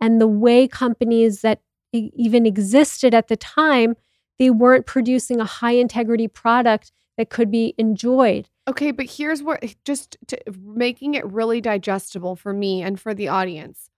And 0.00 0.20
the 0.20 0.28
way 0.28 0.68
companies 0.68 1.40
that 1.40 1.62
even 1.92 2.44
existed 2.44 3.14
at 3.14 3.28
the 3.28 3.36
time, 3.36 3.96
they 4.38 4.50
weren't 4.50 4.86
producing 4.86 5.40
a 5.40 5.44
high 5.44 5.72
integrity 5.72 6.28
product 6.28 6.92
that 7.16 7.30
could 7.30 7.50
be 7.50 7.74
enjoyed. 7.78 8.48
Okay, 8.68 8.90
but 8.92 9.06
here's 9.10 9.42
what 9.42 9.64
just 9.84 10.16
to, 10.28 10.38
making 10.62 11.14
it 11.14 11.26
really 11.26 11.60
digestible 11.60 12.36
for 12.36 12.52
me 12.52 12.82
and 12.82 13.00
for 13.00 13.14
the 13.14 13.28
audience. 13.28 13.90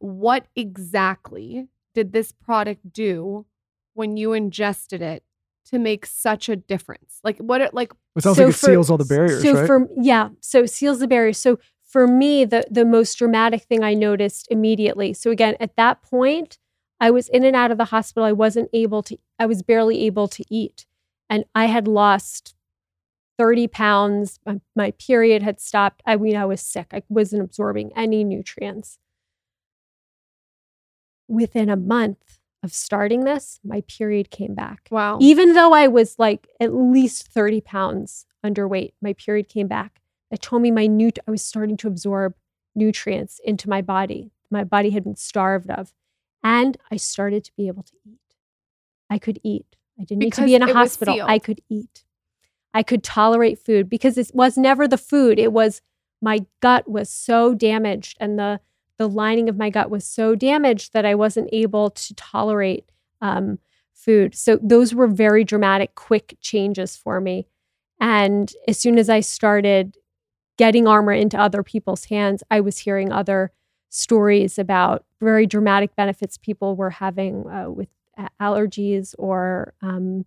What 0.00 0.46
exactly 0.56 1.68
did 1.94 2.12
this 2.12 2.32
product 2.32 2.92
do 2.92 3.46
when 3.94 4.16
you 4.16 4.32
ingested 4.32 5.00
it 5.02 5.22
to 5.66 5.78
make 5.78 6.04
such 6.06 6.48
a 6.48 6.56
difference? 6.56 7.20
Like 7.24 7.38
what 7.38 7.60
it 7.60 7.72
like 7.72 7.92
It 8.16 8.22
sounds 8.22 8.36
So 8.36 8.44
like 8.46 8.54
it 8.54 8.58
for- 8.58 8.66
seals 8.66 8.90
all 8.90 8.98
the 8.98 9.04
barriers, 9.04 9.42
so 9.42 9.54
right? 9.54 9.66
for 9.66 9.88
yeah, 9.96 10.30
so 10.40 10.60
it 10.64 10.70
seals 10.70 10.98
the 10.98 11.08
barriers. 11.08 11.38
So 11.38 11.58
for 11.82 12.06
me, 12.06 12.44
the 12.44 12.64
the 12.70 12.84
most 12.84 13.14
dramatic 13.18 13.62
thing 13.62 13.82
I 13.84 13.94
noticed 13.94 14.48
immediately. 14.50 15.12
So 15.14 15.30
again, 15.30 15.56
at 15.60 15.76
that 15.76 16.02
point, 16.02 16.58
I 17.02 17.10
was 17.10 17.28
in 17.28 17.42
and 17.42 17.56
out 17.56 17.72
of 17.72 17.78
the 17.78 17.86
hospital. 17.86 18.24
I 18.24 18.30
wasn't 18.30 18.70
able 18.72 19.02
to. 19.02 19.18
I 19.36 19.46
was 19.46 19.64
barely 19.64 20.06
able 20.06 20.28
to 20.28 20.44
eat, 20.48 20.86
and 21.28 21.44
I 21.52 21.64
had 21.66 21.88
lost 21.88 22.54
thirty 23.36 23.66
pounds. 23.66 24.38
My, 24.46 24.60
my 24.76 24.92
period 24.92 25.42
had 25.42 25.60
stopped. 25.60 26.00
I 26.06 26.16
mean, 26.16 26.36
I 26.36 26.44
was 26.44 26.60
sick. 26.60 26.86
I 26.92 27.02
wasn't 27.08 27.42
absorbing 27.42 27.90
any 27.96 28.22
nutrients. 28.22 29.00
Within 31.26 31.68
a 31.68 31.76
month 31.76 32.38
of 32.62 32.72
starting 32.72 33.24
this, 33.24 33.58
my 33.64 33.80
period 33.88 34.30
came 34.30 34.54
back. 34.54 34.86
wow. 34.88 35.18
Even 35.20 35.54
though 35.54 35.72
I 35.74 35.88
was 35.88 36.20
like 36.20 36.46
at 36.60 36.72
least 36.72 37.26
30 37.26 37.62
pounds 37.62 38.26
underweight, 38.46 38.92
my 39.02 39.14
period 39.14 39.48
came 39.48 39.66
back. 39.66 40.00
It 40.30 40.40
told 40.40 40.62
me 40.62 40.70
my 40.70 40.86
new 40.86 41.10
I 41.26 41.32
was 41.32 41.42
starting 41.42 41.76
to 41.78 41.88
absorb 41.88 42.34
nutrients 42.76 43.40
into 43.44 43.68
my 43.68 43.82
body. 43.82 44.30
My 44.52 44.62
body 44.62 44.90
had 44.90 45.02
been 45.02 45.16
starved 45.16 45.68
of. 45.68 45.92
And 46.42 46.76
I 46.90 46.96
started 46.96 47.44
to 47.44 47.52
be 47.56 47.68
able 47.68 47.82
to 47.84 47.92
eat. 48.04 48.18
I 49.08 49.18
could 49.18 49.38
eat. 49.42 49.76
I 49.98 50.04
didn't 50.04 50.20
need 50.20 50.32
to 50.34 50.44
be 50.44 50.54
in 50.54 50.62
a 50.62 50.72
hospital. 50.72 51.18
I 51.22 51.38
could 51.38 51.60
eat. 51.68 52.04
I 52.74 52.82
could 52.82 53.04
tolerate 53.04 53.58
food 53.58 53.88
because 53.88 54.16
it 54.16 54.30
was 54.32 54.56
never 54.56 54.88
the 54.88 54.98
food. 54.98 55.38
It 55.38 55.52
was 55.52 55.82
my 56.20 56.46
gut 56.60 56.88
was 56.88 57.10
so 57.10 57.54
damaged 57.54 58.16
and 58.20 58.38
the 58.38 58.60
the 58.98 59.08
lining 59.08 59.48
of 59.48 59.56
my 59.56 59.68
gut 59.70 59.90
was 59.90 60.04
so 60.04 60.34
damaged 60.34 60.92
that 60.92 61.04
I 61.04 61.14
wasn't 61.14 61.48
able 61.52 61.90
to 61.90 62.14
tolerate 62.14 62.92
um, 63.20 63.58
food. 63.92 64.34
So 64.34 64.58
those 64.62 64.94
were 64.94 65.08
very 65.08 65.44
dramatic, 65.44 65.94
quick 65.94 66.36
changes 66.40 66.96
for 66.96 67.20
me. 67.20 67.46
And 68.00 68.52
as 68.68 68.78
soon 68.78 68.98
as 68.98 69.08
I 69.08 69.20
started 69.20 69.96
getting 70.58 70.84
Armra 70.84 71.20
into 71.20 71.38
other 71.40 71.62
people's 71.62 72.04
hands, 72.04 72.42
I 72.50 72.60
was 72.60 72.78
hearing 72.78 73.10
other 73.12 73.52
stories 73.92 74.58
about 74.58 75.04
very 75.20 75.46
dramatic 75.46 75.94
benefits 75.96 76.38
people 76.38 76.76
were 76.76 76.90
having 76.90 77.46
uh, 77.46 77.70
with 77.70 77.88
allergies 78.40 79.14
or 79.18 79.74
um, 79.82 80.24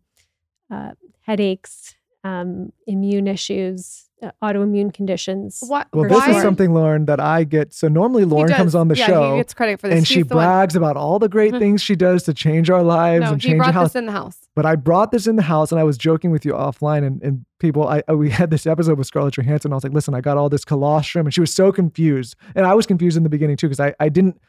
uh, 0.72 0.92
headaches, 1.22 1.96
um, 2.26 2.72
immune 2.88 3.28
issues, 3.28 4.10
uh, 4.24 4.32
autoimmune 4.42 4.92
conditions. 4.94 5.60
What? 5.68 5.88
Well, 5.94 6.04
for 6.04 6.10
this 6.10 6.28
is 6.36 6.42
something, 6.42 6.72
Lauryn, 6.72 7.06
that 7.06 7.20
I 7.20 7.44
get. 7.44 7.72
So 7.74 7.88
normally 7.88 8.26
Lauryn 8.26 8.56
comes 8.56 8.74
on 8.74 8.88
the 8.88 8.96
yeah, 8.96 9.06
show 9.06 9.32
He 9.34 9.40
gets 9.40 9.54
credit 9.54 9.80
for 9.80 9.88
this. 9.88 9.98
and 9.98 10.08
she 10.08 10.16
He's 10.16 10.28
the 10.28 10.36
one- 10.36 10.46
brags 10.46 10.76
about 10.76 10.98
all 10.98 11.20
the 11.20 11.30
great 11.30 11.52
things 11.60 11.82
she 11.84 11.96
does 11.96 12.24
to 12.24 12.34
change 12.34 12.70
our 12.70 12.82
lives 12.82 13.26
No, 13.26 13.34
and 13.34 13.42
change 13.42 13.54
the 13.54 13.58
brought 13.58 13.74
house. 13.76 13.90
this 13.90 13.96
in 14.00 14.06
the 14.08 14.12
house. 14.12 14.38
But 14.56 14.66
I 14.66 14.76
brought 14.76 15.12
this 15.12 15.28
in 15.28 15.36
the 15.36 15.44
house 15.44 15.72
and 15.72 15.80
I 15.80 15.84
was 15.84 15.98
joking 15.98 16.32
with 16.32 16.46
you 16.46 16.54
offline 16.54 17.06
and, 17.06 17.22
and 17.22 17.46
people, 17.60 17.88
I, 17.88 18.02
I- 18.08 18.14
we 18.14 18.30
had 18.32 18.50
this 18.50 18.66
episode 18.66 18.98
with 18.98 19.06
Scarlett 19.08 19.36
Johansson. 19.38 19.72
I 19.72 19.76
was 19.76 19.84
like, 19.84 19.94
listen, 19.94 20.14
I 20.16 20.22
got 20.22 20.38
all 20.38 20.50
this 20.50 20.66
colostrum 20.66 21.28
and 21.28 21.34
she 21.34 21.42
was 21.42 21.54
so 21.54 21.72
confused. 21.72 22.36
And 22.56 22.66
I 22.66 22.74
was 22.74 22.86
confused 22.88 23.18
in 23.18 23.24
the 23.24 23.30
beginning 23.30 23.58
too, 23.58 23.68
because 23.68 23.80
I, 23.82 23.94
I 24.00 24.10
didn't, 24.10 24.42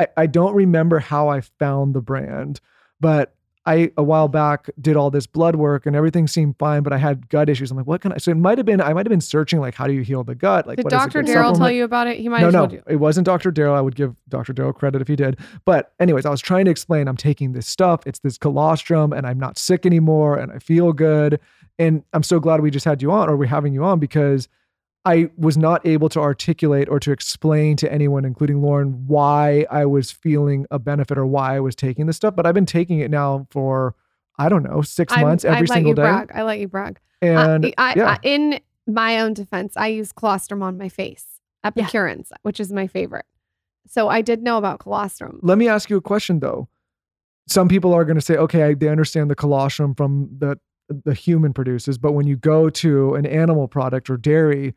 I, 0.00 0.08
I 0.16 0.26
don't 0.26 0.54
remember 0.54 0.98
how 0.98 1.28
I 1.28 1.42
found 1.42 1.94
the 1.94 2.00
brand, 2.00 2.60
but 3.00 3.34
I, 3.66 3.92
a 3.98 4.02
while 4.02 4.28
back 4.28 4.70
did 4.80 4.96
all 4.96 5.10
this 5.10 5.26
blood 5.26 5.56
work 5.56 5.84
and 5.84 5.94
everything 5.94 6.26
seemed 6.26 6.56
fine, 6.58 6.82
but 6.82 6.94
I 6.94 6.96
had 6.98 7.28
gut 7.28 7.50
issues. 7.50 7.70
I'm 7.70 7.76
like, 7.76 7.86
what 7.86 8.00
can 8.00 8.12
I, 8.12 8.16
so 8.16 8.30
it 8.30 8.36
might've 8.36 8.64
been, 8.64 8.80
I 8.80 8.92
might've 8.94 9.10
been 9.10 9.20
searching 9.20 9.60
like, 9.60 9.74
how 9.74 9.86
do 9.86 9.92
you 9.92 10.00
heal 10.00 10.24
the 10.24 10.34
gut? 10.34 10.66
Like, 10.66 10.76
Did 10.76 10.84
what 10.84 10.92
is 10.94 10.96
a 10.96 11.06
Dr. 11.06 11.22
good 11.22 11.36
Daryl 11.36 11.56
tell 11.56 11.70
you 11.70 11.84
about 11.84 12.06
it? 12.06 12.18
He 12.18 12.28
might 12.28 12.40
no, 12.40 12.46
have 12.46 12.52
no, 12.54 12.58
told 12.60 12.72
you. 12.72 12.82
it 12.88 12.96
wasn't 12.96 13.26
Dr. 13.26 13.52
Daryl. 13.52 13.74
I 13.74 13.82
would 13.82 13.96
give 13.96 14.16
Dr. 14.28 14.54
Daryl 14.54 14.74
credit 14.74 15.02
if 15.02 15.08
he 15.08 15.16
did. 15.16 15.38
But 15.66 15.92
anyways, 16.00 16.24
I 16.24 16.30
was 16.30 16.40
trying 16.40 16.64
to 16.64 16.70
explain 16.70 17.06
I'm 17.06 17.18
taking 17.18 17.52
this 17.52 17.66
stuff. 17.66 18.00
It's 18.06 18.20
this 18.20 18.38
colostrum 18.38 19.12
and 19.12 19.26
I'm 19.26 19.38
not 19.38 19.58
sick 19.58 19.84
anymore 19.84 20.38
and 20.38 20.50
I 20.52 20.58
feel 20.58 20.92
good. 20.94 21.38
And 21.78 22.02
I'm 22.14 22.22
so 22.22 22.40
glad 22.40 22.60
we 22.62 22.70
just 22.70 22.84
had 22.84 23.02
you 23.02 23.12
on 23.12 23.28
or 23.28 23.36
we're 23.36 23.46
having 23.46 23.74
you 23.74 23.84
on 23.84 23.98
because 23.98 24.48
I 25.04 25.30
was 25.36 25.56
not 25.56 25.86
able 25.86 26.08
to 26.10 26.20
articulate 26.20 26.88
or 26.88 27.00
to 27.00 27.10
explain 27.10 27.76
to 27.78 27.90
anyone, 27.90 28.24
including 28.24 28.60
Lauryn, 28.60 29.06
why 29.06 29.66
I 29.70 29.86
was 29.86 30.10
feeling 30.10 30.66
a 30.70 30.78
benefit 30.78 31.16
or 31.16 31.26
why 31.26 31.56
I 31.56 31.60
was 31.60 31.74
taking 31.74 32.06
this 32.06 32.16
stuff. 32.16 32.36
But 32.36 32.46
I've 32.46 32.54
been 32.54 32.66
taking 32.66 33.00
it 33.00 33.10
now 33.10 33.46
for, 33.50 33.94
I 34.38 34.48
don't 34.50 34.62
know, 34.62 34.82
6 34.82 35.12
I'm- 35.12 35.22
months 35.22 35.44
every 35.44 35.66
single 35.66 35.94
day. 35.94 36.02
Brag. 36.02 36.30
I 36.34 36.42
let 36.42 36.58
you 36.58 36.68
brag. 36.68 36.98
And 37.22 37.66
I, 37.66 37.74
I, 37.78 37.94
yeah. 37.96 38.10
I- 38.10 38.18
in 38.22 38.60
my 38.86 39.20
own 39.20 39.32
defense, 39.34 39.74
I 39.76 39.88
use 39.88 40.12
colostrum 40.12 40.62
on 40.62 40.76
my 40.76 40.88
face, 40.88 41.26
Epicurens, 41.64 42.30
which 42.42 42.60
is 42.60 42.72
my 42.72 42.86
favorite. 42.86 43.26
So 43.86 44.08
I 44.08 44.20
did 44.20 44.42
know 44.42 44.58
about 44.58 44.80
colostrum. 44.80 45.40
Let 45.42 45.56
me 45.56 45.66
ask 45.66 45.88
you 45.88 45.96
a 45.96 46.02
question 46.02 46.40
though. 46.40 46.68
Some 47.48 47.68
people 47.68 47.92
are 47.94 48.04
going 48.04 48.16
to 48.16 48.20
say, 48.20 48.36
okay, 48.36 48.62
I, 48.62 48.74
they 48.74 48.88
understand 48.88 49.30
the 49.30 49.34
colostrum 49.34 49.94
from 49.94 50.28
the 50.38 50.58
the 51.04 51.14
human 51.14 51.52
produces, 51.52 51.98
but 51.98 52.12
when 52.12 52.26
you 52.26 52.36
go 52.36 52.68
to 52.68 53.14
an 53.14 53.24
animal 53.24 53.68
product 53.68 54.10
or 54.10 54.16
dairy, 54.16 54.74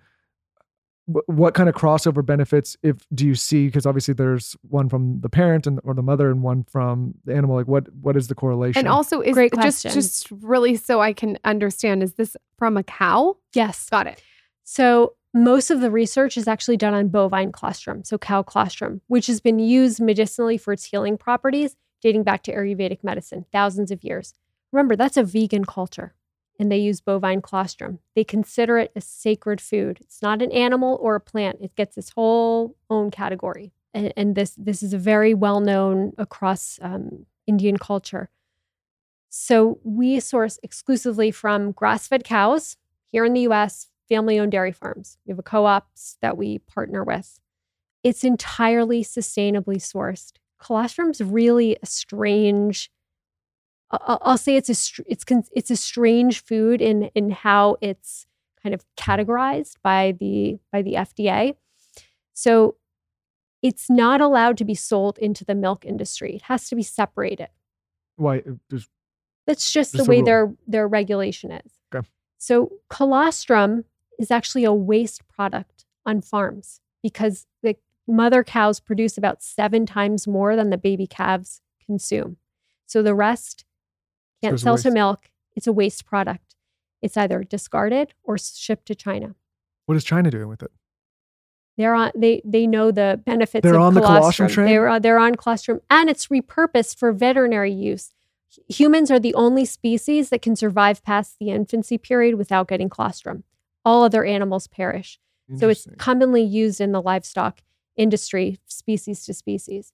what 1.06 1.54
kind 1.54 1.68
of 1.68 1.76
crossover 1.76 2.26
benefits 2.26 2.78
if 2.82 3.06
do 3.14 3.28
you 3.28 3.36
see? 3.36 3.66
Because 3.66 3.86
obviously 3.86 4.14
there's 4.14 4.56
one 4.70 4.88
from 4.88 5.20
the 5.20 5.30
parent 5.30 5.68
and 5.68 5.80
or 5.84 5.94
the 5.94 6.02
mother 6.02 6.30
and 6.32 6.42
one 6.42 6.64
from 6.64 7.16
the 7.26 7.36
animal. 7.36 7.56
Like 7.56 7.68
what 7.68 7.94
what 7.94 8.16
is 8.16 8.28
the 8.28 8.36
correlation? 8.36 8.80
And 8.80 8.88
also, 8.88 9.22
is 9.22 9.34
Great 9.34 9.52
just 9.54 9.84
question. 9.84 9.92
just 9.92 10.32
really 10.32 10.76
so 10.76 11.02
I 11.02 11.14
can 11.14 11.38
understand, 11.44 12.04
is 12.04 12.14
this 12.14 12.38
from 12.58 12.78
a 12.78 12.84
cow? 12.84 13.38
Yes. 13.54 13.90
Got 13.90 14.08
it. 14.08 14.22
So 14.64 15.16
most 15.34 15.72
of 15.72 15.82
the 15.82 15.92
research 15.92 16.38
is 16.38 16.48
actually 16.48 16.78
done 16.78 16.94
on 16.94 17.10
bovine 17.10 17.52
colostrum, 17.52 18.04
so 18.04 18.18
cow 18.18 18.44
colostrum, 18.44 19.02
which 19.08 19.28
has 19.28 19.42
been 19.42 19.60
used 19.60 20.00
medicinally 20.00 20.58
for 20.58 20.72
its 20.72 20.86
healing 20.86 21.18
properties 21.18 21.76
dating 22.02 22.24
back 22.24 22.44
to 22.44 22.54
Ayurvedic 22.54 23.04
medicine, 23.04 23.46
thousands 23.52 23.90
of 23.90 24.04
years. 24.04 24.34
Remember, 24.72 24.96
that's 24.96 25.18
a 25.18 25.24
vegan 25.24 25.66
culture, 25.66 26.14
and 26.60 26.72
they 26.72 26.78
use 26.78 27.02
bovine 27.02 27.42
colostrum. 27.42 28.00
They 28.16 28.24
consider 28.24 28.78
it 28.78 28.92
a 28.96 29.02
sacred 29.02 29.60
food. 29.60 29.98
It's 30.02 30.22
not 30.22 30.42
an 30.42 30.52
animal 30.52 30.98
or 31.02 31.16
a 31.16 31.22
plant. 31.22 31.58
It 31.62 31.76
gets 31.76 31.98
its 31.98 32.12
whole 32.12 32.76
own 32.90 33.12
category, 33.12 33.74
and, 33.94 34.14
and 34.16 34.36
this 34.36 34.56
this 34.58 34.84
is 34.84 34.94
a 34.94 34.98
very 34.98 35.34
well 35.34 35.60
known 35.60 36.14
across 36.18 36.80
um, 36.82 37.26
Indian 37.48 37.78
culture. 37.78 38.30
So 39.30 39.80
we 39.84 40.20
source 40.20 40.60
exclusively 40.62 41.32
from 41.32 41.72
grass 41.72 42.08
fed 42.08 42.24
cows 42.24 42.78
here 43.12 43.26
in 43.26 43.34
the 43.34 43.48
US, 43.48 43.90
family 44.08 44.40
owned 44.40 44.52
dairy 44.52 44.72
farms. 44.72 45.18
We 45.26 45.32
have 45.32 45.40
a 45.40 45.44
co 45.44 45.66
ops 45.66 46.18
that 46.22 46.38
we 46.38 46.60
partner 46.60 47.04
with. 47.04 47.40
It's 48.04 48.24
entirely 48.24 49.04
sustainably 49.04 49.78
sourced. 49.78 50.34
Colostrum's 50.60 51.22
really 51.22 51.78
a 51.82 51.86
strange. 51.86 52.92
I'll 54.02 54.38
say 54.38 54.56
it's 54.56 54.70
a 54.70 55.04
it's 55.08 55.26
it's 55.52 55.72
a 55.72 55.76
strange 55.76 56.44
food 56.44 56.82
in 56.82 57.04
in 57.16 57.30
how 57.30 57.78
it's 57.82 58.26
kind 58.62 58.74
of 58.74 58.84
categorized 58.98 59.76
by 59.84 60.16
the 60.20 60.60
by 60.72 60.82
the 60.82 60.94
FDA. 60.94 61.56
So 62.34 62.76
it's 63.62 63.90
not 63.90 64.20
allowed 64.22 64.58
to 64.58 64.66
be 64.66 64.76
sold 64.76 65.18
into 65.20 65.46
the 65.46 65.56
milk 65.56 65.86
industry. 65.86 66.36
It 66.36 66.44
has 66.44 66.68
to 66.70 66.76
be 66.76 66.84
separated. 66.84 67.50
why 68.16 68.40
uh, 68.40 68.54
there's 68.70 68.90
That's 69.46 69.72
just 69.72 69.94
Just 69.94 70.04
the 70.04 70.10
way 70.10 70.22
their 70.22 70.54
their 70.68 70.88
regulation 70.88 71.52
is. 71.52 71.72
Okay. 71.94 72.08
So 72.38 72.74
colostrum 72.90 73.86
is 74.20 74.32
actually 74.32 74.64
a 74.64 74.74
waste 74.74 75.28
product 75.28 75.86
on 76.06 76.22
farms 76.22 76.82
because 77.02 77.46
the 77.62 77.76
mother 78.08 78.44
cows 78.44 78.80
produce 78.80 79.18
about 79.18 79.42
seven 79.44 79.86
times 79.86 80.28
more 80.28 80.56
than 80.56 80.70
the 80.70 80.78
baby 80.78 81.08
calves 81.08 81.62
consume. 81.86 82.38
So 82.86 83.02
the 83.02 83.16
rest 83.16 83.66
can't 84.44 84.60
sell 84.60 84.78
to 84.78 84.92
milk. 84.92 85.30
It's 85.56 85.68
a 85.68 85.74
waste 85.74 86.06
product. 86.06 86.56
It's 87.02 87.18
either 87.18 87.44
discarded 87.44 88.14
or 88.24 88.38
shipped 88.38 88.86
to 88.88 88.96
China. 88.96 89.36
what 89.86 89.96
is 89.96 90.04
China 90.04 90.32
doing 90.32 90.48
with 90.48 90.64
it? 90.64 90.72
They're 91.78 91.96
on. 91.96 92.12
They 92.16 92.42
they 92.46 92.68
know 92.68 92.92
the 92.92 93.20
benefits. 93.26 93.64
They're 93.64 93.76
of 93.76 93.82
on 93.82 93.94
the 93.96 94.02
colostrum 94.02 94.48
colostrum. 94.48 94.50
train? 94.50 94.68
They're 94.68 94.90
uh, 94.90 95.00
they're 95.00 95.20
on 95.20 95.36
colostrum, 95.36 95.82
and 95.90 96.10
it's 96.10 96.28
repurposed 96.28 96.98
for 96.98 97.12
veterinary 97.12 97.72
use. 97.72 98.14
Humans 98.70 99.10
are 99.10 99.20
the 99.20 99.34
only 99.34 99.66
species 99.66 100.30
that 100.30 100.44
can 100.44 100.56
survive 100.56 101.04
past 101.04 101.40
the 101.40 101.50
infancy 101.50 101.98
period 101.98 102.36
without 102.36 102.68
getting 102.68 102.90
colostrum. 102.90 103.44
All 103.84 104.04
other 104.04 104.24
animals 104.24 104.68
perish. 104.68 105.20
So 105.58 105.70
it's 105.70 105.88
commonly 105.98 106.42
used 106.42 106.80
in 106.80 106.94
the 106.94 107.02
livestock 107.02 107.62
industry, 107.96 108.60
species 108.66 109.26
to 109.26 109.34
species. 109.34 109.92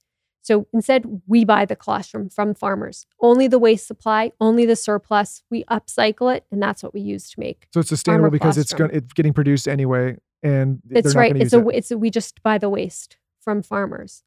So 0.49 0.65
instead, 0.73 1.21
we 1.27 1.45
buy 1.45 1.65
the 1.65 1.75
colostrum 1.75 2.27
from 2.27 2.55
farmers. 2.55 3.05
Only 3.21 3.47
the 3.47 3.59
waste 3.59 3.85
supply, 3.85 4.31
only 4.41 4.65
the 4.65 4.75
surplus. 4.75 5.43
We 5.51 5.63
upcycle 5.65 6.35
it, 6.35 6.43
and 6.51 6.59
that's 6.59 6.81
what 6.81 6.91
we 6.91 7.01
use 7.01 7.29
to 7.29 7.39
make. 7.39 7.67
so 7.71 7.81
it's 7.81 7.89
sustainable 7.89 8.31
because 8.31 8.57
it's 8.57 8.73
going 8.73 8.89
it's 8.91 9.13
getting 9.13 9.31
produced 9.31 9.67
anyway, 9.67 10.17
and 10.41 10.81
It's 10.89 11.13
right. 11.13 11.35
It's 11.35 11.53
use 11.53 11.53
a 11.53 11.67
it. 11.67 11.75
it's 11.75 11.91
a, 11.91 11.99
we 11.99 12.09
just 12.09 12.41
buy 12.41 12.57
the 12.57 12.67
waste 12.67 13.17
from 13.39 13.61
farmers. 13.61 14.23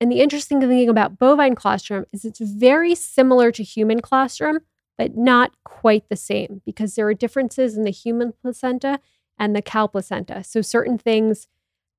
And 0.00 0.10
the 0.10 0.20
interesting 0.20 0.60
thing 0.60 0.88
about 0.88 1.18
bovine 1.18 1.54
colostrum 1.54 2.06
is 2.10 2.24
it's 2.24 2.40
very 2.40 2.94
similar 2.94 3.52
to 3.52 3.62
human 3.62 4.00
colostrum, 4.00 4.60
but 4.96 5.14
not 5.14 5.52
quite 5.66 6.08
the 6.08 6.16
same 6.16 6.62
because 6.64 6.94
there 6.94 7.06
are 7.06 7.12
differences 7.12 7.76
in 7.76 7.84
the 7.84 7.90
human 7.90 8.32
placenta 8.40 8.98
and 9.38 9.54
the 9.54 9.60
cow 9.60 9.86
placenta. 9.86 10.42
So 10.42 10.62
certain 10.62 10.96
things 10.96 11.48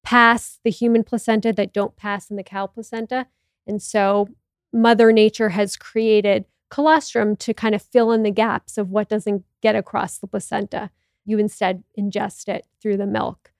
pass 0.03 0.57
the 0.64 0.72
human 0.72 1.03
placenta 1.03 1.53
that 1.53 1.74
don't 1.74 1.95
pass 1.95 2.32
in 2.32 2.38
the 2.38 2.43
cow 2.43 2.66
placenta. 2.66 3.28
And 3.68 3.82
so 3.82 4.28
Mother 4.74 5.12
Nature 5.12 5.49
has 5.49 5.76
created 5.76 6.45
colostrum 6.70 7.36
to 7.36 7.53
kind 7.53 7.76
of 7.76 7.82
fill 7.82 8.12
in 8.12 8.24
the 8.24 8.32
gaps 8.32 8.78
of 8.78 8.89
what 8.89 9.09
doesn't 9.09 9.43
get 9.62 9.76
across 9.76 10.18
the 10.18 10.28
placenta. 10.28 10.89
You 11.26 11.38
instead 11.38 11.84
ingest 11.99 12.47
it 12.47 12.66
through 12.82 12.97
the 12.97 13.05
milk. 13.05 13.51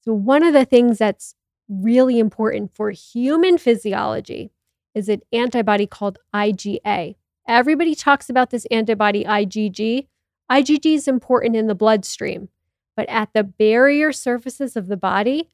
So, 0.00 0.12
one 0.12 0.42
of 0.42 0.52
the 0.52 0.64
things 0.64 0.98
that's 0.98 1.34
really 1.68 2.18
important 2.18 2.74
for 2.74 2.90
human 2.90 3.56
physiology 3.58 4.50
is 4.94 5.08
an 5.08 5.22
antibody 5.32 5.86
called 5.86 6.18
IgA. 6.34 7.16
Everybody 7.46 7.94
talks 7.94 8.28
about 8.28 8.50
this 8.50 8.66
antibody 8.66 9.24
IgG. 9.24 10.06
IgG 10.50 10.94
is 10.94 11.08
important 11.08 11.56
in 11.56 11.66
the 11.66 11.74
bloodstream, 11.74 12.48
but 12.96 13.08
at 13.08 13.32
the 13.32 13.44
barrier 13.44 14.12
surfaces 14.12 14.76
of 14.76 14.88
the 14.88 14.96
body, 14.96 15.48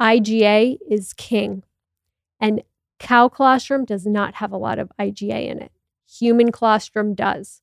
IgA 0.00 0.78
is 0.88 1.12
king. 1.12 1.62
And 2.40 2.62
cow 2.98 3.28
colostrum 3.28 3.84
does 3.84 4.06
not 4.06 4.36
have 4.36 4.52
a 4.52 4.56
lot 4.56 4.78
of 4.78 4.90
IgA 4.98 5.48
in 5.48 5.60
it. 5.60 5.72
Human 6.18 6.52
colostrum 6.52 7.14
does. 7.14 7.62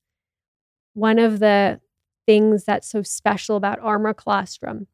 One 0.93 1.19
of 1.19 1.39
the 1.39 1.79
things 2.25 2.63
that's 2.63 2.87
so 2.87 3.01
special 3.01 3.55
about 3.55 3.81
Armra 3.81 4.15
colostrum 4.15 4.87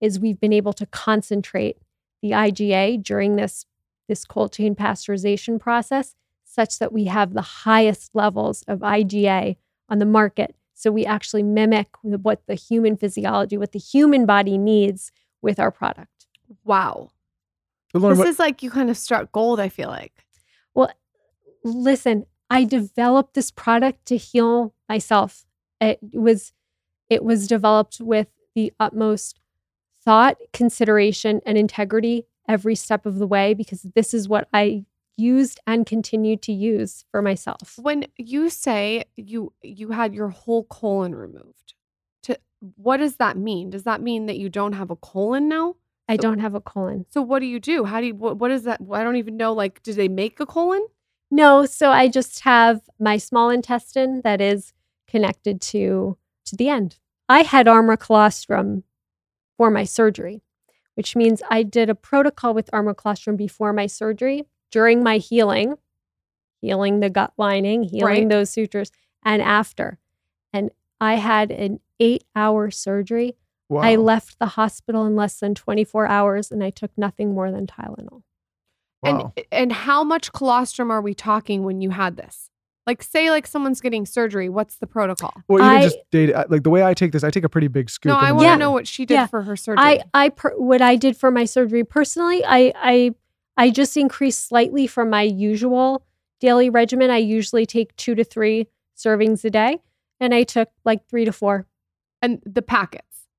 is 0.00 0.20
we've 0.20 0.40
been 0.40 0.52
able 0.52 0.72
to 0.74 0.86
concentrate 0.86 1.78
the 2.22 2.30
IgA 2.30 3.02
during 3.02 3.36
this, 3.36 3.66
this 4.08 4.24
cold 4.24 4.52
chain 4.52 4.74
pasteurization 4.74 5.58
process 5.58 6.14
such 6.44 6.78
that 6.78 6.92
we 6.92 7.04
have 7.04 7.34
the 7.34 7.42
highest 7.42 8.10
levels 8.14 8.62
of 8.68 8.80
IgA 8.80 9.56
on 9.88 9.98
the 9.98 10.06
market. 10.06 10.54
So 10.74 10.90
we 10.90 11.04
actually 11.04 11.42
mimic 11.42 11.88
what 12.02 12.46
the 12.46 12.54
human 12.54 12.96
physiology, 12.96 13.58
what 13.58 13.72
the 13.72 13.78
human 13.78 14.26
body 14.26 14.58
needs 14.58 15.12
with 15.42 15.58
our 15.58 15.70
product. 15.70 16.26
Wow. 16.64 17.10
But 17.92 18.02
Lauryn, 18.02 18.10
this 18.10 18.18
what- 18.18 18.28
is 18.28 18.38
like 18.38 18.62
you 18.62 18.70
kind 18.70 18.90
of 18.90 18.96
struck 18.96 19.32
gold, 19.32 19.60
I 19.60 19.68
feel 19.68 19.88
like. 19.88 20.24
Well, 20.74 20.92
listen, 21.64 22.26
I 22.50 22.64
developed 22.64 23.34
this 23.34 23.50
product 23.50 24.06
to 24.06 24.16
heal 24.16 24.74
myself. 24.88 25.44
It 25.80 25.98
was 26.12 26.52
it 27.08 27.24
was 27.24 27.46
developed 27.46 28.00
with 28.00 28.28
the 28.54 28.72
utmost 28.78 29.40
thought, 30.04 30.36
consideration, 30.52 31.40
and 31.46 31.56
integrity 31.56 32.26
every 32.46 32.74
step 32.74 33.06
of 33.06 33.18
the 33.18 33.26
way 33.26 33.54
because 33.54 33.82
this 33.94 34.12
is 34.12 34.28
what 34.28 34.48
I 34.52 34.84
used 35.16 35.60
and 35.66 35.84
continue 35.84 36.36
to 36.36 36.52
use 36.52 37.04
for 37.10 37.20
myself. 37.22 37.78
When 37.80 38.06
you 38.16 38.50
say 38.50 39.04
you 39.16 39.52
you 39.62 39.90
had 39.90 40.14
your 40.14 40.28
whole 40.28 40.64
colon 40.64 41.14
removed, 41.14 41.74
to 42.24 42.38
what 42.76 42.98
does 42.98 43.16
that 43.16 43.36
mean? 43.36 43.70
Does 43.70 43.84
that 43.84 44.00
mean 44.00 44.26
that 44.26 44.38
you 44.38 44.48
don't 44.48 44.74
have 44.74 44.90
a 44.90 44.96
colon 44.96 45.48
now? 45.48 45.76
I 46.08 46.16
don't 46.16 46.38
have 46.38 46.54
a 46.54 46.60
colon. 46.60 47.04
So 47.10 47.20
what 47.20 47.40
do 47.40 47.46
you 47.46 47.60
do? 47.60 47.84
How 47.84 48.00
do 48.00 48.06
you 48.06 48.14
what, 48.14 48.38
what 48.38 48.50
is 48.50 48.64
that? 48.64 48.80
I 48.92 49.02
don't 49.02 49.16
even 49.16 49.36
know 49.36 49.52
like 49.52 49.82
do 49.82 49.92
they 49.92 50.08
make 50.08 50.40
a 50.40 50.46
colon? 50.46 50.86
No, 51.30 51.66
so 51.66 51.90
I 51.90 52.08
just 52.08 52.40
have 52.40 52.80
my 52.98 53.18
small 53.18 53.50
intestine 53.50 54.22
that 54.24 54.40
is 54.40 54.72
connected 55.06 55.60
to 55.60 56.16
to 56.46 56.56
the 56.56 56.68
end. 56.68 56.98
I 57.28 57.42
had 57.42 57.66
Armra 57.66 57.98
colostrum 57.98 58.84
for 59.58 59.70
my 59.70 59.84
surgery, 59.84 60.40
which 60.94 61.14
means 61.14 61.42
I 61.50 61.62
did 61.62 61.90
a 61.90 61.94
protocol 61.94 62.54
with 62.54 62.70
Armra 62.70 62.96
colostrum 62.96 63.36
before 63.36 63.74
my 63.74 63.86
surgery, 63.86 64.46
during 64.70 65.02
my 65.02 65.18
healing, 65.18 65.74
healing 66.62 67.00
the 67.00 67.10
gut 67.10 67.34
lining, 67.36 67.82
healing 67.82 68.22
Right. 68.24 68.28
those 68.30 68.50
sutures, 68.50 68.90
and 69.22 69.42
after. 69.42 69.98
And 70.52 70.70
I 71.00 71.16
had 71.16 71.50
an 71.50 71.80
eight 72.00 72.24
hour 72.34 72.70
surgery. 72.70 73.36
Wow. 73.68 73.82
I 73.82 73.96
left 73.96 74.38
the 74.38 74.46
hospital 74.46 75.04
in 75.06 75.14
less 75.16 75.40
than 75.40 75.54
24 75.54 76.06
hours 76.06 76.50
and 76.50 76.64
I 76.64 76.70
took 76.70 76.90
nothing 76.96 77.34
more 77.34 77.50
than 77.50 77.66
Tylenol. 77.66 78.22
Wow. 79.02 79.32
And 79.36 79.46
and 79.52 79.72
how 79.72 80.02
much 80.02 80.32
colostrum 80.32 80.90
are 80.90 81.00
we 81.02 81.14
talking 81.14 81.62
when 81.64 81.80
you 81.80 81.90
had 81.90 82.16
this? 82.16 82.50
Like 82.86 83.02
say 83.02 83.30
like 83.30 83.46
someone's 83.46 83.80
getting 83.82 84.06
surgery, 84.06 84.48
what's 84.48 84.76
the 84.76 84.86
protocol? 84.86 85.34
Or 85.46 85.58
even 85.58 85.70
I- 85.70 85.82
just 85.82 85.98
date 86.10 86.32
uh, 86.32 86.46
like 86.48 86.62
the 86.62 86.70
way 86.70 86.82
I 86.82 86.94
take 86.94 87.12
this, 87.12 87.22
I 87.22 87.30
take 87.30 87.44
a 87.44 87.48
pretty 87.48 87.68
big 87.68 87.90
scoop. 87.90 88.08
No, 88.10 88.16
I 88.16 88.32
want 88.32 88.44
to 88.46 88.48
Yeah. 88.48 88.56
know 88.56 88.72
what 88.72 88.88
she 88.88 89.04
did 89.04 89.14
Yeah. 89.14 89.26
for 89.26 89.42
her 89.42 89.54
surgery. 89.56 89.84
I 89.84 90.02
I 90.14 90.28
per, 90.30 90.50
what 90.56 90.80
I 90.80 90.96
did 90.96 91.16
for 91.16 91.30
my 91.30 91.44
surgery 91.44 91.84
personally, 91.84 92.42
I 92.46 92.72
I 92.74 93.14
I 93.58 93.70
just 93.70 93.96
increased 93.96 94.46
slightly 94.48 94.86
from 94.86 95.10
my 95.10 95.22
usual 95.22 96.04
daily 96.40 96.70
regimen. 96.70 97.10
I 97.10 97.18
usually 97.18 97.66
take 97.66 97.94
2 97.96 98.14
to 98.14 98.24
3 98.24 98.66
servings 98.96 99.44
a 99.44 99.50
day 99.50 99.80
and 100.20 100.32
I 100.34 100.44
took 100.44 100.70
like 100.84 101.06
3 101.08 101.24
to 101.26 101.32
4. 101.32 101.66
and 102.22 102.40
the 102.44 102.62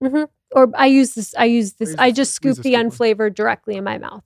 packets. 0.01 0.31
Or 0.53 0.69
I 0.75 0.87
use 0.87 1.13
this 1.13 1.35
I 1.37 1.45
use 1.45 1.73
this 1.73 1.89
use 1.89 1.95
I 1.99 2.11
just 2.11 2.33
scoop 2.33 2.57
the 2.57 2.61
the 2.63 2.69
scoop 2.73 2.83
one. 2.85 2.89
unflavored 2.91 3.35
directly 3.35 3.75
in 3.75 3.83
my 3.83 3.97
mouth. 3.97 4.23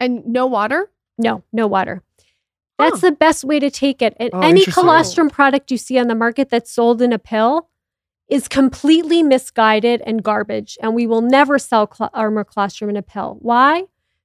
And 0.00 0.26
no 0.26 0.46
water? 0.46 0.90
No, 1.18 1.42
no 1.52 1.66
water. 1.66 2.02
That's 2.78 3.00
Huh. 3.00 3.10
the 3.10 3.16
best 3.16 3.44
way 3.44 3.58
to 3.58 3.70
take 3.70 4.00
it. 4.02 4.16
And 4.20 4.30
Oh, 4.32 4.40
any 4.40 4.64
colostrum 4.64 5.28
product 5.30 5.70
you 5.70 5.76
see 5.76 5.98
on 5.98 6.06
the 6.08 6.14
market 6.14 6.48
that's 6.48 6.70
sold 6.70 7.02
in 7.02 7.12
a 7.12 7.18
pill 7.18 7.68
is 8.28 8.46
completely 8.46 9.22
misguided 9.22 10.00
and 10.06 10.22
garbage. 10.22 10.78
And 10.80 10.94
we 10.94 11.06
will 11.06 11.22
never 11.22 11.58
sell 11.58 11.90
cl- 11.92 12.10
Armra 12.14 12.46
colostrum 12.46 12.88
in 12.90 12.96
a 12.96 13.02
pill. 13.02 13.36
Why? 13.40 13.84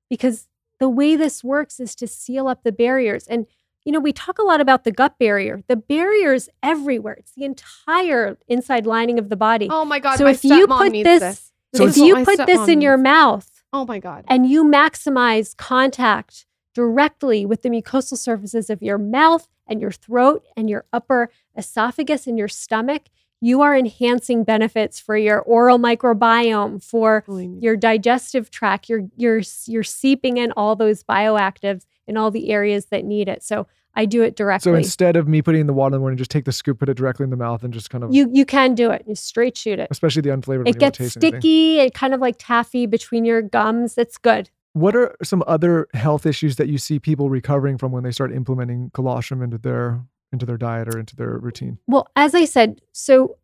Because 0.10 0.48
the 0.80 0.90
way 0.90 1.16
this 1.16 1.44
works 1.44 1.80
is 1.80 1.96
to 1.96 2.08
seal 2.08 2.48
up 2.48 2.64
the 2.64 2.72
barriers. 2.72 3.26
And, 3.28 3.48
you 3.86 3.92
know, 3.92 4.00
we 4.00 4.14
talk 4.14 4.40
a 4.40 4.44
lot 4.44 4.62
about 4.62 4.84
the 4.84 4.92
gut 4.92 5.18
barrier. 5.20 5.62
The 5.68 5.76
barrier 5.76 6.34
is 6.34 6.50
everywhere, 6.62 7.14
it's 7.14 7.34
the 7.34 7.44
entire 7.46 8.38
inside 8.48 8.86
lining 8.86 9.20
of 9.20 9.30
the 9.30 9.36
body. 9.36 9.68
Oh 9.70 9.86
my 9.86 10.00
god, 10.00 10.18
So 10.18 10.24
my 10.26 10.32
if 10.32 10.44
you 10.44 10.68
put 10.68 10.92
this- 10.94 11.20
this. 11.20 11.52
So 11.76 11.88
if 11.88 11.98
you 11.98 12.24
put 12.24 12.46
this 12.46 12.68
in 12.68 12.82
your 12.82 12.98
mouth, 12.98 13.50
Oh 13.74 13.84
my 13.86 13.98
god. 13.98 14.26
and 14.28 14.46
you 14.48 14.64
maximize 14.64 15.58
contact 15.58 16.46
directly 16.76 17.46
with 17.46 17.64
the 17.64 17.70
mucosal 17.70 18.18
surfaces 18.18 18.70
of 18.70 18.82
your 18.84 18.98
mouth 19.00 19.48
and 19.68 19.82
your 19.82 19.92
throat 19.92 20.44
and 20.56 20.70
your 20.70 20.86
upper 20.94 21.30
esophagus 21.58 22.28
and 22.28 22.38
your 22.38 22.48
stomach, 22.48 23.04
you 23.44 23.62
are 23.62 23.76
enhancing 23.76 24.46
benefits 24.46 25.02
for 25.02 25.18
your 25.18 25.42
oral 25.42 25.78
microbiome, 25.78 26.82
for 26.82 27.26
your 27.60 27.76
digestive 27.76 28.50
tract. 28.50 28.88
You're 28.88 29.04
you're 29.18 29.42
you're 29.68 29.84
seeping 29.84 30.38
in 30.38 30.54
all 30.54 30.78
those 30.78 31.04
bioactives 31.04 31.86
in 32.08 32.16
all 32.16 32.32
the 32.32 32.52
areas 32.52 32.86
that 32.86 33.04
need 33.04 33.28
it. 33.28 33.44
So 33.44 33.68
I 33.96 34.06
do 34.06 34.24
it 34.24 34.38
directly. 34.38 34.72
So 34.72 34.76
instead 34.76 35.18
of 35.18 35.28
me 35.28 35.42
putting 35.42 35.60
in 35.60 35.68
the 35.68 35.74
water 35.74 35.90
in 35.90 35.92
the 35.92 36.00
morning, 36.00 36.18
just 36.18 36.32
take 36.32 36.46
the 36.46 36.54
scoop, 36.54 36.80
put 36.80 36.88
it 36.88 36.96
directly 36.96 37.26
in 37.26 37.32
the 37.32 37.36
mouth, 37.36 37.64
and 37.64 37.74
just 37.74 37.90
kind 37.90 38.06
of, 38.06 38.14
you 38.14 38.30
you 38.32 38.46
can 38.46 38.76
do 38.76 38.92
it. 38.92 39.04
You 39.06 39.14
straight 39.14 39.58
shoot 39.58 39.78
it. 39.78 39.90
especially 39.92 40.22
the 40.22 40.30
unflavored. 40.30 40.70
It 40.70 40.80
gets 40.80 40.98
taste 40.98 41.16
sticky 41.16 41.82
and 41.82 41.94
kind 41.94 42.14
of 42.14 42.22
like 42.22 42.36
taffy 42.40 42.86
between 42.86 43.26
your 43.26 43.42
gums. 43.42 43.98
It's 43.98 44.18
good. 44.18 44.50
What 44.72 44.96
are 44.96 45.18
some 45.22 45.44
other 45.48 45.90
health 45.94 46.26
issues 46.26 46.56
that 46.56 46.70
you 46.70 46.78
see 46.78 46.98
people 46.98 47.30
recovering 47.30 47.78
from 47.78 47.92
when 47.92 48.04
they 48.04 48.12
start 48.12 48.32
implementing 48.32 48.90
colostrum 48.94 49.44
into 49.44 49.58
their 49.58 50.02
into 50.34 50.46
their 50.46 50.58
diet 50.58 50.94
or 50.94 51.00
into 51.00 51.16
their 51.16 51.38
routine? 51.38 51.78
Well, 51.88 52.10
as 52.16 52.36
I 52.36 52.44
said, 52.44 52.82
so 52.92 53.38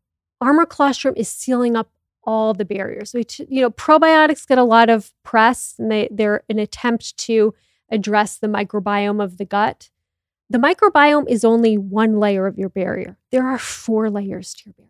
Armra 0.44 0.68
colostrum 0.68 1.14
is 1.16 1.30
sealing 1.30 1.78
up 1.78 1.90
all 2.24 2.54
the 2.54 2.66
barriers. 2.66 3.14
Which 3.14 3.40
you 3.48 3.62
know, 3.62 3.70
probiotics 3.70 4.46
get 4.48 4.58
a 4.58 4.64
lot 4.64 4.90
of 4.90 5.14
press, 5.24 5.76
and 5.80 5.90
they 5.90 6.10
they're 6.12 6.44
an 6.50 6.60
attempt 6.60 7.16
to 7.18 7.54
address 7.90 8.38
the 8.38 8.48
microbiome 8.48 9.24
of 9.24 9.38
the 9.38 9.46
gut. 9.46 9.90
The 10.50 10.58
microbiome 10.58 11.30
is 11.30 11.46
only 11.46 11.78
one 11.78 12.20
layer 12.20 12.48
of 12.48 12.58
your 12.58 12.70
barrier. 12.70 13.18
There 13.32 13.48
are 13.48 13.60
four 13.60 14.10
layers 14.10 14.54
to 14.56 14.64
your 14.66 14.74
barrier. 14.74 14.90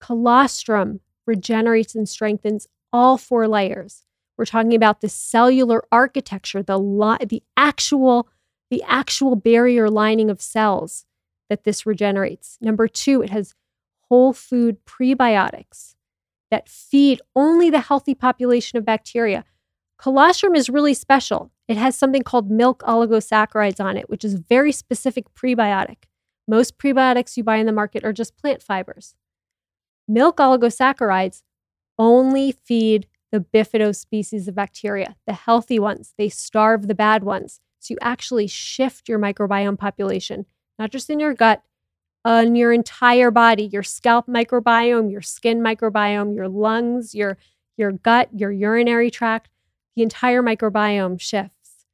Colostrum 0.00 1.00
regenerates 1.26 1.94
and 1.94 2.08
strengthens 2.08 2.66
all 2.92 3.18
four 3.18 3.46
layers. 3.46 4.04
We're 4.36 4.46
talking 4.46 4.74
about 4.74 5.02
the 5.02 5.08
cellular 5.08 5.84
architecture, 5.92 6.62
the 6.62 6.78
li- 6.78 7.24
the 7.26 7.42
actual 7.56 8.28
the 8.70 8.82
actual 8.84 9.34
barrier 9.34 9.90
lining 9.90 10.30
of 10.30 10.40
cells 10.40 11.04
that 11.50 11.64
this 11.64 11.84
regenerates. 11.84 12.56
Number 12.62 12.88
two, 12.88 13.20
it 13.20 13.28
has 13.28 13.54
whole 14.08 14.32
food 14.32 14.78
prebiotics 14.86 15.94
that 16.50 16.68
feed 16.68 17.20
only 17.36 17.68
the 17.68 17.80
healthy 17.80 18.14
population 18.14 18.78
of 18.78 18.84
bacteria. 18.84 19.44
Colostrum 19.98 20.54
is 20.54 20.70
really 20.70 20.94
special. 20.94 21.50
It 21.68 21.76
has 21.76 21.94
something 21.94 22.22
called 22.22 22.50
milk 22.50 22.82
oligosaccharides 22.84 23.84
on 23.84 23.98
it, 23.98 24.08
which 24.08 24.24
is 24.24 24.34
a 24.34 24.44
very 24.48 24.72
specific 24.72 25.26
prebiotic. 25.34 26.04
Most 26.48 26.78
prebiotics 26.78 27.36
you 27.36 27.44
buy 27.44 27.56
in 27.56 27.66
the 27.66 27.72
market 27.72 28.04
are 28.04 28.12
just 28.12 28.36
plant 28.36 28.62
fibers. 28.62 29.14
Milk 30.08 30.38
oligosaccharides 30.38 31.42
only 31.98 32.52
feed 32.52 33.06
the 33.30 33.40
bifido 33.40 33.94
species 33.94 34.48
of 34.48 34.54
bacteria, 34.54 35.16
the 35.26 35.34
healthy 35.34 35.78
ones. 35.78 36.14
They 36.18 36.28
starve 36.28 36.88
the 36.88 36.94
bad 36.94 37.22
ones. 37.22 37.60
So 37.78 37.94
you 37.94 37.98
actually 38.02 38.46
shift 38.46 39.08
your 39.08 39.18
microbiome 39.18 39.78
population, 39.78 40.46
not 40.80 40.90
just 40.90 41.10
in 41.10 41.20
your 41.20 41.34
gut, 41.34 41.62
on 42.24 42.56
your 42.56 42.72
entire 42.72 43.30
body, 43.30 43.64
your 43.64 43.82
scalp 43.82 44.26
microbiome, 44.26 45.12
your 45.12 45.20
skin 45.20 45.60
microbiome, 45.60 46.34
your 46.34 46.48
lungs, 46.48 47.14
your 47.14 47.36
your 47.76 47.92
gut, 47.92 48.28
your 48.34 48.50
urinary 48.50 49.10
tract, 49.10 49.50
the 49.94 50.02
entire 50.02 50.42
microbiome 50.42 51.20
shifts. 51.20 51.86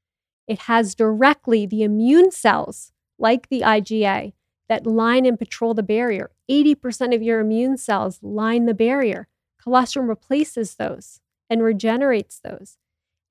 It 0.48 0.60
has 0.60 0.94
directly 0.94 1.66
the 1.66 1.82
immune 1.82 2.30
cells, 2.30 2.92
like 3.18 3.48
the 3.48 3.60
IgA, 3.60 4.32
that 4.68 4.86
line 4.86 5.26
and 5.26 5.38
patrol 5.38 5.74
the 5.74 5.82
barrier. 5.82 6.30
80% 6.50 7.14
of 7.14 7.22
your 7.22 7.40
immune 7.40 7.76
cells 7.76 8.20
line 8.22 8.66
the 8.66 8.74
barrier. 8.74 9.28
Colostrum 9.62 10.08
replaces 10.08 10.74
those 10.76 11.20
and 11.50 11.62
regenerates 11.62 12.40
those. 12.42 12.78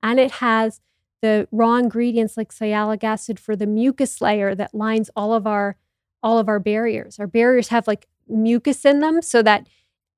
And 0.02 0.18
it 0.20 0.32
has 0.32 0.80
the 1.22 1.48
raw 1.50 1.76
ingredients 1.76 2.36
like 2.36 2.52
sialic 2.52 3.02
acid 3.02 3.40
for 3.40 3.56
the 3.56 3.66
mucus 3.66 4.20
layer 4.20 4.54
that 4.54 4.74
lines 4.74 5.10
all 5.16 5.32
of 5.32 5.46
our 5.46 5.76
all 6.22 6.38
of 6.38 6.48
our 6.48 6.58
barriers. 6.58 7.18
Our 7.18 7.26
barriers 7.26 7.68
have 7.68 7.86
like 7.86 8.06
mucus 8.28 8.84
in 8.84 9.00
them 9.00 9.22
so 9.22 9.42
that 9.42 9.66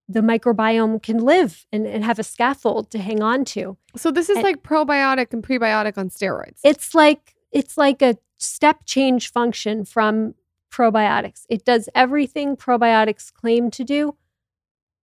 the 0.08 0.20
microbiome 0.20 1.02
can 1.02 1.18
live 1.18 1.66
and, 1.70 1.86
and 1.86 2.02
have 2.02 2.18
a 2.18 2.22
scaffold 2.22 2.90
to 2.92 2.98
hang 2.98 3.22
on 3.22 3.44
to. 3.44 3.76
So 3.94 4.10
this 4.10 4.30
is 4.30 4.36
And- 4.38 4.44
like 4.44 4.62
probiotic 4.62 5.32
and 5.32 5.42
prebiotic 5.42 5.98
on 5.98 6.08
steroids. 6.08 6.60
It's 6.64 6.94
like 6.94 7.34
it's 7.52 7.76
like 7.76 8.00
a 8.02 8.16
step 8.38 8.80
change 8.86 9.30
function 9.30 9.84
from 9.84 10.34
probiotics. 10.70 11.44
It 11.48 11.64
does 11.64 11.88
everything 11.94 12.56
probiotics 12.56 13.32
claim 13.32 13.70
to 13.72 13.84
do, 13.84 14.16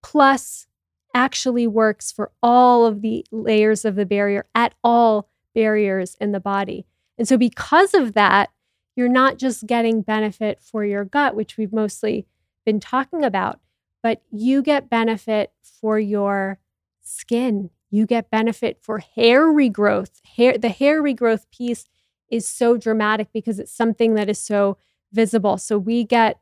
plus 0.03 0.67
actually 1.15 1.67
works 1.67 2.13
for 2.13 2.31
all 2.43 2.85
of 2.85 3.01
the 3.01 3.25
layers 3.33 3.85
of 3.85 3.97
the 3.97 4.05
barrier 4.07 4.47
at 4.55 4.75
all 4.85 5.29
barriers 5.57 6.17
in 6.21 6.33
the 6.33 6.39
body. 6.39 6.87
And 7.19 7.27
so 7.27 7.39
because 7.39 7.95
of 7.95 8.13
that, 8.13 8.51
you're 8.95 9.09
not 9.09 9.39
just 9.39 9.67
getting 9.67 10.03
benefit 10.03 10.61
for 10.61 10.85
your 10.85 11.05
gut, 11.05 11.35
which 11.35 11.57
we've 11.57 11.73
mostly 11.73 12.27
been 12.67 12.79
talking 12.79 13.25
about, 13.25 13.59
but 14.03 14.21
you 14.31 14.63
get 14.63 14.91
benefit 14.91 15.53
for 15.63 15.99
your 15.99 16.59
skin. 17.01 17.71
You 17.91 18.05
get 18.05 18.31
benefit 18.31 18.79
for 18.83 18.99
hair 18.99 19.47
regrowth. 19.47 20.21
Hair 20.37 20.59
the 20.59 20.69
hair 20.69 21.03
regrowth 21.03 21.47
piece 21.51 21.87
is 22.29 22.47
so 22.47 22.77
dramatic 22.77 23.29
because 23.33 23.59
it's 23.59 23.73
something 23.73 24.15
that 24.15 24.29
is 24.29 24.39
so 24.39 24.77
visible. 25.13 25.57
So 25.57 25.79
we 25.79 26.05
get 26.05 26.39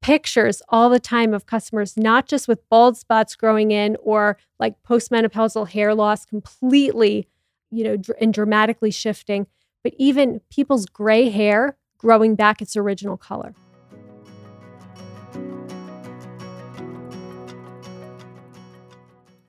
pictures 0.00 0.62
all 0.68 0.88
the 0.90 1.00
time 1.00 1.34
of 1.34 1.46
customers 1.46 1.96
not 1.96 2.28
just 2.28 2.46
with 2.46 2.68
bald 2.68 2.96
spots 2.96 3.34
growing 3.34 3.70
in 3.70 3.96
or 4.02 4.36
like 4.58 4.74
postmenopausal 4.82 5.68
hair 5.70 5.94
loss 5.94 6.24
completely, 6.26 7.26
you 7.74 7.84
know, 7.84 7.96
dr- 7.96 8.16
and 8.20 8.32
dramatically 8.32 8.90
shifting, 8.90 9.46
but 9.82 9.92
even 9.98 10.40
people's 10.50 10.86
gray 10.86 11.28
hair 11.28 11.76
growing 11.98 12.34
back 12.34 12.62
its 12.62 12.76
original 12.76 13.16
color. 13.16 13.54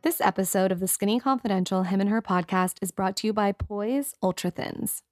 This 0.01 0.21
episode 0.21 0.71
of 0.71 0.79
the 0.79 0.87
Skinny 0.87 1.19
Confidential 1.19 1.83
Him 1.83 1.99
and 1.99 2.09
Her 2.09 2.21
podcast 2.21 2.77
is 2.81 2.91
brought 2.91 3.15
to 3.17 3.27
you 3.27 3.33
by 3.33 3.51
Poise 3.51 4.13
Ultra 4.21 4.51
Thins. 4.51 5.03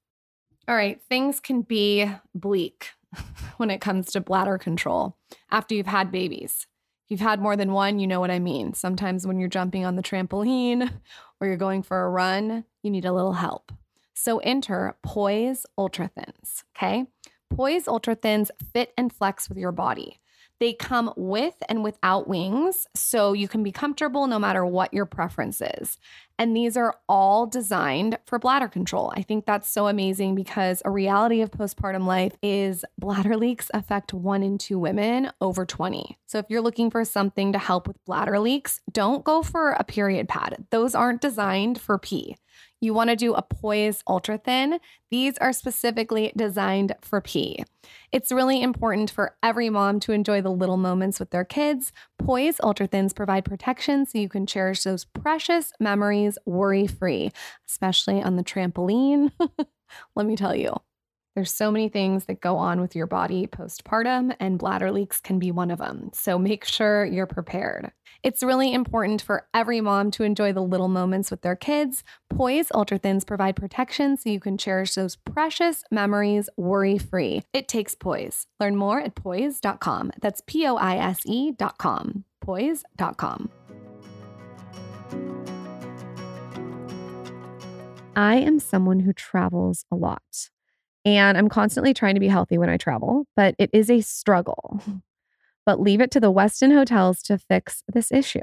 All 0.68 0.76
right, 0.76 1.01
things 1.09 1.39
can 1.39 1.61
be 1.61 2.09
bleak 2.34 2.91
when 3.57 3.70
it 3.70 3.82
comes 3.82 4.11
to 4.11 4.22
bladder 4.22 4.57
control 4.57 5.18
after 5.51 5.76
you've 5.76 5.88
had 5.88 6.11
babies. 6.11 6.68
You've 7.14 7.20
had 7.20 7.39
more 7.39 7.55
than 7.55 7.74
one, 7.74 7.99
you 7.99 8.07
know 8.07 8.20
what 8.20 8.32
I 8.32 8.39
mean. 8.39 8.74
Sometimes 8.74 9.28
when 9.28 9.39
you're 9.39 9.47
jumping 9.47 9.86
on 9.86 9.95
the 9.95 10.01
trampoline 10.01 10.91
or 11.39 11.45
you're 11.45 11.57
going 11.57 11.84
for 11.84 12.01
a 12.01 12.09
run, 12.09 12.66
you 12.82 12.89
need 12.89 13.05
a 13.05 13.14
little 13.14 13.34
help. 13.34 13.72
So 14.16 14.39
enter 14.39 14.95
Poise 15.03 15.68
Ultra 15.78 16.07
Thins, 16.07 16.64
okay? 16.76 17.05
Poise 17.51 17.88
Ultra 17.88 18.16
Thins 18.16 18.49
fit 18.74 18.93
and 18.97 19.14
flex 19.14 19.47
with 19.47 19.59
your 19.59 19.72
body. 19.72 20.22
They 20.59 20.74
come 20.74 21.14
with 21.16 21.53
and 21.70 21.84
without 21.84 22.28
wings, 22.28 22.88
so 22.95 23.34
you 23.34 23.47
can 23.47 23.61
be 23.61 23.72
comfortable 23.72 24.26
no 24.26 24.39
matter 24.39 24.66
what 24.66 24.91
your 24.91 25.05
preference 25.05 25.61
is. 25.61 25.99
And 26.39 26.55
these 26.55 26.76
are 26.76 26.95
all 27.07 27.45
designed 27.45 28.18
for 28.26 28.39
bladder 28.39 28.68
control. 28.68 29.14
I 29.16 29.22
think 29.22 29.45
that's 29.45 29.72
so 29.72 29.88
amazing 29.88 30.34
because 30.34 30.82
a 30.84 30.89
reality 30.89 31.41
of 31.41 31.51
postpartum 31.51 32.07
life 32.07 32.34
is 32.41 32.84
bladder 32.97 33.38
leaks 33.38 33.70
affect 33.74 34.14
one 34.14 34.41
in 34.41 34.57
two 34.57 34.80
women 34.80 35.32
over 35.41 35.64
20. 35.66 36.18
So 36.34 36.39
if 36.39 36.47
you're 36.49 36.61
looking 36.61 36.89
for 36.89 37.05
something 37.05 37.51
to 37.51 37.59
help 37.59 37.88
with 37.88 38.03
bladder 38.05 38.39
leaks, 38.39 38.81
don't 38.91 39.23
go 39.23 39.43
for 39.43 39.73
a 39.73 39.84
period 39.84 40.27
pad. 40.27 40.65
Those 40.71 40.95
aren't 40.95 41.21
designed 41.21 41.79
for 41.79 41.99
pee 41.99 42.38
you 42.84 42.93
want 42.93 43.09
to 43.09 43.15
do 43.15 43.34
a 43.34 43.41
Poise 43.41 44.03
Ultra 44.07 44.38
Thin. 44.38 44.77
These 45.09 45.38
are 45.38 45.53
specifically 45.53 46.34
designed 46.36 46.93
for 47.01 47.21
pee. 47.21 47.63
It's 48.11 48.29
really 48.29 48.61
important 48.61 49.09
for 49.09 49.38
every 49.41 49.69
mom 49.69 50.01
to 50.01 50.11
enjoy 50.11 50.41
the 50.41 50.51
little 50.51 50.75
moments 50.75 51.17
with 51.17 51.29
their 51.29 51.45
kids. 51.45 51.93
Poise 52.19 52.59
Ultra 52.61 52.88
Thins 52.88 53.13
provide 53.13 53.45
protection 53.45 54.05
so 54.05 54.17
you 54.17 54.27
can 54.27 54.45
cherish 54.45 54.84
those 54.84 55.05
precious 55.05 55.71
memories 55.79 56.38
worry 56.45 56.86
free, 56.86 57.31
especially 57.69 58.21
on 58.21 58.36
the 58.36 58.43
trampoline. 58.43 59.31
Let 60.15 60.25
me 60.25 60.36
tell 60.36 60.53
you. 60.55 60.75
There's 61.36 61.51
so 61.51 61.71
many 61.71 61.89
things 61.89 62.25
that 62.25 62.41
go 62.41 62.57
on 62.57 62.79
with 62.79 62.95
your 62.95 63.07
body 63.07 63.47
postpartum, 63.47 64.36
and 64.39 64.59
bladder 64.59 64.91
leaks 64.91 65.19
can 65.19 65.39
be 65.39 65.51
one 65.51 65.71
of 65.71 65.79
them. 65.79 66.11
So 66.13 66.38
make 66.38 66.63
sure 66.63 67.05
you're 67.05 67.25
prepared. 67.25 67.91
It's 68.21 68.43
really 68.43 68.71
important 68.71 69.21
for 69.21 69.47
every 69.53 69.81
mom 69.81 70.11
to 70.11 70.23
enjoy 70.23 70.53
the 70.53 70.61
little 70.61 70.88
moments 70.88 71.31
with 71.31 71.41
their 71.41 71.55
kids. 71.55 72.03
Poise 72.29 72.71
Ultra 72.73 72.99
Thins 72.99 73.25
provide 73.25 73.55
protection 73.55 74.15
so 74.15 74.29
you 74.29 74.39
can 74.39 74.57
cherish 74.57 74.93
those 74.93 75.15
precious 75.15 75.84
memories 75.91 76.49
worry 76.55 76.97
free. 76.99 77.41
It 77.51 77.67
takes 77.67 77.95
poise. 77.95 78.45
Learn 78.59 78.75
more 78.75 79.01
at 79.01 79.15
poise.com. 79.15 80.11
That's 80.21 80.41
P 80.45 80.67
O 80.67 80.75
I 80.75 80.97
S 80.97 81.21
E.com. 81.25 82.25
Poise.com. 82.41 83.49
I 88.15 88.36
am 88.36 88.59
someone 88.59 88.99
who 88.99 89.11
travels 89.11 89.86
a 89.91 89.95
lot. 89.95 90.49
And 91.06 91.38
I'm 91.38 91.49
constantly 91.49 91.93
trying 91.93 92.14
to 92.14 92.20
be 92.20 92.30
healthy 92.30 92.58
when 92.58 92.70
I 92.70 92.78
travel, 92.78 93.26
but 93.36 93.56
it 93.58 93.70
is 93.74 93.89
a 93.89 94.01
struggle. 94.01 94.82
But 95.66 95.80
leave 95.80 96.01
it 96.01 96.12
to 96.12 96.20
the 96.20 96.32
Westin 96.32 96.74
hotels 96.74 97.22
to 97.24 97.38
fix 97.38 97.84
this 97.88 98.12
issue. 98.12 98.41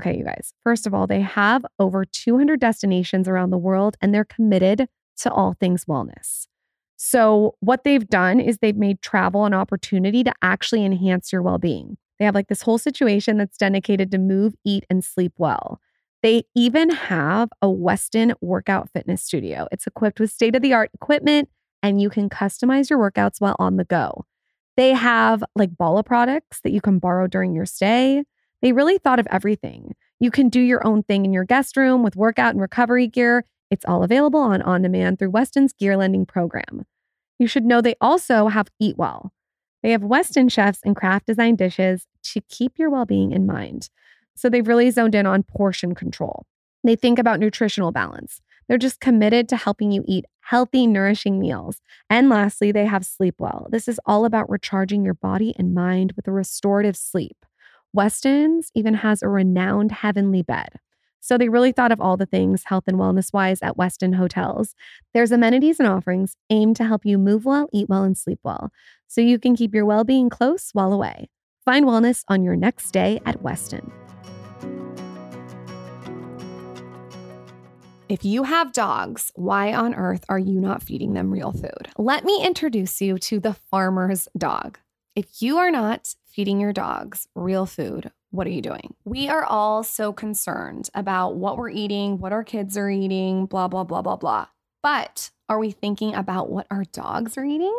Okay, 0.00 0.16
you 0.16 0.24
guys, 0.24 0.54
first 0.62 0.86
of 0.86 0.94
all, 0.94 1.06
they 1.06 1.20
have 1.20 1.64
over 1.78 2.04
200 2.04 2.58
destinations 2.58 3.28
around 3.28 3.50
the 3.50 3.58
world 3.58 3.96
and 4.00 4.14
they're 4.14 4.24
committed 4.24 4.88
to 5.18 5.30
all 5.30 5.54
things 5.60 5.84
wellness. 5.84 6.46
So, 6.96 7.56
what 7.60 7.84
they've 7.84 8.08
done 8.08 8.40
is 8.40 8.58
they've 8.58 8.76
made 8.76 9.02
travel 9.02 9.44
an 9.44 9.54
opportunity 9.54 10.24
to 10.24 10.32
actually 10.42 10.84
enhance 10.84 11.32
your 11.32 11.42
well 11.42 11.58
being. 11.58 11.98
They 12.18 12.24
have 12.24 12.34
like 12.34 12.48
this 12.48 12.62
whole 12.62 12.78
situation 12.78 13.36
that's 13.36 13.58
dedicated 13.58 14.10
to 14.12 14.18
move, 14.18 14.54
eat, 14.64 14.84
and 14.88 15.04
sleep 15.04 15.34
well. 15.36 15.80
They 16.24 16.44
even 16.54 16.88
have 16.88 17.50
a 17.60 17.66
Westin 17.66 18.34
workout 18.40 18.88
fitness 18.88 19.22
studio. 19.22 19.68
It's 19.70 19.86
equipped 19.86 20.18
with 20.18 20.32
state 20.32 20.56
of 20.56 20.62
the 20.62 20.72
art 20.72 20.90
equipment 20.94 21.50
and 21.82 22.00
you 22.00 22.08
can 22.08 22.30
customize 22.30 22.88
your 22.88 22.98
workouts 22.98 23.42
while 23.42 23.56
on 23.58 23.76
the 23.76 23.84
go. 23.84 24.24
They 24.78 24.94
have 24.94 25.44
like 25.54 25.76
Bala 25.76 26.02
products 26.02 26.62
that 26.62 26.72
you 26.72 26.80
can 26.80 26.98
borrow 26.98 27.26
during 27.26 27.54
your 27.54 27.66
stay. 27.66 28.24
They 28.62 28.72
really 28.72 28.96
thought 28.96 29.18
of 29.18 29.28
everything. 29.30 29.96
You 30.18 30.30
can 30.30 30.48
do 30.48 30.60
your 30.60 30.86
own 30.86 31.02
thing 31.02 31.26
in 31.26 31.34
your 31.34 31.44
guest 31.44 31.76
room 31.76 32.02
with 32.02 32.16
workout 32.16 32.52
and 32.52 32.60
recovery 32.62 33.06
gear. 33.06 33.44
It's 33.70 33.84
all 33.84 34.02
available 34.02 34.40
on 34.40 34.62
on 34.62 34.80
demand 34.80 35.18
through 35.18 35.32
Westin's 35.32 35.74
gear 35.74 35.94
lending 35.94 36.24
program. 36.24 36.86
You 37.38 37.46
should 37.46 37.66
know 37.66 37.82
they 37.82 37.96
also 38.00 38.48
have 38.48 38.68
Eat 38.80 38.96
Well. 38.96 39.30
They 39.82 39.90
have 39.90 40.00
Westin 40.00 40.50
chefs 40.50 40.80
and 40.86 40.96
craft 40.96 41.26
design 41.26 41.56
dishes 41.56 42.06
to 42.32 42.40
keep 42.48 42.78
your 42.78 42.88
well 42.88 43.04
being 43.04 43.32
in 43.32 43.44
mind. 43.44 43.90
So 44.36 44.48
they've 44.48 44.66
really 44.66 44.90
zoned 44.90 45.14
in 45.14 45.26
on 45.26 45.42
portion 45.42 45.94
control. 45.94 46.46
They 46.82 46.96
think 46.96 47.18
about 47.18 47.40
nutritional 47.40 47.92
balance. 47.92 48.40
They're 48.68 48.78
just 48.78 49.00
committed 49.00 49.48
to 49.48 49.56
helping 49.56 49.92
you 49.92 50.04
eat 50.06 50.24
healthy, 50.40 50.86
nourishing 50.86 51.38
meals. 51.38 51.80
And 52.10 52.28
lastly, 52.28 52.72
they 52.72 52.86
have 52.86 53.04
Sleep 53.04 53.36
Well. 53.38 53.68
This 53.70 53.88
is 53.88 54.00
all 54.06 54.24
about 54.24 54.50
recharging 54.50 55.04
your 55.04 55.14
body 55.14 55.54
and 55.58 55.74
mind 55.74 56.12
with 56.16 56.28
a 56.28 56.32
restorative 56.32 56.96
sleep. 56.96 57.36
Westin's 57.92 58.70
even 58.74 58.94
has 58.94 59.22
a 59.22 59.28
renowned 59.28 59.92
heavenly 59.92 60.42
bed. 60.42 60.68
So 61.20 61.38
they 61.38 61.48
really 61.48 61.72
thought 61.72 61.92
of 61.92 62.02
all 62.02 62.18
the 62.18 62.26
things 62.26 62.64
health 62.64 62.84
and 62.86 62.98
wellness 62.98 63.32
wise 63.32 63.62
at 63.62 63.78
Westin 63.78 64.16
hotels. 64.16 64.74
There's 65.14 65.32
amenities 65.32 65.80
and 65.80 65.88
offerings 65.88 66.36
aimed 66.50 66.76
to 66.76 66.84
help 66.84 67.06
you 67.06 67.16
move 67.16 67.46
well, 67.46 67.68
eat 67.72 67.88
well, 67.88 68.02
and 68.02 68.18
sleep 68.18 68.40
well, 68.42 68.70
so 69.08 69.22
you 69.22 69.38
can 69.38 69.56
keep 69.56 69.74
your 69.74 69.86
well 69.86 70.04
being 70.04 70.28
close 70.28 70.68
while 70.74 70.92
away. 70.92 71.30
Find 71.64 71.86
wellness 71.86 72.24
on 72.28 72.42
your 72.42 72.56
next 72.56 72.90
day 72.90 73.22
at 73.24 73.42
Westin. 73.42 73.90
If 78.14 78.24
you 78.24 78.44
have 78.44 78.72
dogs, 78.72 79.32
why 79.34 79.74
on 79.74 79.92
earth 79.92 80.24
are 80.28 80.38
you 80.38 80.60
not 80.60 80.84
feeding 80.84 81.14
them 81.14 81.32
real 81.32 81.50
food? 81.50 81.88
Let 81.98 82.24
me 82.24 82.46
introduce 82.46 83.00
you 83.00 83.18
to 83.18 83.40
the 83.40 83.54
farmer's 83.54 84.28
dog. 84.38 84.78
If 85.16 85.42
you 85.42 85.58
are 85.58 85.72
not 85.72 86.14
feeding 86.24 86.60
your 86.60 86.72
dogs 86.72 87.26
real 87.34 87.66
food, 87.66 88.12
what 88.30 88.46
are 88.46 88.50
you 88.50 88.62
doing? 88.62 88.94
We 89.04 89.28
are 89.28 89.42
all 89.42 89.82
so 89.82 90.12
concerned 90.12 90.90
about 90.94 91.34
what 91.34 91.56
we're 91.56 91.70
eating, 91.70 92.20
what 92.20 92.32
our 92.32 92.44
kids 92.44 92.76
are 92.76 92.88
eating, 92.88 93.46
blah, 93.46 93.66
blah, 93.66 93.82
blah, 93.82 94.02
blah, 94.02 94.14
blah. 94.14 94.46
But 94.80 95.32
are 95.48 95.58
we 95.58 95.72
thinking 95.72 96.14
about 96.14 96.48
what 96.48 96.68
our 96.70 96.84
dogs 96.84 97.36
are 97.36 97.44
eating? 97.44 97.76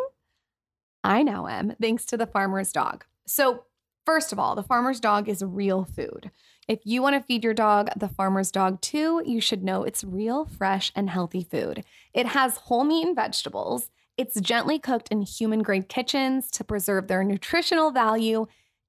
I 1.02 1.24
now 1.24 1.48
am, 1.48 1.78
thanks 1.82 2.04
to 2.08 2.18
the 2.18 2.28
farmer's 2.28 2.74
dog. 2.74 3.06
So, 3.26 3.64
first 4.06 4.32
of 4.32 4.40
all, 4.40 4.56
the 4.56 4.64
farmer's 4.64 5.00
dog 5.00 5.28
is 5.28 5.44
real 5.44 5.84
food. 5.84 6.32
If 6.68 6.80
you 6.84 7.02
want 7.02 7.16
to 7.16 7.22
feed 7.22 7.44
your 7.44 7.54
dog 7.54 7.90
the 7.96 8.08
farmer's 8.08 8.52
dog 8.52 8.82
too, 8.82 9.22
you 9.26 9.40
should 9.40 9.64
know 9.64 9.84
it's 9.84 10.04
real, 10.04 10.46
fresh, 10.46 10.92
and 10.96 11.10
healthy 11.10 11.44
food. 11.44 11.84
It 12.14 12.28
has 12.28 12.58
whole 12.58 12.84
meat 12.84 13.06
and 13.06 13.16
vegetables. 13.16 13.90
It's 14.18 14.40
gently 14.40 14.80
cooked 14.80 15.10
in 15.10 15.22
human 15.22 15.62
grade 15.62 15.90
kitchens 15.90 16.50
to 16.52 16.64
preserve 16.64 17.08
their 17.08 17.24
nutritional 17.24 17.92
value, 17.92 18.48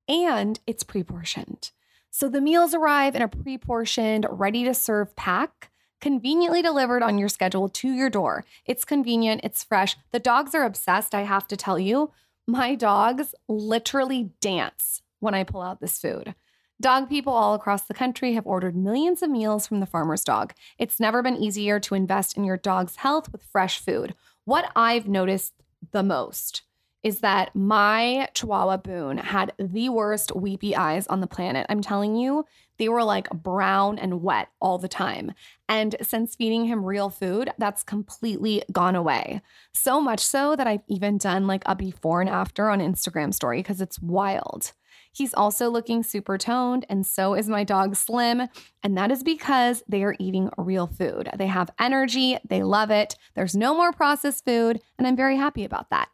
and 0.08 0.58
it's 0.66 0.84
pre 0.84 1.02
portioned. 1.02 1.72
So 2.10 2.28
the 2.28 2.40
meals 2.40 2.72
arrive 2.72 3.14
in 3.14 3.22
a 3.22 3.28
pre 3.28 3.58
portioned, 3.58 4.26
ready 4.30 4.64
to 4.64 4.72
serve 4.72 5.14
pack, 5.16 5.70
conveniently 6.00 6.62
delivered 6.62 7.02
on 7.02 7.18
your 7.18 7.28
schedule 7.28 7.68
to 7.68 7.88
your 7.88 8.08
door. 8.08 8.44
It's 8.64 8.84
convenient, 8.84 9.42
it's 9.44 9.64
fresh. 9.64 9.96
The 10.12 10.18
dogs 10.18 10.54
are 10.54 10.64
obsessed, 10.64 11.14
I 11.14 11.22
have 11.22 11.46
to 11.48 11.56
tell 11.56 11.78
you. 11.78 12.12
My 12.46 12.74
dogs 12.74 13.34
literally 13.48 14.30
dance 14.40 15.02
when 15.20 15.34
I 15.34 15.44
pull 15.44 15.62
out 15.62 15.80
this 15.80 15.98
food. 15.98 16.34
Dog 16.80 17.08
people 17.08 17.32
all 17.32 17.54
across 17.54 17.82
the 17.82 17.94
country 17.94 18.34
have 18.34 18.46
ordered 18.46 18.76
millions 18.76 19.22
of 19.22 19.30
meals 19.30 19.66
from 19.66 19.80
the 19.80 19.86
farmer's 19.86 20.24
dog. 20.24 20.52
It's 20.78 21.00
never 21.00 21.22
been 21.22 21.36
easier 21.36 21.80
to 21.80 21.94
invest 21.94 22.36
in 22.36 22.44
your 22.44 22.58
dog's 22.58 22.96
health 22.96 23.32
with 23.32 23.42
fresh 23.42 23.78
food. 23.78 24.14
What 24.44 24.70
I've 24.76 25.08
noticed 25.08 25.54
the 25.92 26.02
most 26.02 26.62
is 27.02 27.20
that 27.20 27.54
my 27.54 28.28
Chihuahua 28.34 28.78
Boone 28.78 29.18
had 29.18 29.52
the 29.58 29.88
worst 29.88 30.34
weepy 30.34 30.74
eyes 30.74 31.06
on 31.06 31.20
the 31.20 31.26
planet. 31.26 31.64
I'm 31.68 31.80
telling 31.80 32.16
you, 32.16 32.44
they 32.78 32.88
were 32.88 33.04
like 33.04 33.30
brown 33.30 33.98
and 33.98 34.22
wet 34.22 34.48
all 34.60 34.76
the 34.76 34.88
time. 34.88 35.32
And 35.68 35.94
since 36.02 36.34
feeding 36.34 36.64
him 36.64 36.84
real 36.84 37.08
food, 37.08 37.50
that's 37.58 37.82
completely 37.82 38.64
gone 38.72 38.96
away. 38.96 39.40
So 39.72 40.00
much 40.00 40.20
so 40.20 40.56
that 40.56 40.66
I've 40.66 40.82
even 40.88 41.16
done 41.16 41.46
like 41.46 41.62
a 41.64 41.74
before 41.74 42.20
and 42.20 42.28
after 42.28 42.68
on 42.68 42.80
Instagram 42.80 43.32
story 43.32 43.60
because 43.60 43.80
it's 43.80 44.00
wild. 44.00 44.72
He's 45.16 45.32
also 45.32 45.70
looking 45.70 46.02
super 46.02 46.36
toned, 46.36 46.84
and 46.90 47.06
so 47.06 47.32
is 47.32 47.48
my 47.48 47.64
dog 47.64 47.96
Slim. 47.96 48.48
And 48.82 48.98
that 48.98 49.10
is 49.10 49.22
because 49.22 49.82
they 49.88 50.04
are 50.04 50.14
eating 50.18 50.50
real 50.58 50.86
food. 50.86 51.30
They 51.34 51.46
have 51.46 51.70
energy, 51.78 52.36
they 52.46 52.62
love 52.62 52.90
it. 52.90 53.16
There's 53.34 53.56
no 53.56 53.74
more 53.74 53.92
processed 53.92 54.44
food, 54.44 54.78
and 54.98 55.06
I'm 55.06 55.16
very 55.16 55.38
happy 55.38 55.64
about 55.64 55.88
that. 55.88 56.10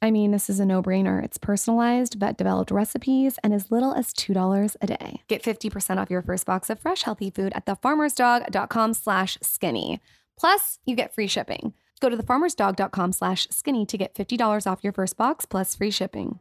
I 0.00 0.10
mean, 0.10 0.30
this 0.30 0.48
is 0.48 0.60
a 0.60 0.64
no 0.64 0.80
brainer. 0.80 1.22
It's 1.22 1.36
personalized, 1.36 2.14
vet 2.14 2.38
developed 2.38 2.70
recipes, 2.70 3.38
and 3.44 3.52
as 3.52 3.70
little 3.70 3.92
as 3.92 4.14
$2 4.14 4.76
a 4.80 4.86
day. 4.86 5.20
Get 5.28 5.42
50% 5.42 5.98
off 5.98 6.08
your 6.08 6.22
first 6.22 6.46
box 6.46 6.70
of 6.70 6.80
fresh, 6.80 7.02
healthy 7.02 7.28
food 7.28 7.52
at 7.54 7.66
thefarmersdog.com 7.66 8.94
slash 8.94 9.36
skinny. 9.42 10.00
Plus, 10.38 10.78
you 10.86 10.96
get 10.96 11.14
free 11.14 11.26
shipping. 11.26 11.74
Go 12.00 12.08
to 12.08 12.16
thefarmersdog.com 12.16 13.12
slash 13.12 13.46
skinny 13.50 13.84
to 13.84 13.98
get 13.98 14.14
$50 14.14 14.66
off 14.66 14.82
your 14.82 14.94
first 14.94 15.18
box 15.18 15.44
plus 15.44 15.74
free 15.74 15.90
shipping. 15.90 16.38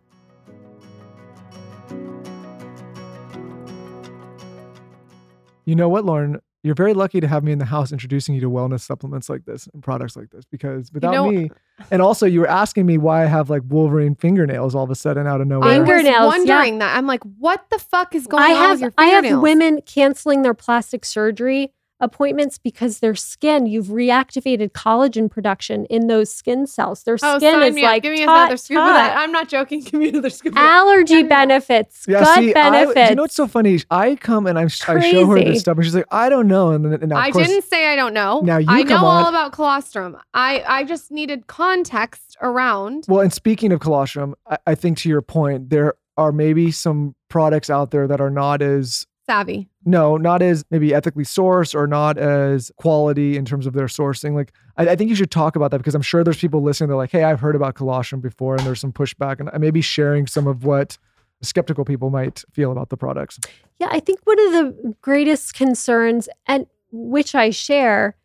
You 5.68 5.76
know 5.76 5.88
what, 5.89 6.03
Lauryn? 6.05 6.39
you're 6.63 6.76
very 6.76 6.93
lucky 6.93 7.22
to 7.22 7.28
have 7.28 7.43
me 7.43 7.51
in 7.51 7.59
the 7.59 7.65
house 7.65 7.91
introducing 7.91 8.36
you 8.36 8.41
to 8.41 8.49
wellness 8.49 8.82
supplements 8.82 9.30
like 9.30 9.45
this 9.45 9.68
and 9.74 9.82
products 9.82 10.15
like 10.18 10.30
this 10.32 10.43
because 10.45 10.91
without 10.91 11.13
know- 11.13 11.30
me, 11.32 11.49
and 11.91 12.01
also 12.01 12.26
you 12.26 12.41
were 12.41 12.49
asking 12.49 12.86
me 12.86 12.97
why 12.97 13.24
I 13.24 13.26
have 13.28 13.49
like 13.49 13.61
Wolverine 13.68 14.15
fingernails 14.15 14.76
all 14.76 14.84
of 14.84 14.89
a 14.89 14.95
sudden 14.95 15.28
out 15.28 15.39
of 15.39 15.47
nowhere. 15.47 15.70
I 15.70 15.80
was 15.80 15.88
Fingernails, 15.88 16.07
yeah. 16.13 16.26
wondering 16.26 16.80
that. 16.80 16.97
I'm 16.97 17.07
like, 17.07 17.24
what 17.24 17.70
the 17.70 17.80
fuck 17.80 18.13
is 18.15 18.28
going 18.28 18.43
I 18.43 18.47
on 18.47 18.55
have 18.55 18.72
with 18.72 18.82
your 18.82 18.91
fingernails? 18.91 19.11
I 19.11 19.15
have 19.15 19.24
fingernails? 19.24 19.43
women 19.43 19.82
canceling 19.84 20.41
their 20.41 20.53
plastic 20.53 21.05
surgery 21.05 21.72
appointments 22.00 22.58
because 22.58 23.00
their 23.00 23.16
skin 23.16 23.66
you've 23.66 23.88
reactivated 23.88 24.72
collagen 24.72 25.30
production 25.30 25.86
in 25.86 26.08
those 26.08 26.32
skin 26.34 26.68
cells. 26.68 27.04
Their 27.04 27.18
Oh, 27.24 27.38
skin 27.39 27.54
sign 27.54 27.64
is 27.64 27.76
me 27.76 27.84
up. 27.84 27.91
like 27.91 28.04
Give 28.04 28.14
me 28.14 28.24
taut, 28.26 28.38
another 28.38 28.58
scoop 28.58 28.78
of 28.78 28.86
that. 28.86 29.18
I'm 29.18 29.32
not 29.32 29.48
joking. 29.50 29.82
Give 29.84 29.93
me 29.95 30.10
another 30.10 30.30
scoop. 30.30 30.52
of 30.52 30.56
that. 30.56 30.64
Allergy 30.70 31.24
benefits, 31.24 32.06
Yeah, 32.08 32.20
gut 32.22 32.38
see, 32.39 32.54
benefits. 32.54 32.93
do 32.93 33.10
you 33.10 33.16
know 33.16 33.24
what's 33.24 33.36
so 33.36 33.48
funny? 33.48 33.80
I 33.89 34.16
come 34.16 34.45
and 34.48 34.58
I'm, 34.60 34.66
I 34.88 35.00
show 35.00 35.26
her 35.26 35.39
this 35.43 35.62
stuff, 35.62 35.78
and 35.78 35.86
she's 35.86 35.95
like, 35.95 36.06
"I 36.12 36.30
don't 36.30 36.48
know." 36.48 36.72
And 36.72 36.86
then, 36.86 36.93
and 36.93 37.10
now, 37.10 37.18
of 37.18 37.24
I 37.24 37.32
course, 37.32 37.48
didn't 37.48 37.64
say 37.66 37.88
I 37.91 37.95
don't 37.95 38.14
know. 38.14 38.41
Now 38.41 38.58
you 38.58 38.68
I 38.70 38.84
come 38.84 39.02
know 39.02 39.08
all 39.08 39.28
about 39.28 39.52
colostrum. 39.54 40.18
I 40.34 40.64
I 40.68 40.84
just 40.84 41.12
needed 41.12 41.48
context 41.48 42.38
around. 42.41 43.06
Well, 43.08 43.22
and 43.22 43.34
speaking 43.34 43.72
of 43.72 43.80
colostrum, 43.80 44.36
I, 44.50 44.58
I 44.68 44.76
think 44.76 44.98
to 45.00 45.10
your 45.10 45.22
point, 45.22 45.70
there 45.70 45.95
are 46.18 46.32
maybe 46.32 46.72
some 46.72 47.16
products 47.30 47.70
out 47.70 47.91
there 47.91 48.08
that 48.08 48.20
are 48.22 48.30
not 48.32 48.62
as 48.62 49.06
Savvy. 49.28 49.67
no, 49.86 50.15
not 50.17 50.41
as 50.41 50.63
maybe 50.71 50.93
ethically 50.93 51.25
sourced 51.25 51.75
or 51.75 51.86
not 51.86 52.17
as 52.17 52.71
quality 52.78 53.36
in 53.36 53.43
terms 53.43 53.67
of 53.67 53.73
their 53.73 53.88
sourcing. 53.88 54.34
Like, 54.34 54.53
I, 54.78 54.89
I 54.89 54.95
think 54.95 55.09
you 55.09 55.15
should 55.15 55.32
talk 55.32 55.55
about 55.55 55.71
that 55.71 55.80
because 55.80 55.95
I'm 55.95 56.01
sure 56.01 56.23
there's 56.23 56.39
people 56.39 56.61
listening. 56.61 56.88
They're 56.88 56.97
like, 56.97 57.11
"Hey, 57.11 57.23
I've 57.23 57.41
heard 57.41 57.55
about 57.55 57.75
colostrum 57.75 58.21
before," 58.21 58.55
and 58.55 58.65
there's 58.65 58.80
some 58.80 58.93
pushback, 58.93 59.39
and 59.39 59.49
maybe 59.61 59.82
sharing 59.82 60.28
some 60.28 60.47
of 60.47 60.63
what 60.63 60.97
skeptical 61.41 61.86
people 61.86 62.09
might 62.09 62.43
feel 62.51 62.71
about 62.71 62.89
the 62.89 62.97
products. 62.97 63.39
Yeah, 63.80 63.89
I 63.91 63.99
think 63.99 64.21
one 64.23 64.39
of 64.39 64.51
the 64.53 64.95
greatest 65.01 65.53
concerns, 65.53 66.30
and 66.47 66.65
which 66.91 67.36
I 67.36 67.49
share, 67.49 68.15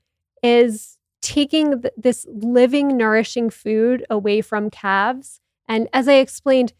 is 0.42 0.96
taking 1.20 1.82
th- 1.82 1.94
this 1.96 2.26
living, 2.30 2.96
nourishing 2.96 3.50
food 3.50 4.06
away 4.08 4.40
from 4.40 4.70
calves. 4.70 5.40
And 5.68 5.88
as 5.92 6.08
I 6.08 6.14
explained, 6.14 6.72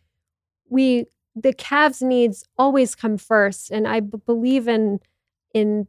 we 0.68 1.06
the 1.35 1.53
calves' 1.53 2.03
needs 2.03 2.45
always 2.59 2.95
come 2.95 3.16
first, 3.16 3.70
and 3.70 3.87
I 3.89 4.01
b- 4.01 4.18
believe 4.26 4.68
in 4.68 5.01
in 5.55 5.87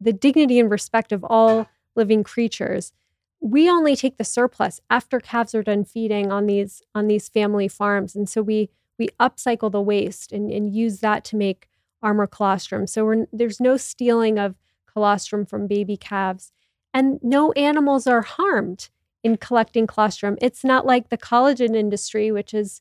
the 0.00 0.12
dignity 0.12 0.58
and 0.58 0.70
respect 0.70 1.12
of 1.12 1.24
all 1.24 1.66
living 1.94 2.22
creatures. 2.22 2.92
We 3.40 3.70
only 3.70 3.96
take 3.96 4.18
the 4.18 4.24
surplus 4.24 4.80
after 4.90 5.20
calves 5.20 5.54
are 5.54 5.62
done 5.62 5.84
feeding 5.84 6.32
on 6.32 6.46
these 6.46 6.82
on 6.94 7.08
these 7.08 7.28
family 7.28 7.68
farms, 7.68 8.14
and 8.16 8.28
so 8.28 8.42
we 8.42 8.70
we 8.98 9.08
upcycle 9.20 9.70
the 9.70 9.80
waste 9.80 10.32
and, 10.32 10.50
and 10.50 10.74
use 10.74 11.00
that 11.00 11.24
to 11.24 11.36
make 11.36 11.68
Armra 12.02 12.30
colostrum. 12.30 12.86
So 12.86 13.26
there's 13.32 13.60
no 13.60 13.76
stealing 13.76 14.38
of 14.38 14.56
colostrum 14.86 15.44
from 15.44 15.66
baby 15.66 15.96
calves, 15.96 16.52
and 16.94 17.18
no 17.22 17.52
animals 17.52 18.06
are 18.06 18.22
harmed 18.22 18.88
in 19.22 19.36
collecting 19.36 19.86
colostrum. 19.86 20.38
It's 20.40 20.64
not 20.64 20.86
like 20.86 21.10
the 21.10 21.18
collagen 21.18 21.76
industry, 21.76 22.30
which 22.32 22.54
is 22.54 22.80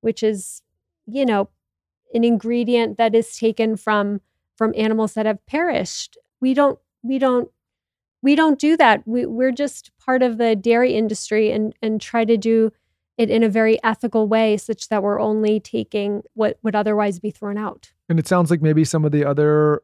which 0.00 0.22
is 0.22 0.62
you 1.08 1.24
know 1.26 1.48
an 2.14 2.24
ingredient 2.24 2.98
that 2.98 3.14
is 3.14 3.36
taken 3.36 3.76
from 3.76 4.20
from 4.56 4.72
animals 4.76 5.14
that 5.14 5.26
have 5.26 5.44
perished. 5.46 6.16
We 6.40 6.54
don't 6.54 6.78
we 7.02 7.18
don't 7.18 7.50
we 8.22 8.34
don't 8.34 8.58
do 8.58 8.76
that. 8.76 9.06
We, 9.06 9.26
we're 9.26 9.52
just 9.52 9.92
part 9.98 10.22
of 10.22 10.38
the 10.38 10.56
dairy 10.56 10.94
industry 10.94 11.50
and 11.50 11.74
and 11.82 12.00
try 12.00 12.24
to 12.24 12.36
do 12.36 12.72
it 13.16 13.30
in 13.30 13.42
a 13.42 13.48
very 13.48 13.82
ethical 13.82 14.28
way, 14.28 14.56
such 14.56 14.88
that 14.88 15.02
we're 15.02 15.20
only 15.20 15.58
taking 15.58 16.22
what 16.34 16.58
would 16.62 16.76
otherwise 16.76 17.18
be 17.18 17.30
thrown 17.30 17.58
out. 17.58 17.92
And 18.08 18.18
it 18.18 18.28
sounds 18.28 18.50
like 18.50 18.62
maybe 18.62 18.84
some 18.84 19.04
of 19.04 19.10
the 19.10 19.24
other 19.24 19.82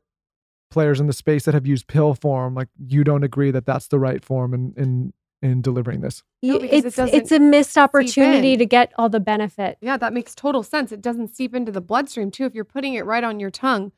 players 0.70 1.00
in 1.00 1.08
the 1.08 1.12
space 1.12 1.44
that 1.44 1.54
have 1.54 1.66
used 1.66 1.86
pill 1.86 2.14
form, 2.14 2.54
like 2.54 2.68
you 2.78 3.04
don't 3.04 3.24
agree 3.24 3.50
that 3.50 3.66
that's 3.66 3.88
the 3.88 3.98
right 3.98 4.24
form 4.24 4.54
in 4.54 4.74
in 4.76 5.12
in 5.42 5.60
delivering 5.62 6.00
this. 6.00 6.22
No, 6.42 6.54
Y- 6.54 6.60
because 6.60 6.84
it 6.84 6.86
it's 6.86 6.96
doesn't 6.96 7.14
it's 7.20 7.32
a 7.32 7.38
missed 7.38 7.76
opportunity 7.76 8.56
to 8.56 8.66
get 8.66 8.92
all 8.96 9.08
the 9.08 9.20
benefit. 9.20 9.78
Yeah, 9.80 9.96
that 9.98 10.12
makes 10.12 10.34
total 10.34 10.62
sense. 10.62 10.92
It 10.92 11.02
doesn't 11.02 11.34
seep 11.34 11.54
into 11.54 11.70
the 11.72 11.80
bloodstream 11.80 12.30
too 12.30 12.44
if 12.44 12.54
you're 12.54 12.64
putting 12.64 12.94
it 12.94 13.04
right 13.04 13.24
on 13.24 13.40
your 13.40 13.50
tongue. 13.50 13.92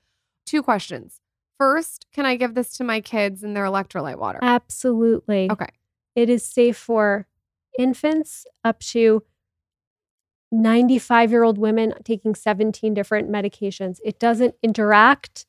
Two 0.44 0.62
questions. 0.62 1.20
First, 1.58 2.06
can 2.12 2.26
I 2.26 2.36
give 2.36 2.54
this 2.54 2.76
to 2.76 2.84
my 2.84 3.00
kids 3.00 3.42
in 3.42 3.54
their 3.54 3.64
electrolyte 3.64 4.18
water? 4.18 4.38
Absolutely. 4.42 5.50
Okay. 5.50 5.68
It 6.14 6.28
is 6.28 6.44
safe 6.44 6.76
for 6.76 7.26
infants 7.78 8.46
up 8.64 8.80
to 8.80 9.22
95 10.52 11.30
year 11.30 11.42
old 11.42 11.58
women 11.58 11.94
taking 12.04 12.34
17 12.34 12.94
different 12.94 13.30
medications. 13.30 13.98
It 14.04 14.18
doesn't 14.18 14.54
interact 14.62 15.46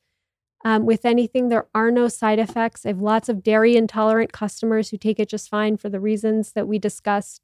um, 0.64 0.86
with 0.86 1.04
anything. 1.04 1.48
There 1.48 1.66
are 1.74 1.90
no 1.90 2.08
side 2.08 2.38
effects. 2.38 2.84
I 2.84 2.88
have 2.90 3.00
lots 3.00 3.28
of 3.28 3.42
dairy 3.42 3.76
intolerant 3.76 4.32
customers 4.32 4.90
who 4.90 4.96
take 4.96 5.20
it 5.20 5.28
just 5.28 5.48
fine 5.48 5.76
for 5.76 5.88
the 5.88 6.00
reasons 6.00 6.52
that 6.52 6.68
we 6.68 6.78
discussed. 6.78 7.42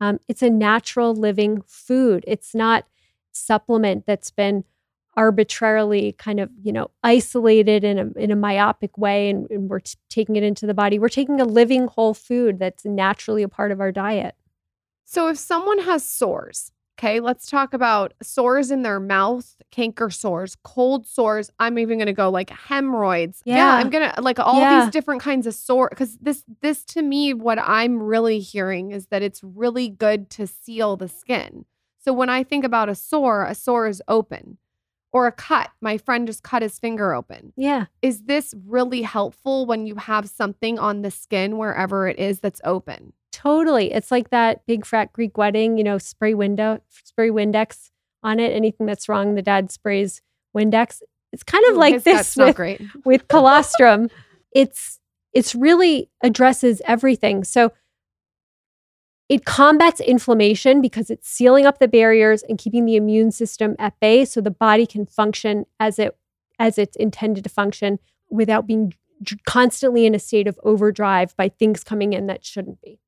Um, 0.00 0.18
it's 0.28 0.42
a 0.42 0.50
natural 0.50 1.14
living 1.14 1.62
food. 1.66 2.24
It's 2.26 2.54
not 2.54 2.86
supplement 3.32 4.06
that's 4.06 4.30
been 4.30 4.64
arbitrarily 5.16 6.12
kind 6.12 6.38
of 6.38 6.48
you 6.62 6.72
know 6.72 6.90
isolated 7.02 7.82
in 7.82 7.98
a 7.98 8.06
in 8.18 8.30
a 8.30 8.36
myopic 8.36 8.96
way 8.96 9.28
and, 9.30 9.50
and 9.50 9.68
we're 9.68 9.80
t- 9.80 9.96
taking 10.08 10.36
it 10.36 10.44
into 10.44 10.64
the 10.64 10.74
body 10.74 10.96
we're 10.98 11.08
taking 11.08 11.40
a 11.40 11.44
living 11.44 11.88
whole 11.88 12.14
food 12.14 12.60
that's 12.60 12.84
naturally 12.84 13.42
a 13.42 13.48
part 13.48 13.72
of 13.72 13.80
our 13.80 13.90
diet 13.90 14.36
So 15.04 15.28
if 15.28 15.38
someone 15.38 15.80
has 15.80 16.04
sores, 16.04 16.70
okay, 16.98 17.20
let's 17.20 17.48
talk 17.48 17.74
about 17.74 18.12
sores 18.22 18.70
in 18.70 18.82
their 18.82 18.98
mouth, 18.98 19.56
canker 19.70 20.10
sores, 20.10 20.56
cold 20.64 21.06
sores. 21.06 21.50
I'm 21.58 21.78
even 21.78 21.98
gonna 21.98 22.12
go 22.12 22.28
like 22.28 22.50
hemorrhoids. 22.50 23.40
Yeah. 23.44 23.74
I'm 23.74 23.88
gonna 23.90 24.12
like 24.20 24.38
all 24.40 24.60
Yeah. 24.60 24.84
these 24.84 24.92
different 24.92 25.22
kinds 25.22 25.46
of 25.46 25.54
sore 25.54 25.88
because 25.90 26.16
this 26.18 26.44
this 26.60 26.84
to 26.86 27.02
me, 27.02 27.32
what 27.34 27.58
I'm 27.60 28.02
really 28.02 28.40
hearing 28.40 28.90
is 28.90 29.06
that 29.06 29.22
it's 29.22 29.42
really 29.44 29.88
good 29.88 30.28
to 30.30 30.46
seal 30.46 30.96
the 30.96 31.08
skin. 31.08 31.64
So 32.00 32.12
when 32.12 32.28
I 32.28 32.42
think 32.42 32.64
about 32.64 32.88
a 32.88 32.94
sore, 32.94 33.44
a 33.44 33.54
sore 33.54 33.86
is 33.86 34.02
open. 34.08 34.58
Or 35.10 35.26
a 35.26 35.32
cut. 35.32 35.70
My 35.80 35.96
friend 35.96 36.26
just 36.26 36.42
cut 36.42 36.60
his 36.60 36.78
finger 36.78 37.14
open. 37.14 37.54
yeah 37.56 37.86
Is 38.02 38.24
this 38.24 38.54
really 38.66 39.00
helpful 39.02 39.64
when 39.64 39.86
you 39.86 39.94
have 39.96 40.28
something 40.28 40.78
on 40.78 41.00
the 41.00 41.10
skin 41.10 41.56
wherever 41.56 42.06
it 42.06 42.18
is 42.18 42.40
that's 42.40 42.60
open? 42.62 43.14
Totally 43.32 43.92
it's 43.92 44.10
like 44.10 44.30
that 44.30 44.64
big 44.66 44.86
frat 44.86 45.12
greek 45.12 45.36
wedding 45.36 45.76
you 45.76 45.84
know 45.84 45.98
spray 45.98 46.34
window 46.34 46.80
spray 46.88 47.28
windex 47.28 47.90
on 48.22 48.40
it 48.40 48.52
anything 48.52 48.86
that's 48.86 49.08
wrong 49.08 49.34
the 49.34 49.42
dad 49.42 49.70
sprays 49.70 50.22
windex. 50.56 51.02
It's 51.32 51.42
kind 51.42 51.64
of 51.66 51.76
like 51.76 52.02
this 52.04 52.36
with, 52.36 52.56
great. 52.56 52.80
with 53.04 53.28
colostrum. 53.28 54.08
It's 54.52 54.98
it's 55.32 55.54
really 55.54 56.10
addresses 56.22 56.80
everything. 56.86 57.44
So 57.44 57.72
it 59.28 59.44
combats 59.44 60.00
inflammation 60.00 60.80
because 60.80 61.10
it's 61.10 61.28
sealing 61.28 61.66
up 61.66 61.78
the 61.78 61.88
barriers 61.88 62.42
and 62.42 62.56
keeping 62.56 62.86
the 62.86 62.96
immune 62.96 63.30
system 63.30 63.76
at 63.78 63.98
bay 64.00 64.24
so 64.24 64.40
the 64.40 64.50
body 64.50 64.86
can 64.86 65.04
function 65.04 65.66
as 65.78 65.98
it 65.98 66.16
as 66.58 66.78
it's 66.78 66.96
intended 66.96 67.44
to 67.44 67.50
function 67.50 67.98
without 68.30 68.66
being 68.66 68.94
constantly 69.46 70.06
in 70.06 70.14
a 70.14 70.18
state 70.18 70.46
of 70.46 70.58
overdrive 70.62 71.36
by 71.36 71.48
things 71.48 71.84
coming 71.84 72.12
in 72.12 72.26
that 72.26 72.44
shouldn't 72.44 72.80
be 72.80 72.98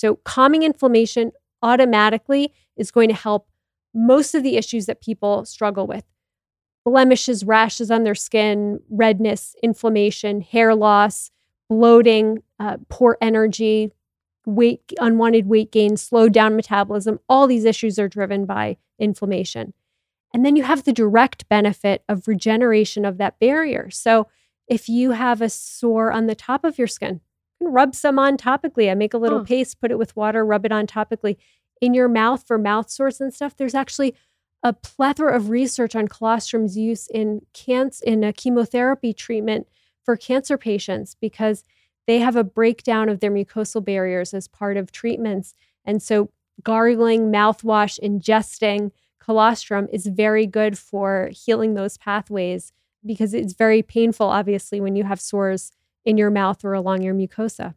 so 0.00 0.16
calming 0.24 0.62
inflammation 0.62 1.30
automatically 1.62 2.54
is 2.74 2.90
going 2.90 3.08
to 3.08 3.14
help 3.14 3.48
most 3.92 4.34
of 4.34 4.42
the 4.42 4.56
issues 4.56 4.86
that 4.86 5.02
people 5.02 5.44
struggle 5.44 5.86
with 5.86 6.04
blemishes, 6.86 7.44
rashes 7.44 7.90
on 7.90 8.04
their 8.04 8.14
skin, 8.14 8.80
redness, 8.88 9.54
inflammation, 9.62 10.40
hair 10.40 10.74
loss, 10.74 11.30
bloating, 11.68 12.42
uh, 12.58 12.78
poor 12.88 13.18
energy, 13.20 13.90
weight, 14.46 14.80
unwanted 14.98 15.46
weight 15.46 15.70
gain, 15.70 15.98
slowed 15.98 16.32
down 16.32 16.56
metabolism. 16.56 17.20
All 17.28 17.46
these 17.46 17.66
issues 17.66 17.98
are 17.98 18.08
driven 18.08 18.46
by 18.46 18.78
inflammation. 18.98 19.74
And 20.32 20.46
then 20.46 20.56
you 20.56 20.62
have 20.62 20.84
the 20.84 20.94
direct 20.94 21.46
benefit 21.50 22.02
of 22.08 22.26
regeneration 22.26 23.04
of 23.04 23.18
that 23.18 23.38
barrier. 23.38 23.90
So 23.90 24.28
if 24.66 24.88
you 24.88 25.10
have 25.10 25.42
a 25.42 25.50
sore 25.50 26.10
on 26.10 26.26
the 26.26 26.34
top 26.34 26.64
of 26.64 26.78
your 26.78 26.86
skin, 26.86 27.20
rub 27.60 27.94
some 27.94 28.18
on 28.18 28.36
topically. 28.36 28.90
I 28.90 28.94
make 28.94 29.14
a 29.14 29.18
little 29.18 29.38
Huh. 29.38 29.44
paste, 29.44 29.80
put 29.80 29.90
it 29.90 29.98
with 29.98 30.16
water, 30.16 30.44
rub 30.44 30.64
it 30.64 30.72
on 30.72 30.86
topically. 30.86 31.36
In 31.80 31.94
your 31.94 32.08
mouth 32.08 32.46
for 32.46 32.58
mouth 32.58 32.90
sores 32.90 33.20
and 33.20 33.32
stuff, 33.32 33.56
there's 33.56 33.74
actually 33.74 34.14
a 34.62 34.72
plethora 34.72 35.34
of 35.34 35.48
research 35.48 35.96
on 35.96 36.06
colostrum's 36.08 36.76
use 36.76 37.06
in 37.08 37.40
cancer 37.54 38.04
in 38.04 38.22
a 38.22 38.32
chemotherapy 38.32 39.12
treatment 39.14 39.66
for 40.04 40.16
cancer 40.16 40.58
patients 40.58 41.16
because 41.20 41.64
they 42.06 42.18
have 42.18 42.36
a 42.36 42.44
breakdown 42.44 43.08
of 43.08 43.20
their 43.20 43.30
mucosal 43.30 43.82
barriers 43.84 44.34
as 44.34 44.48
part 44.48 44.76
of 44.76 44.92
treatments. 44.92 45.54
And 45.84 46.02
so 46.02 46.30
gargling, 46.62 47.30
mouthwash, 47.32 47.98
ingesting 48.00 48.90
colostrum 49.18 49.88
is 49.92 50.06
very 50.06 50.46
good 50.46 50.76
for 50.76 51.30
healing 51.32 51.74
those 51.74 51.96
pathways 51.96 52.72
because 53.06 53.32
it's 53.32 53.54
very 53.54 53.82
painful, 53.82 54.26
obviously, 54.26 54.80
when 54.80 54.94
you 54.96 55.04
have 55.04 55.20
sores 55.20 55.72
in 56.10 56.18
your 56.18 56.30
mouth 56.30 56.64
or 56.64 56.74
along 56.74 57.02
your 57.02 57.14
mucosa. 57.14 57.74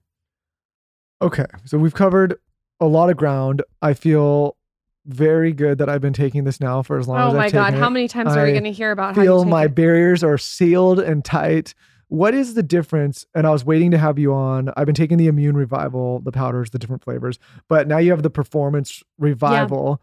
Okay, 1.21 1.45
so 1.63 1.77
we've 1.77 1.93
covered 1.93 2.35
a 2.81 2.85
lot 2.85 3.09
of 3.09 3.15
ground. 3.15 3.61
I 3.81 3.93
feel 3.93 4.57
very 5.05 5.53
good 5.53 5.77
that 5.77 5.87
I've 5.89 6.01
been 6.01 6.13
taking 6.13 6.43
this 6.43 6.59
now 6.59 6.81
for 6.81 6.97
as 6.97 7.07
long 7.07 7.19
Oh 7.19 7.27
as 7.27 7.33
my 7.33 7.45
I've 7.45 7.53
Oh 7.53 7.61
my 7.61 7.71
God. 7.71 7.79
How 7.79 7.89
many 7.89 8.07
times 8.07 8.35
are 8.35 8.43
we 8.43 8.51
going 8.51 8.63
to 8.63 8.71
hear 8.71 8.91
about 8.91 9.15
how 9.15 9.21
feel 9.21 9.43
take 9.43 9.51
my 9.51 9.65
it? 9.65 9.75
barriers 9.75 10.23
are 10.23 10.37
sealed 10.37 10.99
and 10.99 11.23
tight 11.23 11.73
What 12.07 12.33
is 12.33 12.53
the 12.53 12.63
difference? 12.63 13.25
And 13.33 13.47
I 13.47 13.51
was 13.51 13.65
waiting 13.65 13.91
to 13.91 13.97
have 13.97 14.19
you 14.19 14.33
on. 14.33 14.69
I've 14.77 14.85
been 14.85 14.95
taking 14.95 15.17
the 15.17 15.27
immune 15.27 15.57
revival, 15.57 16.19
the 16.19 16.31
powders, 16.31 16.69
the 16.69 16.77
different 16.77 17.03
flavors, 17.03 17.39
but 17.67 17.87
now 17.87 17.97
you 17.97 18.11
have 18.11 18.21
the 18.23 18.29
performance 18.29 19.01
revival. 19.17 19.99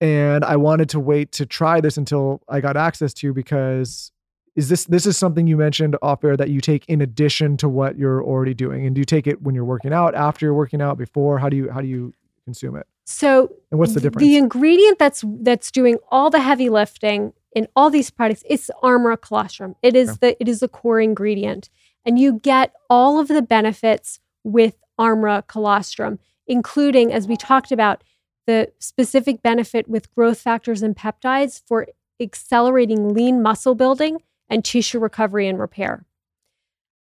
And 0.00 0.44
I 0.44 0.56
wanted 0.56 0.88
to 0.90 1.00
wait 1.00 1.32
to 1.32 1.46
try 1.46 1.80
this 1.80 1.96
until 1.96 2.42
I 2.48 2.60
got 2.60 2.76
access 2.76 3.12
to 3.14 3.26
you 3.26 3.34
because 3.34 4.12
is 4.58 4.68
this 4.68 4.86
this 4.86 5.06
is 5.06 5.16
something 5.16 5.46
you 5.46 5.56
mentioned 5.56 5.96
off 6.02 6.24
air 6.24 6.36
that 6.36 6.50
you 6.50 6.60
take 6.60 6.84
in 6.86 7.00
addition 7.00 7.56
to 7.58 7.68
what 7.68 7.96
you're 7.96 8.24
already 8.24 8.54
doing? 8.54 8.84
And 8.84 8.94
do 8.94 9.00
you 9.00 9.04
take 9.04 9.28
it 9.28 9.40
when 9.40 9.54
you're 9.54 9.64
working 9.64 9.92
out, 9.92 10.16
after 10.16 10.44
you're 10.44 10.54
working 10.54 10.82
out, 10.82 10.98
before? 10.98 11.38
How 11.38 11.48
do 11.48 11.56
you 11.56 11.70
how 11.70 11.80
do 11.80 11.86
you 11.86 12.12
consume 12.44 12.74
it? 12.74 12.84
So 13.04 13.52
And 13.70 13.78
what's 13.78 13.94
the 13.94 14.00
difference? 14.00 14.26
The 14.26 14.36
ingredient 14.36 14.98
that's 14.98 15.24
that's 15.42 15.70
doing 15.70 15.98
all 16.10 16.28
the 16.28 16.40
heavy 16.40 16.70
lifting 16.70 17.32
in 17.52 17.68
all 17.76 17.88
these 17.88 18.10
products 18.10 18.42
is 18.50 18.70
Armra 18.82 19.20
colostrum. 19.20 19.76
It 19.80 19.94
is 19.94 20.08
Okay. 20.10 20.18
the 20.20 20.42
it 20.42 20.48
is 20.48 20.58
the 20.58 20.68
core 20.68 21.00
ingredient, 21.00 21.70
and 22.04 22.18
you 22.18 22.40
get 22.40 22.72
all 22.90 23.20
of 23.20 23.28
the 23.28 23.42
benefits 23.42 24.18
with 24.42 24.74
Armra 24.98 25.46
colostrum, 25.46 26.18
including 26.48 27.12
as 27.12 27.28
we 27.28 27.36
talked 27.36 27.70
about 27.70 28.02
the 28.48 28.72
specific 28.80 29.40
benefit 29.40 29.88
with 29.88 30.12
growth 30.16 30.40
factors 30.40 30.82
and 30.82 30.96
peptides 30.96 31.62
for 31.64 31.86
accelerating 32.20 33.14
lean 33.14 33.40
muscle 33.40 33.76
building 33.76 34.18
and 34.48 34.64
tissue 34.64 34.98
recovery 34.98 35.48
and 35.48 35.58
repair. 35.58 36.04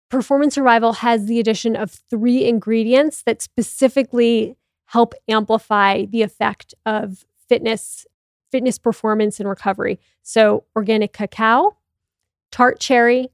Performance 0.09 0.57
Revival 0.57 0.93
has 0.93 1.25
the 1.25 1.39
addition 1.39 1.75
of 1.75 1.91
three 1.91 2.45
ingredients 2.45 3.23
that 3.23 3.41
specifically 3.41 4.55
help 4.85 5.13
amplify 5.27 6.05
the 6.05 6.21
effect 6.21 6.75
of 6.85 7.25
fitness 7.49 8.05
fitness 8.51 8.77
performance 8.77 9.39
and 9.39 9.49
recovery. 9.49 9.99
So, 10.21 10.65
organic 10.75 11.11
cacao, 11.11 11.75
tart 12.51 12.79
cherry, 12.79 13.29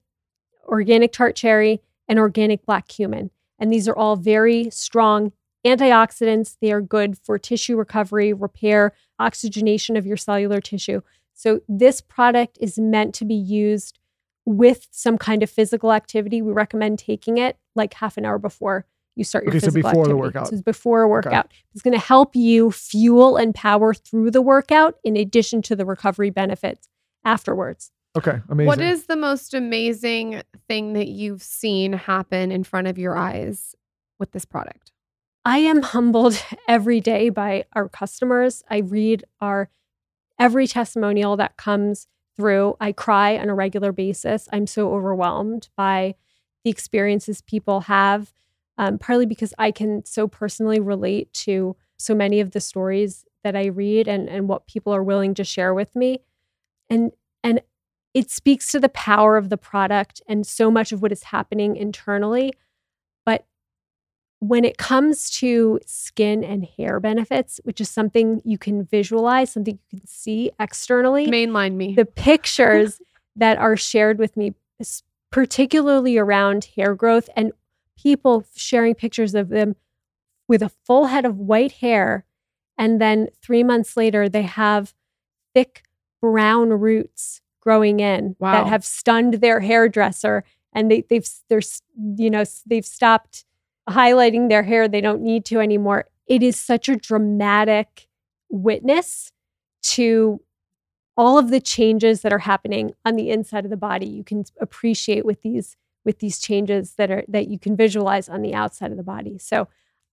organic 0.66 1.12
tart 1.12 1.36
cherry, 1.36 1.82
and 2.08 2.18
organic 2.18 2.66
black 2.66 2.88
cumin. 2.88 3.30
And 3.60 3.72
these 3.72 3.90
are 3.90 3.96
all 3.96 4.16
very 4.16 4.70
strong 4.70 5.34
antioxidants. 5.66 6.56
They 6.62 6.72
are 6.72 6.80
good 6.80 7.18
for 7.18 7.38
tissue 7.38 7.76
recovery, 7.76 8.32
repair, 8.32 8.94
oxygenation 9.20 9.98
of 9.98 10.06
your 10.06 10.16
cellular 10.16 10.62
tissue. 10.62 11.02
So, 11.34 11.60
this 11.68 12.00
product 12.00 12.58
is 12.62 12.80
meant 12.80 13.14
to 13.16 13.26
be 13.26 13.36
used 13.36 13.99
with 14.50 14.88
some 14.90 15.20
kind 15.20 15.44
of 15.44 15.50
physical 15.50 15.94
activity. 15.94 16.42
We 16.42 16.52
recommend 16.52 16.98
taking 16.98 17.38
it 17.38 17.58
like 17.76 17.94
half 17.94 18.18
an 18.18 18.26
hour 18.26 18.40
before 18.40 18.84
you 19.16 19.24
start 19.24 19.44
your 19.44 19.52
Okay, 19.52 19.60
so 19.60 19.68
physical 19.68 19.92
before 19.92 20.06
the 20.08 20.14
activity. 20.14 20.20
workout. 20.20 20.48
So 20.48 20.54
it's 20.56 20.64
before 20.64 21.04
a 21.04 21.06
Okay. 21.06 21.12
workout. 21.12 21.52
It's 21.74 21.84
going 21.84 21.94
to 21.94 22.00
help 22.04 22.36
you 22.36 22.72
fuel 22.72 23.38
and 23.38 23.54
power 23.54 23.94
through 23.94 24.32
the 24.32 24.42
workout 24.42 24.98
in 25.04 25.16
addition 25.16 25.62
to 25.64 25.76
the 25.76 25.86
recovery 25.86 26.32
benefits 26.32 26.90
afterwards. 27.24 27.92
Okay, 28.18 28.40
amazing. 28.50 28.66
What 28.66 28.82
is 28.82 29.06
the 29.06 29.16
most 29.16 29.54
amazing 29.54 30.42
thing 30.68 30.94
that 30.94 31.10
you've 31.10 31.44
seen 31.44 31.94
happen 31.94 32.52
in 32.52 32.64
front 32.64 32.88
of 32.88 32.98
your 32.98 33.16
eyes 33.16 33.76
with 34.18 34.32
this 34.32 34.46
product? 34.46 34.92
I 35.46 35.60
am 35.60 35.84
humbled 35.84 36.44
every 36.68 37.02
day 37.02 37.30
by 37.30 37.66
our 37.74 37.88
customers. 37.88 38.64
I 38.68 38.78
read 38.80 39.26
our 39.42 39.70
every 40.40 40.66
testimonial 40.66 41.38
that 41.38 41.56
comes 41.56 42.08
through. 42.40 42.78
I 42.80 42.94
cry 42.94 43.38
on 43.38 43.50
a 43.50 43.54
regular 43.54 43.92
basis. 43.92 44.48
I'm 44.54 44.66
so 44.66 44.94
overwhelmed 44.94 45.68
by 45.76 46.16
the 46.64 46.70
experiences 46.70 47.42
people 47.42 47.82
have, 47.82 48.32
um, 48.78 48.98
partly 48.98 49.26
because 49.26 49.54
I 49.60 49.72
can 49.72 50.06
so 50.06 50.26
personally 50.26 50.80
relate 50.80 51.34
to 51.46 51.76
so 51.98 52.16
many 52.16 52.40
of 52.40 52.52
the 52.52 52.62
stories 52.62 53.26
that 53.44 53.58
I 53.58 53.66
read 53.66 54.08
and, 54.08 54.30
and 54.30 54.48
what 54.48 54.68
people 54.68 54.96
are 54.96 55.04
willing 55.04 55.34
to 55.34 55.44
share 55.44 55.74
with 55.74 55.94
me. 55.98 56.22
And 56.90 57.12
and 57.44 57.62
it 58.14 58.32
speaks 58.32 58.72
to 58.72 58.80
the 58.80 58.90
power 58.90 59.36
of 59.36 59.50
the 59.50 59.58
product 59.58 60.22
and 60.26 60.48
so 60.48 60.72
much 60.72 60.94
of 60.94 61.02
what 61.02 61.12
is 61.12 61.24
happening 61.24 61.76
internally. 61.76 62.54
When 64.40 64.64
it 64.64 64.78
comes 64.78 65.30
to 65.40 65.80
skin 65.86 66.44
and 66.46 66.66
hair 66.78 67.00
benefits, 67.02 67.60
which 67.64 67.82
is 67.82 67.90
something 67.90 68.42
you 68.46 68.58
can 68.58 68.86
visualize, 68.86 69.52
something 69.52 69.78
you 69.92 70.00
can 70.00 70.08
see 70.08 70.52
externally, 70.60 71.28
Mainline 71.28 71.76
me. 71.76 71.94
the 71.94 72.06
pictures 72.06 73.02
that 73.36 73.58
are 73.58 73.76
shared 73.76 74.18
with 74.18 74.38
me, 74.38 74.54
particularly 75.32 76.18
around 76.18 76.70
hair 76.76 76.96
growth 76.96 77.30
and 77.36 77.52
people 77.98 78.46
sharing 78.56 78.96
pictures 78.96 79.36
of 79.36 79.50
them 79.50 79.76
with 80.48 80.62
a 80.62 80.70
full 80.86 81.08
head 81.08 81.26
of 81.26 81.38
white 81.38 81.74
hair. 81.74 82.26
And 82.78 83.00
then 83.02 83.28
three 83.42 83.64
months 83.64 83.98
later, 83.98 84.30
they 84.30 84.44
have 84.44 84.94
thick 85.54 85.84
brown 86.22 86.70
roots 86.70 87.42
growing 87.62 88.00
in 88.00 88.36
Wow. 88.40 88.54
that 88.54 88.68
have 88.70 88.86
stunned 88.86 89.36
their 89.36 89.60
hairdresser. 89.60 90.44
And 90.72 90.90
they, 90.90 91.02
they've, 91.10 91.28
they're, 91.50 91.62
you 92.16 92.30
know, 92.30 92.46
they've 92.66 92.86
stopped 92.86 93.44
highlighting 93.90 94.50
their 94.50 94.64
hair. 94.64 94.88
They 94.88 95.02
don't 95.02 95.22
need 95.22 95.46
to 95.46 95.60
anymore. 95.60 96.06
It 96.28 96.44
is 96.44 96.58
such 96.58 96.88
a 96.90 96.96
dramatic 96.96 98.08
witness 98.50 99.32
to 99.82 100.40
all 101.18 101.38
of 101.38 101.50
the 101.50 101.60
changes 101.60 102.22
that 102.22 102.32
are 102.34 102.40
happening 102.40 102.94
on 103.06 103.16
the 103.16 103.30
inside 103.30 103.66
of 103.66 103.72
the 103.72 103.78
body 103.78 104.06
you 104.08 104.24
can 104.24 104.44
appreciate 104.62 105.26
with 105.26 105.42
these 105.42 105.76
with 106.06 106.20
these 106.20 106.40
changes 106.40 106.94
that 106.94 107.12
are 107.12 107.24
that 107.28 107.48
you 107.50 107.60
can 107.60 107.76
visualize 107.76 108.30
on 108.30 108.42
the 108.42 108.54
outside 108.54 108.90
of 108.92 108.98
the 108.98 109.04
body 109.04 109.38
so 109.38 109.68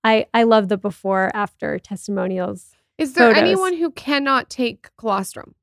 i 0.05 0.27
i 0.35 0.43
love 0.43 0.69
the 0.69 0.77
before 0.77 1.31
after 1.33 1.79
testimonials 1.79 2.73
Is 2.99 3.15
there 3.15 3.29
photos. 3.33 3.43
anyone 3.43 3.77
who 3.77 3.91
cannot 3.93 4.51
take 4.51 4.91
colostrum? 4.99 5.55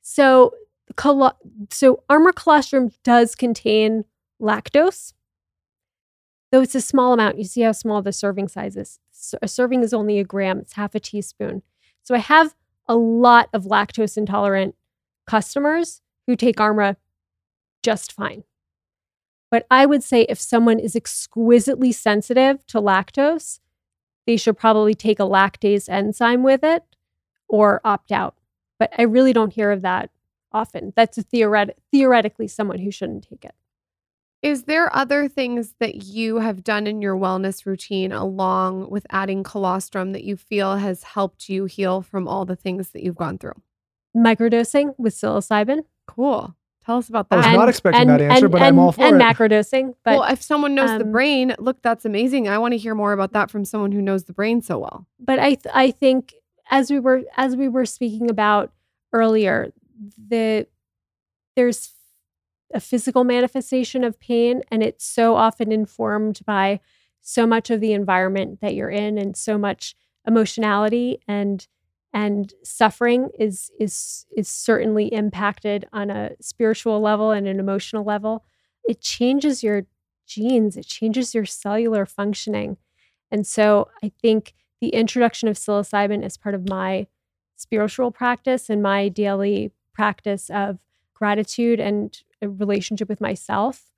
so 0.00 0.52
colo- 0.96 1.36
so 1.70 2.02
Armra 2.10 2.34
colostrum 2.34 2.90
does 3.04 3.34
contain 3.34 4.04
lactose 4.40 5.12
though 6.52 6.60
it's 6.60 6.76
a 6.76 6.80
small 6.80 7.12
amount 7.12 7.38
you 7.38 7.44
see 7.44 7.62
how 7.62 7.72
small 7.72 8.02
the 8.02 8.12
serving 8.12 8.46
size 8.46 8.76
is 8.76 9.00
a 9.42 9.48
serving 9.48 9.82
is 9.82 9.92
only 9.92 10.18
a 10.20 10.24
gram 10.24 10.58
it's 10.60 10.74
half 10.74 10.94
a 10.94 11.00
teaspoon 11.00 11.62
so 12.02 12.14
i 12.14 12.18
have 12.18 12.54
a 12.86 12.94
lot 12.94 13.48
of 13.52 13.64
lactose 13.64 14.16
intolerant 14.16 14.76
customers 15.26 16.00
who 16.26 16.36
take 16.36 16.56
armra 16.56 16.96
just 17.82 18.12
fine 18.12 18.44
but 19.50 19.66
i 19.70 19.84
would 19.84 20.02
say 20.04 20.22
if 20.28 20.40
someone 20.40 20.78
is 20.78 20.94
exquisitely 20.94 21.90
sensitive 21.90 22.64
to 22.66 22.80
lactose 22.80 23.58
they 24.26 24.36
should 24.36 24.56
probably 24.56 24.94
take 24.94 25.18
a 25.18 25.24
lactase 25.24 25.88
enzyme 25.88 26.44
with 26.44 26.62
it 26.62 26.84
or 27.48 27.80
opt 27.84 28.12
out 28.12 28.36
but 28.82 28.92
I 28.98 29.02
really 29.02 29.32
don't 29.32 29.52
hear 29.52 29.70
of 29.70 29.82
that 29.82 30.10
often. 30.50 30.92
That's 30.96 31.16
a 31.16 31.22
theoret- 31.22 31.76
theoretically 31.92 32.48
someone 32.48 32.80
who 32.80 32.90
shouldn't 32.90 33.28
take 33.28 33.44
it. 33.44 33.54
Is 34.42 34.64
there 34.64 34.94
other 34.94 35.28
things 35.28 35.74
that 35.78 36.02
you 36.02 36.40
have 36.40 36.64
done 36.64 36.88
in 36.88 37.00
your 37.00 37.16
wellness 37.16 37.64
routine 37.64 38.10
along 38.10 38.90
with 38.90 39.06
adding 39.10 39.44
colostrum 39.44 40.12
that 40.12 40.24
you 40.24 40.36
feel 40.36 40.76
has 40.76 41.04
helped 41.04 41.48
you 41.48 41.66
heal 41.66 42.02
from 42.02 42.26
all 42.26 42.44
the 42.44 42.56
things 42.56 42.90
that 42.90 43.04
you've 43.04 43.16
gone 43.16 43.38
through? 43.38 43.54
Microdosing 44.16 44.94
with 44.98 45.14
psilocybin. 45.14 45.84
Cool. 46.08 46.56
Tell 46.84 46.98
us 46.98 47.08
about 47.08 47.30
that. 47.30 47.36
I 47.36 47.38
was 47.38 47.46
that. 47.46 47.56
not 47.56 47.68
expecting 47.68 48.08
that 48.08 48.20
answer, 48.20 48.48
but 48.48 48.60
I'm 48.60 48.78
all 48.80 48.90
for 48.90 49.02
and 49.02 49.20
it. 49.20 49.24
And 49.24 49.36
macrodosing. 49.36 49.94
But 50.04 50.18
well, 50.18 50.24
if 50.24 50.42
someone 50.42 50.74
knows 50.74 50.90
the 50.90 51.04
um, 51.04 51.12
brain, 51.12 51.54
look, 51.60 51.80
that's 51.80 52.04
amazing. 52.04 52.48
I 52.48 52.58
want 52.58 52.72
to 52.72 52.78
hear 52.78 52.96
more 52.96 53.12
about 53.12 53.32
that 53.34 53.50
from 53.50 53.64
someone 53.64 53.92
who 53.92 54.02
knows 54.02 54.24
the 54.24 54.32
brain 54.32 54.60
so 54.60 54.80
well. 54.80 55.06
but 55.20 55.38
I 55.38 55.54
th- 55.54 55.72
I 55.72 55.92
think 55.92 56.34
as 56.70 56.90
we 56.90 56.98
were 56.98 57.22
as 57.36 57.54
we 57.54 57.68
were 57.68 57.86
speaking 57.86 58.28
about 58.28 58.72
earlier, 59.12 59.72
the 60.28 60.66
there's 61.54 61.92
a 62.74 62.80
physical 62.80 63.24
manifestation 63.24 64.04
of 64.04 64.18
pain, 64.20 64.62
and 64.70 64.82
it's 64.82 65.04
so 65.04 65.36
often 65.36 65.72
informed 65.72 66.40
by 66.46 66.80
so 67.20 67.46
much 67.46 67.70
of 67.70 67.80
the 67.80 67.92
environment 67.92 68.60
that 68.60 68.74
you're 68.74 68.90
in, 68.90 69.18
and 69.18 69.36
so 69.36 69.58
much 69.58 69.94
emotionality 70.26 71.18
and 71.26 71.66
and 72.14 72.52
suffering 72.62 73.30
is 73.38 73.70
is 73.80 74.26
is 74.36 74.48
certainly 74.48 75.06
impacted 75.06 75.88
on 75.92 76.10
a 76.10 76.32
spiritual 76.40 77.00
level 77.00 77.30
and 77.30 77.48
an 77.48 77.58
emotional 77.58 78.04
level. 78.04 78.44
It 78.84 79.00
changes 79.00 79.62
your 79.62 79.86
genes, 80.26 80.76
it 80.76 80.86
changes 80.86 81.34
your 81.34 81.46
cellular 81.46 82.06
functioning, 82.06 82.76
and 83.30 83.46
so 83.46 83.88
I 84.02 84.12
think 84.20 84.54
the 84.80 84.88
introduction 84.88 85.48
of 85.48 85.56
psilocybin 85.56 86.24
as 86.24 86.36
part 86.36 86.54
of 86.54 86.68
my 86.68 87.06
spiritual 87.56 88.10
practice 88.10 88.68
and 88.68 88.82
my 88.82 89.08
daily 89.08 89.70
practice 89.94 90.50
of 90.50 90.78
gratitude 91.14 91.78
and 91.78 92.22
relationship 92.48 93.08
with 93.08 93.20
myself 93.20 93.90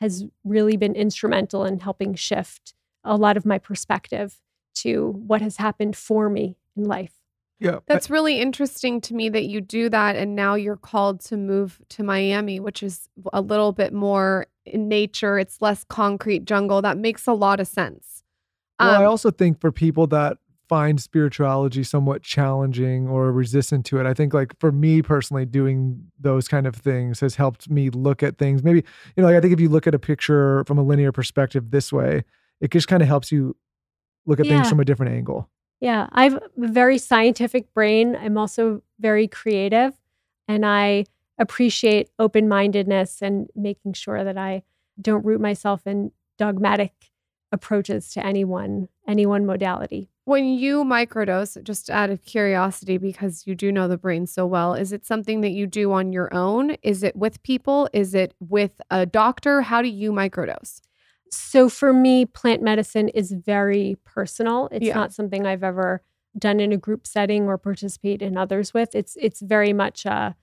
has 0.00 0.24
really 0.44 0.76
been 0.76 0.94
instrumental 0.94 1.64
in 1.64 1.78
helping 1.78 2.14
shift 2.14 2.74
a 3.04 3.16
lot 3.16 3.36
of 3.36 3.46
my 3.46 3.58
perspective 3.58 4.40
to 4.74 5.10
what 5.26 5.40
has 5.40 5.56
happened 5.56 5.96
for 5.96 6.28
me 6.28 6.56
in 6.76 6.84
life. 6.84 7.12
Yeah. 7.60 7.78
That's 7.86 8.10
really 8.10 8.40
interesting 8.40 9.00
to 9.02 9.14
me 9.14 9.28
that 9.28 9.44
you 9.44 9.60
do 9.60 9.88
that. 9.88 10.16
And 10.16 10.34
now 10.34 10.54
you're 10.54 10.76
called 10.76 11.20
to 11.26 11.36
move 11.36 11.80
to 11.90 12.02
Miami, 12.02 12.60
which 12.60 12.82
is 12.82 13.08
a 13.32 13.40
little 13.40 13.72
bit 13.72 13.92
more 13.92 14.46
in 14.66 14.88
nature. 14.88 15.38
It's 15.38 15.62
less 15.62 15.84
concrete 15.84 16.44
jungle. 16.44 16.82
That 16.82 16.98
makes 16.98 17.26
a 17.26 17.32
lot 17.32 17.60
of 17.60 17.68
sense. 17.68 18.24
Well, 18.80 18.90
I 18.90 19.04
Um, 19.04 19.10
also 19.10 19.30
think 19.30 19.60
for 19.60 19.70
people 19.70 20.08
that 20.08 20.38
find 20.74 21.00
spirituality 21.00 21.84
somewhat 21.84 22.20
challenging 22.24 23.06
or 23.06 23.30
resistant 23.30 23.86
to 23.86 24.00
it. 24.00 24.06
I 24.06 24.12
think 24.12 24.34
like 24.34 24.58
for 24.58 24.72
me 24.72 25.02
personally 25.02 25.46
doing 25.46 26.02
those 26.18 26.48
kind 26.48 26.66
of 26.66 26.74
things 26.74 27.20
has 27.20 27.36
helped 27.36 27.70
me 27.70 27.90
look 27.90 28.24
at 28.24 28.38
things. 28.38 28.64
Maybe, 28.64 28.82
you 29.14 29.22
know, 29.22 29.28
like 29.28 29.36
I 29.36 29.40
think 29.40 29.52
if 29.52 29.60
you 29.60 29.68
look 29.68 29.86
at 29.86 29.94
a 29.94 30.00
picture 30.00 30.64
from 30.66 30.78
a 30.78 30.82
linear 30.82 31.12
perspective 31.12 31.70
this 31.70 31.92
way, 31.92 32.24
it 32.60 32.72
just 32.72 32.88
kind 32.88 33.02
of 33.02 33.06
helps 33.06 33.30
you 33.30 33.54
look 34.26 34.40
at 34.40 34.46
Yeah. 34.46 34.56
things 34.56 34.68
from 34.68 34.80
a 34.80 34.84
different 34.84 35.12
angle. 35.12 35.48
Yeah, 35.78 36.08
I 36.10 36.24
have 36.24 36.34
a 36.34 36.40
very 36.56 36.98
scientific 36.98 37.72
brain. 37.72 38.16
I'm 38.16 38.36
also 38.36 38.82
very 38.98 39.28
creative 39.28 39.94
and 40.48 40.66
I 40.66 41.04
appreciate 41.38 42.10
open 42.18 42.48
mindedness 42.48 43.22
and 43.22 43.48
making 43.54 43.92
sure 43.92 44.24
that 44.24 44.36
I 44.36 44.64
don't 45.00 45.24
root 45.24 45.40
myself 45.40 45.86
in 45.86 46.10
dogmatic 46.36 46.92
approaches 47.52 48.10
to 48.14 48.26
any 48.26 48.44
one 48.44 48.88
any 49.06 49.24
one 49.24 49.46
modality. 49.46 50.10
When 50.26 50.46
you 50.46 50.84
microdose, 50.84 51.62
just 51.64 51.90
out 51.90 52.08
of 52.08 52.24
curiosity, 52.24 52.96
because 52.96 53.46
you 53.46 53.54
do 53.54 53.70
know 53.70 53.88
the 53.88 53.98
brain 53.98 54.26
so 54.26 54.46
well, 54.46 54.72
is 54.72 54.90
it 54.90 55.04
something 55.04 55.42
that 55.42 55.50
you 55.50 55.66
do 55.66 55.92
on 55.92 56.12
your 56.14 56.32
own? 56.34 56.76
Is 56.82 57.02
it 57.02 57.14
with 57.14 57.42
people? 57.42 57.88
Is 57.92 58.14
it 58.14 58.34
with 58.40 58.80
a 58.90 59.04
doctor? 59.04 59.60
How 59.60 59.82
do 59.82 59.88
you 59.88 60.12
microdose? 60.12 60.80
So 61.30 61.68
for 61.68 61.92
me, 61.92 62.24
plant 62.24 62.62
medicine 62.62 63.10
is 63.10 63.32
very 63.32 63.98
personal. 64.04 64.68
It's 64.72 64.86
Yeah. 64.86 64.94
not 64.94 65.12
something 65.12 65.46
I've 65.46 65.64
ever 65.64 66.02
done 66.38 66.58
in 66.58 66.72
a 66.72 66.78
group 66.78 67.06
setting 67.06 67.44
or 67.46 67.58
participate 67.58 68.22
in 68.22 68.36
others 68.38 68.72
with. 68.72 68.94
It's 68.94 69.16
it's 69.20 69.40
very 69.42 69.72
much 69.74 70.06
a, 70.06 70.34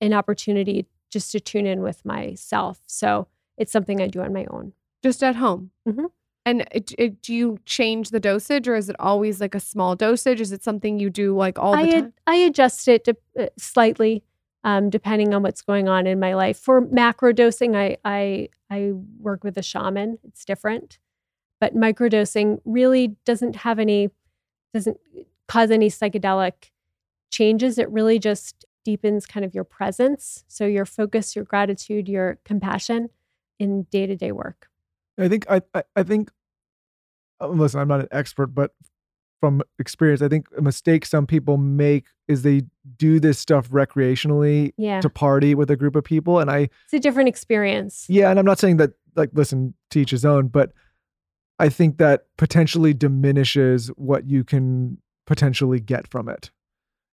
an 0.00 0.12
opportunity 0.12 0.86
just 1.10 1.32
to 1.32 1.40
tune 1.40 1.66
in 1.66 1.80
with 1.82 2.04
myself. 2.04 2.80
So 2.86 3.26
it's 3.56 3.72
something 3.72 4.00
I 4.00 4.06
do 4.06 4.20
on 4.20 4.32
my 4.32 4.46
own. 4.50 4.74
Just 5.02 5.22
at 5.24 5.36
home. 5.36 5.70
Mhm. 5.88 6.10
And 6.46 6.66
it, 6.72 6.92
it, 6.98 7.22
do 7.22 7.34
you 7.34 7.58
change 7.64 8.10
the 8.10 8.20
dosage 8.20 8.68
or 8.68 8.74
is 8.76 8.90
it 8.90 8.96
always 8.98 9.40
like 9.40 9.54
a 9.54 9.60
small 9.60 9.96
dosage? 9.96 10.40
Is 10.40 10.52
it 10.52 10.62
something 10.62 10.98
you 10.98 11.08
do 11.08 11.34
like 11.36 11.58
all 11.58 11.72
the 11.72 11.78
I 11.78 11.90
time? 11.90 12.04
ad- 12.04 12.12
I 12.26 12.36
adjust 12.36 12.86
it 12.86 13.04
to, 13.04 13.16
uh, 13.38 13.46
slightly 13.56 14.22
um, 14.64 14.88
depending 14.90 15.34
on 15.34 15.42
what's 15.42 15.62
going 15.62 15.88
on 15.88 16.06
in 16.06 16.18
my 16.18 16.34
life. 16.34 16.58
For 16.58 16.80
macro 16.80 17.32
dosing, 17.32 17.76
I 17.76 17.98
I 18.04 18.48
I 18.70 18.92
work 19.20 19.44
with 19.44 19.56
a 19.58 19.62
shaman. 19.62 20.18
It's 20.24 20.44
different, 20.44 20.98
but 21.60 21.76
microdosing 21.76 22.60
really 22.64 23.16
doesn't 23.24 23.56
have 23.56 23.78
any 23.78 24.10
doesn't 24.72 24.98
cause 25.46 25.70
any 25.70 25.90
psychedelic 25.90 26.70
changes. 27.30 27.78
It 27.78 27.90
really 27.90 28.18
just 28.18 28.64
deepens 28.84 29.26
kind 29.26 29.44
of 29.44 29.54
your 29.54 29.64
presence, 29.64 30.44
so 30.48 30.66
your 30.66 30.86
focus, 30.86 31.36
your 31.36 31.44
gratitude, 31.44 32.08
your 32.08 32.38
compassion 32.44 33.10
in 33.58 33.84
day 33.84 34.06
to 34.06 34.16
day 34.16 34.32
work. 34.32 34.68
I 35.18 35.28
think 35.28 35.46
I 35.50 35.62
I, 35.74 35.82
I 35.96 36.02
think 36.02 36.30
uh, 37.40 37.48
listen, 37.48 37.80
I'm 37.80 37.88
not 37.88 38.00
an 38.00 38.08
expert, 38.10 38.48
but 38.48 38.72
from 39.40 39.60
experience, 39.78 40.22
I 40.22 40.28
think 40.28 40.46
a 40.56 40.62
mistake 40.62 41.04
some 41.04 41.26
people 41.26 41.58
make 41.58 42.06
is 42.28 42.42
they 42.42 42.62
do 42.96 43.20
this 43.20 43.38
stuff 43.38 43.68
recreationally 43.68 44.72
Yeah, 44.76 45.00
to 45.00 45.10
party 45.10 45.54
with 45.54 45.70
a 45.70 45.76
group 45.76 45.96
of 45.96 46.04
people. 46.04 46.38
And 46.40 46.50
I 46.50 46.68
it's 46.84 46.94
a 46.94 46.98
different 46.98 47.28
experience. 47.28 48.06
yeah, 48.08 48.30
and 48.30 48.38
I'm 48.38 48.46
not 48.46 48.58
saying 48.58 48.78
that 48.78 48.92
like 49.16 49.30
listen, 49.34 49.74
to 49.90 50.00
each 50.00 50.10
his 50.10 50.24
own, 50.24 50.48
but 50.48 50.72
I 51.58 51.68
think 51.68 51.98
that 51.98 52.26
potentially 52.36 52.94
diminishes 52.94 53.88
what 53.96 54.28
you 54.28 54.44
can 54.44 54.98
potentially 55.26 55.78
get 55.80 56.10
from 56.10 56.28
it 56.28 56.50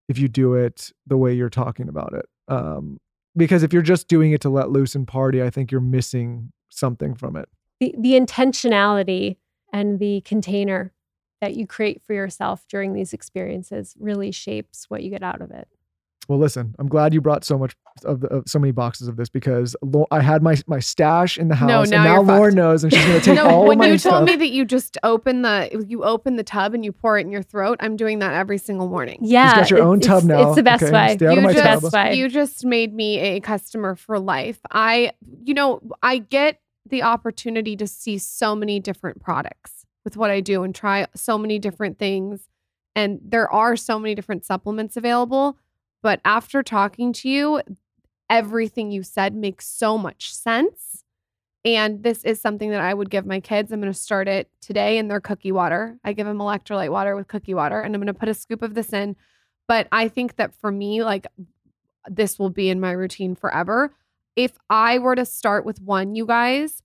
if 0.09 0.17
you 0.17 0.27
do 0.27 0.53
it 0.55 0.91
the 1.05 1.17
way 1.17 1.33
you're 1.33 1.49
talking 1.49 1.87
about 1.87 2.13
it. 2.13 2.25
Um, 2.47 2.99
because 3.35 3.63
if 3.63 3.71
you're 3.71 3.81
just 3.81 4.07
doing 4.07 4.31
it 4.31 4.41
to 4.41 4.49
let 4.49 4.69
loose 4.69 4.95
and 4.95 5.07
party, 5.07 5.41
I 5.41 5.49
think 5.49 5.71
you're 5.71 5.79
missing 5.79 6.51
something 6.69 7.15
from 7.15 7.35
it. 7.35 7.47
The 7.81 7.93
the 7.97 8.13
intentionality 8.13 9.35
and 9.73 9.99
the 9.99 10.21
container 10.21 10.93
that 11.41 11.55
you 11.55 11.65
create 11.67 12.01
for 12.03 12.13
yourself 12.13 12.65
during 12.69 12.93
these 12.93 13.11
experiences 13.13 13.95
really 13.99 14.31
shapes 14.31 14.85
what 14.89 15.01
you 15.03 15.09
get 15.09 15.23
out 15.23 15.41
of 15.41 15.49
it. 15.51 15.67
Well, 16.27 16.37
listen, 16.37 16.75
I'm 16.77 16.87
glad 16.87 17.13
you 17.15 17.19
brought 17.19 17.43
so 17.43 17.57
much 17.57 17.75
of, 18.05 18.21
the, 18.21 18.27
of 18.27 18.43
so 18.47 18.59
many 18.59 18.71
boxes 18.71 19.07
of 19.07 19.17
this 19.17 19.27
because 19.27 19.75
Lo- 19.81 20.05
I 20.11 20.21
had 20.21 20.43
my 20.43 20.55
my 20.67 20.79
stash 20.79 21.37
in 21.39 21.47
the 21.47 21.55
house, 21.55 21.67
No, 21.67 21.81
and 21.81 21.89
now 21.89 22.03
now 22.03 22.13
you're 22.13 22.23
Lauryn 22.23 22.43
fucked. 22.49 22.55
knows, 22.55 22.83
and 22.83 22.93
she's 22.93 23.03
gonna 23.03 23.19
take 23.21 23.35
no, 23.35 23.49
all 23.49 23.63
when 23.65 23.77
of 23.77 23.79
my 23.79 23.87
you 23.87 23.97
stuff. 23.97 24.11
told 24.13 24.25
me 24.25 24.35
that 24.35 24.49
you 24.51 24.63
just 24.63 24.99
open 25.01 25.41
the 25.41 25.83
you 25.87 26.03
open 26.03 26.35
the 26.35 26.43
tub 26.43 26.75
and 26.75 26.85
you 26.85 26.91
pour 26.91 27.17
it 27.17 27.21
in 27.25 27.31
your 27.31 27.41
throat, 27.41 27.77
I'm 27.81 27.95
doing 27.97 28.19
that 28.19 28.33
every 28.35 28.59
single 28.59 28.87
morning. 28.87 29.17
Yeah, 29.23 29.55
got 29.55 29.71
your 29.71 29.81
own 29.81 29.99
tub 29.99 30.23
now. 30.23 30.49
It's 30.49 30.55
the 30.55 30.63
best 30.63 30.83
Okay, 30.83 30.93
way. 30.93 31.15
stay 31.15 31.25
out 31.25 31.37
of 31.39 31.43
my 31.43 31.53
just, 31.53 31.81
best 31.81 31.93
way. 31.93 32.13
you 32.13 32.29
just 32.29 32.63
made 32.63 32.93
me 32.93 33.17
a 33.17 33.39
customer 33.39 33.95
for 33.95 34.19
life. 34.19 34.59
I, 34.71 35.13
you 35.43 35.55
know, 35.55 35.81
I 36.03 36.19
get 36.19 36.59
the 36.91 37.01
opportunity 37.01 37.75
to 37.77 37.87
see 37.87 38.19
so 38.19 38.55
many 38.55 38.79
different 38.79 39.21
products 39.21 39.85
with 40.03 40.15
what 40.15 40.29
I 40.29 40.39
do 40.41 40.63
and 40.63 40.73
try 40.75 41.07
so 41.15 41.37
many 41.37 41.57
different 41.57 41.97
things. 41.97 42.47
And 42.95 43.19
there 43.23 43.51
are 43.51 43.75
so 43.75 43.97
many 43.97 44.13
different 44.13 44.45
supplements 44.45 44.97
available. 44.97 45.57
But 46.03 46.21
after 46.23 46.61
talking 46.61 47.13
to 47.13 47.29
you, 47.29 47.61
everything 48.29 48.91
you 48.91 49.03
said 49.03 49.33
makes 49.33 49.67
so 49.67 49.97
much 49.97 50.33
sense. 50.33 51.03
And 51.63 52.01
this 52.01 52.23
is 52.23 52.41
something 52.41 52.71
that 52.71 52.81
I 52.81 52.93
would 52.93 53.11
give 53.11 53.25
my 53.25 53.39
kids. 53.39 53.71
I'm 53.71 53.81
going 53.81 53.93
to 53.93 53.97
start 53.97 54.27
it 54.27 54.49
today 54.61 54.97
in 54.97 55.07
their 55.07 55.19
cookie 55.19 55.51
water. 55.51 55.97
I 56.03 56.13
give 56.13 56.25
them 56.25 56.39
electrolyte 56.39 56.89
water 56.89 57.15
with 57.15 57.27
cookie 57.27 57.53
water, 57.53 57.79
and 57.79 57.93
I'm 57.93 58.01
going 58.01 58.07
to 58.07 58.19
put 58.19 58.29
a 58.29 58.33
scoop 58.33 58.63
of 58.63 58.73
this 58.73 58.93
in. 58.93 59.15
But 59.67 59.87
I 59.91 60.07
think 60.07 60.37
that 60.37 60.55
for 60.55 60.71
me, 60.71 61.03
like 61.03 61.27
this 62.07 62.39
will 62.39 62.49
be 62.49 62.69
in 62.69 62.79
my 62.79 62.91
routine 62.91 63.35
forever. 63.35 63.93
If 64.35 64.57
I 64.69 64.97
were 64.99 65.15
to 65.15 65.25
start 65.25 65.65
with 65.65 65.81
one, 65.81 66.15
you 66.15 66.25
guys, 66.25 66.81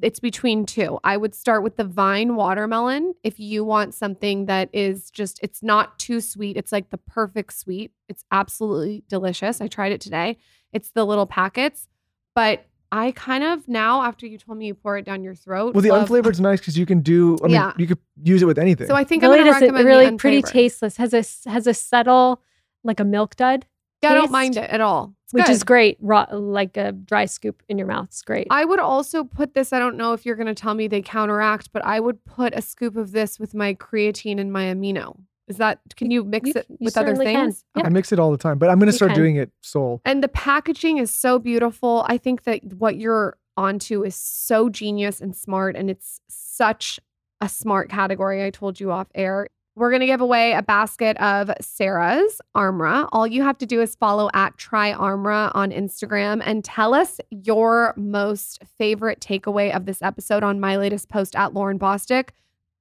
it's 0.00 0.20
between 0.20 0.64
two. 0.66 0.98
I 1.02 1.16
would 1.16 1.34
start 1.34 1.62
with 1.62 1.76
the 1.76 1.84
vine 1.84 2.36
watermelon. 2.36 3.14
If 3.24 3.40
you 3.40 3.64
want 3.64 3.94
something 3.94 4.46
that 4.46 4.68
is 4.72 5.10
just, 5.10 5.40
it's 5.42 5.62
not 5.62 5.98
too 5.98 6.20
sweet, 6.20 6.56
it's 6.56 6.72
like 6.72 6.90
the 6.90 6.98
perfect 6.98 7.52
sweet. 7.54 7.92
It's 8.08 8.24
absolutely 8.30 9.02
delicious. 9.08 9.60
I 9.60 9.66
tried 9.68 9.92
it 9.92 10.00
today. 10.00 10.36
It's 10.72 10.90
the 10.90 11.04
little 11.04 11.26
packets, 11.26 11.88
but 12.34 12.64
I 12.90 13.10
kind 13.12 13.44
of 13.44 13.68
now, 13.68 14.02
after 14.02 14.26
you 14.26 14.38
told 14.38 14.56
me 14.56 14.66
you 14.66 14.74
pour 14.74 14.96
it 14.96 15.04
down 15.04 15.22
your 15.22 15.34
throat. 15.34 15.74
well, 15.74 15.82
the 15.82 15.90
love- 15.90 16.02
unflavored's 16.08 16.40
nice 16.40 16.58
because 16.60 16.78
you 16.78 16.86
can 16.86 17.00
do. 17.00 17.36
I 17.42 17.46
mean, 17.46 17.52
Yeah. 17.52 17.72
you 17.76 17.86
could 17.86 17.98
use 18.22 18.40
it 18.42 18.46
with 18.46 18.58
anything. 18.58 18.86
So 18.86 18.94
I 18.94 19.04
think 19.04 19.22
really 19.22 19.40
I'm 19.40 19.44
going 19.44 19.46
to 19.46 19.52
doesn't 19.60 19.74
recommend 19.74 19.86
really 19.86 20.10
the 20.10 20.16
pretty 20.16 20.42
tasteless. 20.42 20.96
Has 20.96 21.12
a 21.12 21.50
has 21.50 21.66
a 21.66 21.74
subtle 21.74 22.40
like 22.84 22.98
a 23.00 23.04
milk 23.04 23.36
dud, 23.36 23.66
Yeah, 24.02 24.10
I 24.10 24.14
don't 24.14 24.30
mind 24.30 24.56
it 24.56 24.70
at 24.70 24.80
all. 24.80 25.14
It's 25.24 25.34
which 25.34 25.48
is 25.48 25.64
great. 25.64 25.98
Raw 26.00 26.26
like 26.32 26.76
a 26.76 26.92
dry 26.92 27.26
scoop 27.26 27.62
in 27.68 27.78
your 27.78 27.86
mouth. 27.86 28.06
It's 28.06 28.22
great. 28.22 28.46
I 28.50 28.64
would 28.64 28.80
also 28.80 29.24
put 29.24 29.54
this, 29.54 29.72
I 29.72 29.78
don't 29.78 29.96
know 29.96 30.12
if 30.12 30.24
you're 30.24 30.36
going 30.36 30.46
to 30.46 30.54
tell 30.54 30.74
me 30.74 30.88
they 30.88 31.02
counteract, 31.02 31.72
but 31.72 31.84
I 31.84 32.00
would 32.00 32.24
put 32.24 32.54
a 32.54 32.62
scoop 32.62 32.96
of 32.96 33.12
this 33.12 33.38
with 33.38 33.54
my 33.54 33.74
creatine 33.74 34.40
and 34.40 34.52
my 34.52 34.64
amino. 34.64 35.18
Is 35.48 35.56
that, 35.56 35.80
can 35.96 36.10
you 36.10 36.24
mix 36.24 36.48
you- 36.48 36.54
it 36.56 36.66
you 36.68 36.76
with 36.80 36.96
other 36.96 37.16
things? 37.16 37.64
Yeah. 37.76 37.84
I 37.86 37.88
mix 37.88 38.12
it 38.12 38.18
all 38.18 38.30
the 38.30 38.38
time, 38.38 38.58
but 38.58 38.70
I'm 38.70 38.78
gonna 38.78 38.92
start 38.92 39.10
can. 39.10 39.18
doing 39.20 39.36
it 39.36 39.50
sole. 39.62 40.00
And 40.04 40.22
the 40.22 40.28
packaging 40.28 40.98
is 40.98 41.12
so 41.12 41.38
beautiful. 41.38 42.04
I 42.08 42.18
think 42.18 42.44
that 42.44 42.62
what 42.74 42.96
you're 42.96 43.36
onto 43.56 44.04
is 44.04 44.14
so 44.14 44.68
genius 44.68 45.20
and 45.20 45.34
smart, 45.34 45.74
and 45.74 45.90
it's 45.90 46.20
such 46.28 47.00
a 47.40 47.48
smart 47.48 47.88
category. 47.88 48.44
I 48.44 48.50
told 48.50 48.78
you 48.78 48.90
off 48.92 49.08
air. 49.14 49.48
We're 49.78 49.90
going 49.90 50.00
to 50.00 50.06
give 50.06 50.20
away 50.20 50.54
a 50.54 50.62
basket 50.62 51.16
of 51.18 51.52
Sarah's 51.60 52.40
Armra. 52.56 53.08
All 53.12 53.28
you 53.28 53.44
have 53.44 53.58
to 53.58 53.66
do 53.66 53.80
is 53.80 53.94
follow 53.94 54.28
at 54.34 54.58
Try 54.58 54.92
Armra 54.92 55.52
on 55.54 55.70
Instagram 55.70 56.42
and 56.44 56.64
tell 56.64 56.94
us 56.94 57.20
your 57.30 57.94
most 57.96 58.60
favorite 58.76 59.20
takeaway 59.20 59.72
of 59.72 59.86
this 59.86 60.02
episode 60.02 60.42
on 60.42 60.58
my 60.58 60.76
latest 60.76 61.08
post 61.08 61.36
at 61.36 61.52
Lauryn 61.52 61.78
Bosstick. 61.78 62.30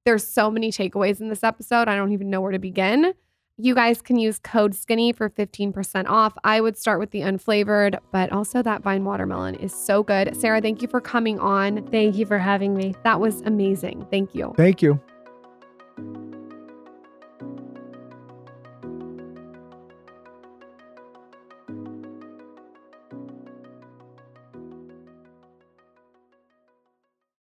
There's 0.05 0.27
so 0.27 0.49
many 0.49 0.71
takeaways 0.71 1.21
in 1.21 1.29
this 1.29 1.43
episode. 1.43 1.87
I 1.87 1.95
don't 1.95 2.13
even 2.13 2.31
know 2.31 2.41
where 2.41 2.51
to 2.51 2.57
begin. 2.57 3.13
You 3.57 3.75
guys 3.75 4.01
can 4.01 4.17
use 4.17 4.39
code 4.39 4.73
skinny 4.73 5.13
for 5.13 5.29
15% 5.29 6.07
off. 6.07 6.33
I 6.43 6.61
would 6.61 6.79
start 6.79 6.99
with 6.99 7.11
the 7.11 7.21
unflavored, 7.21 7.99
but 8.11 8.31
also 8.31 8.63
that 8.63 8.81
vine 8.81 9.05
watermelon 9.05 9.53
is 9.55 9.71
so 9.71 10.01
good. 10.01 10.35
Sarah, 10.35 10.61
thank 10.61 10.81
you 10.81 10.87
for 10.87 10.99
coming 10.99 11.39
on. 11.39 11.85
Thank 11.91 12.15
you 12.15 12.25
for 12.25 12.39
having 12.39 12.73
me. 12.73 12.95
That 13.03 13.19
was 13.19 13.41
amazing. 13.41 14.07
Thank 14.09 14.33
you. 14.33 14.55
Thank 14.57 14.81
you. 14.81 14.99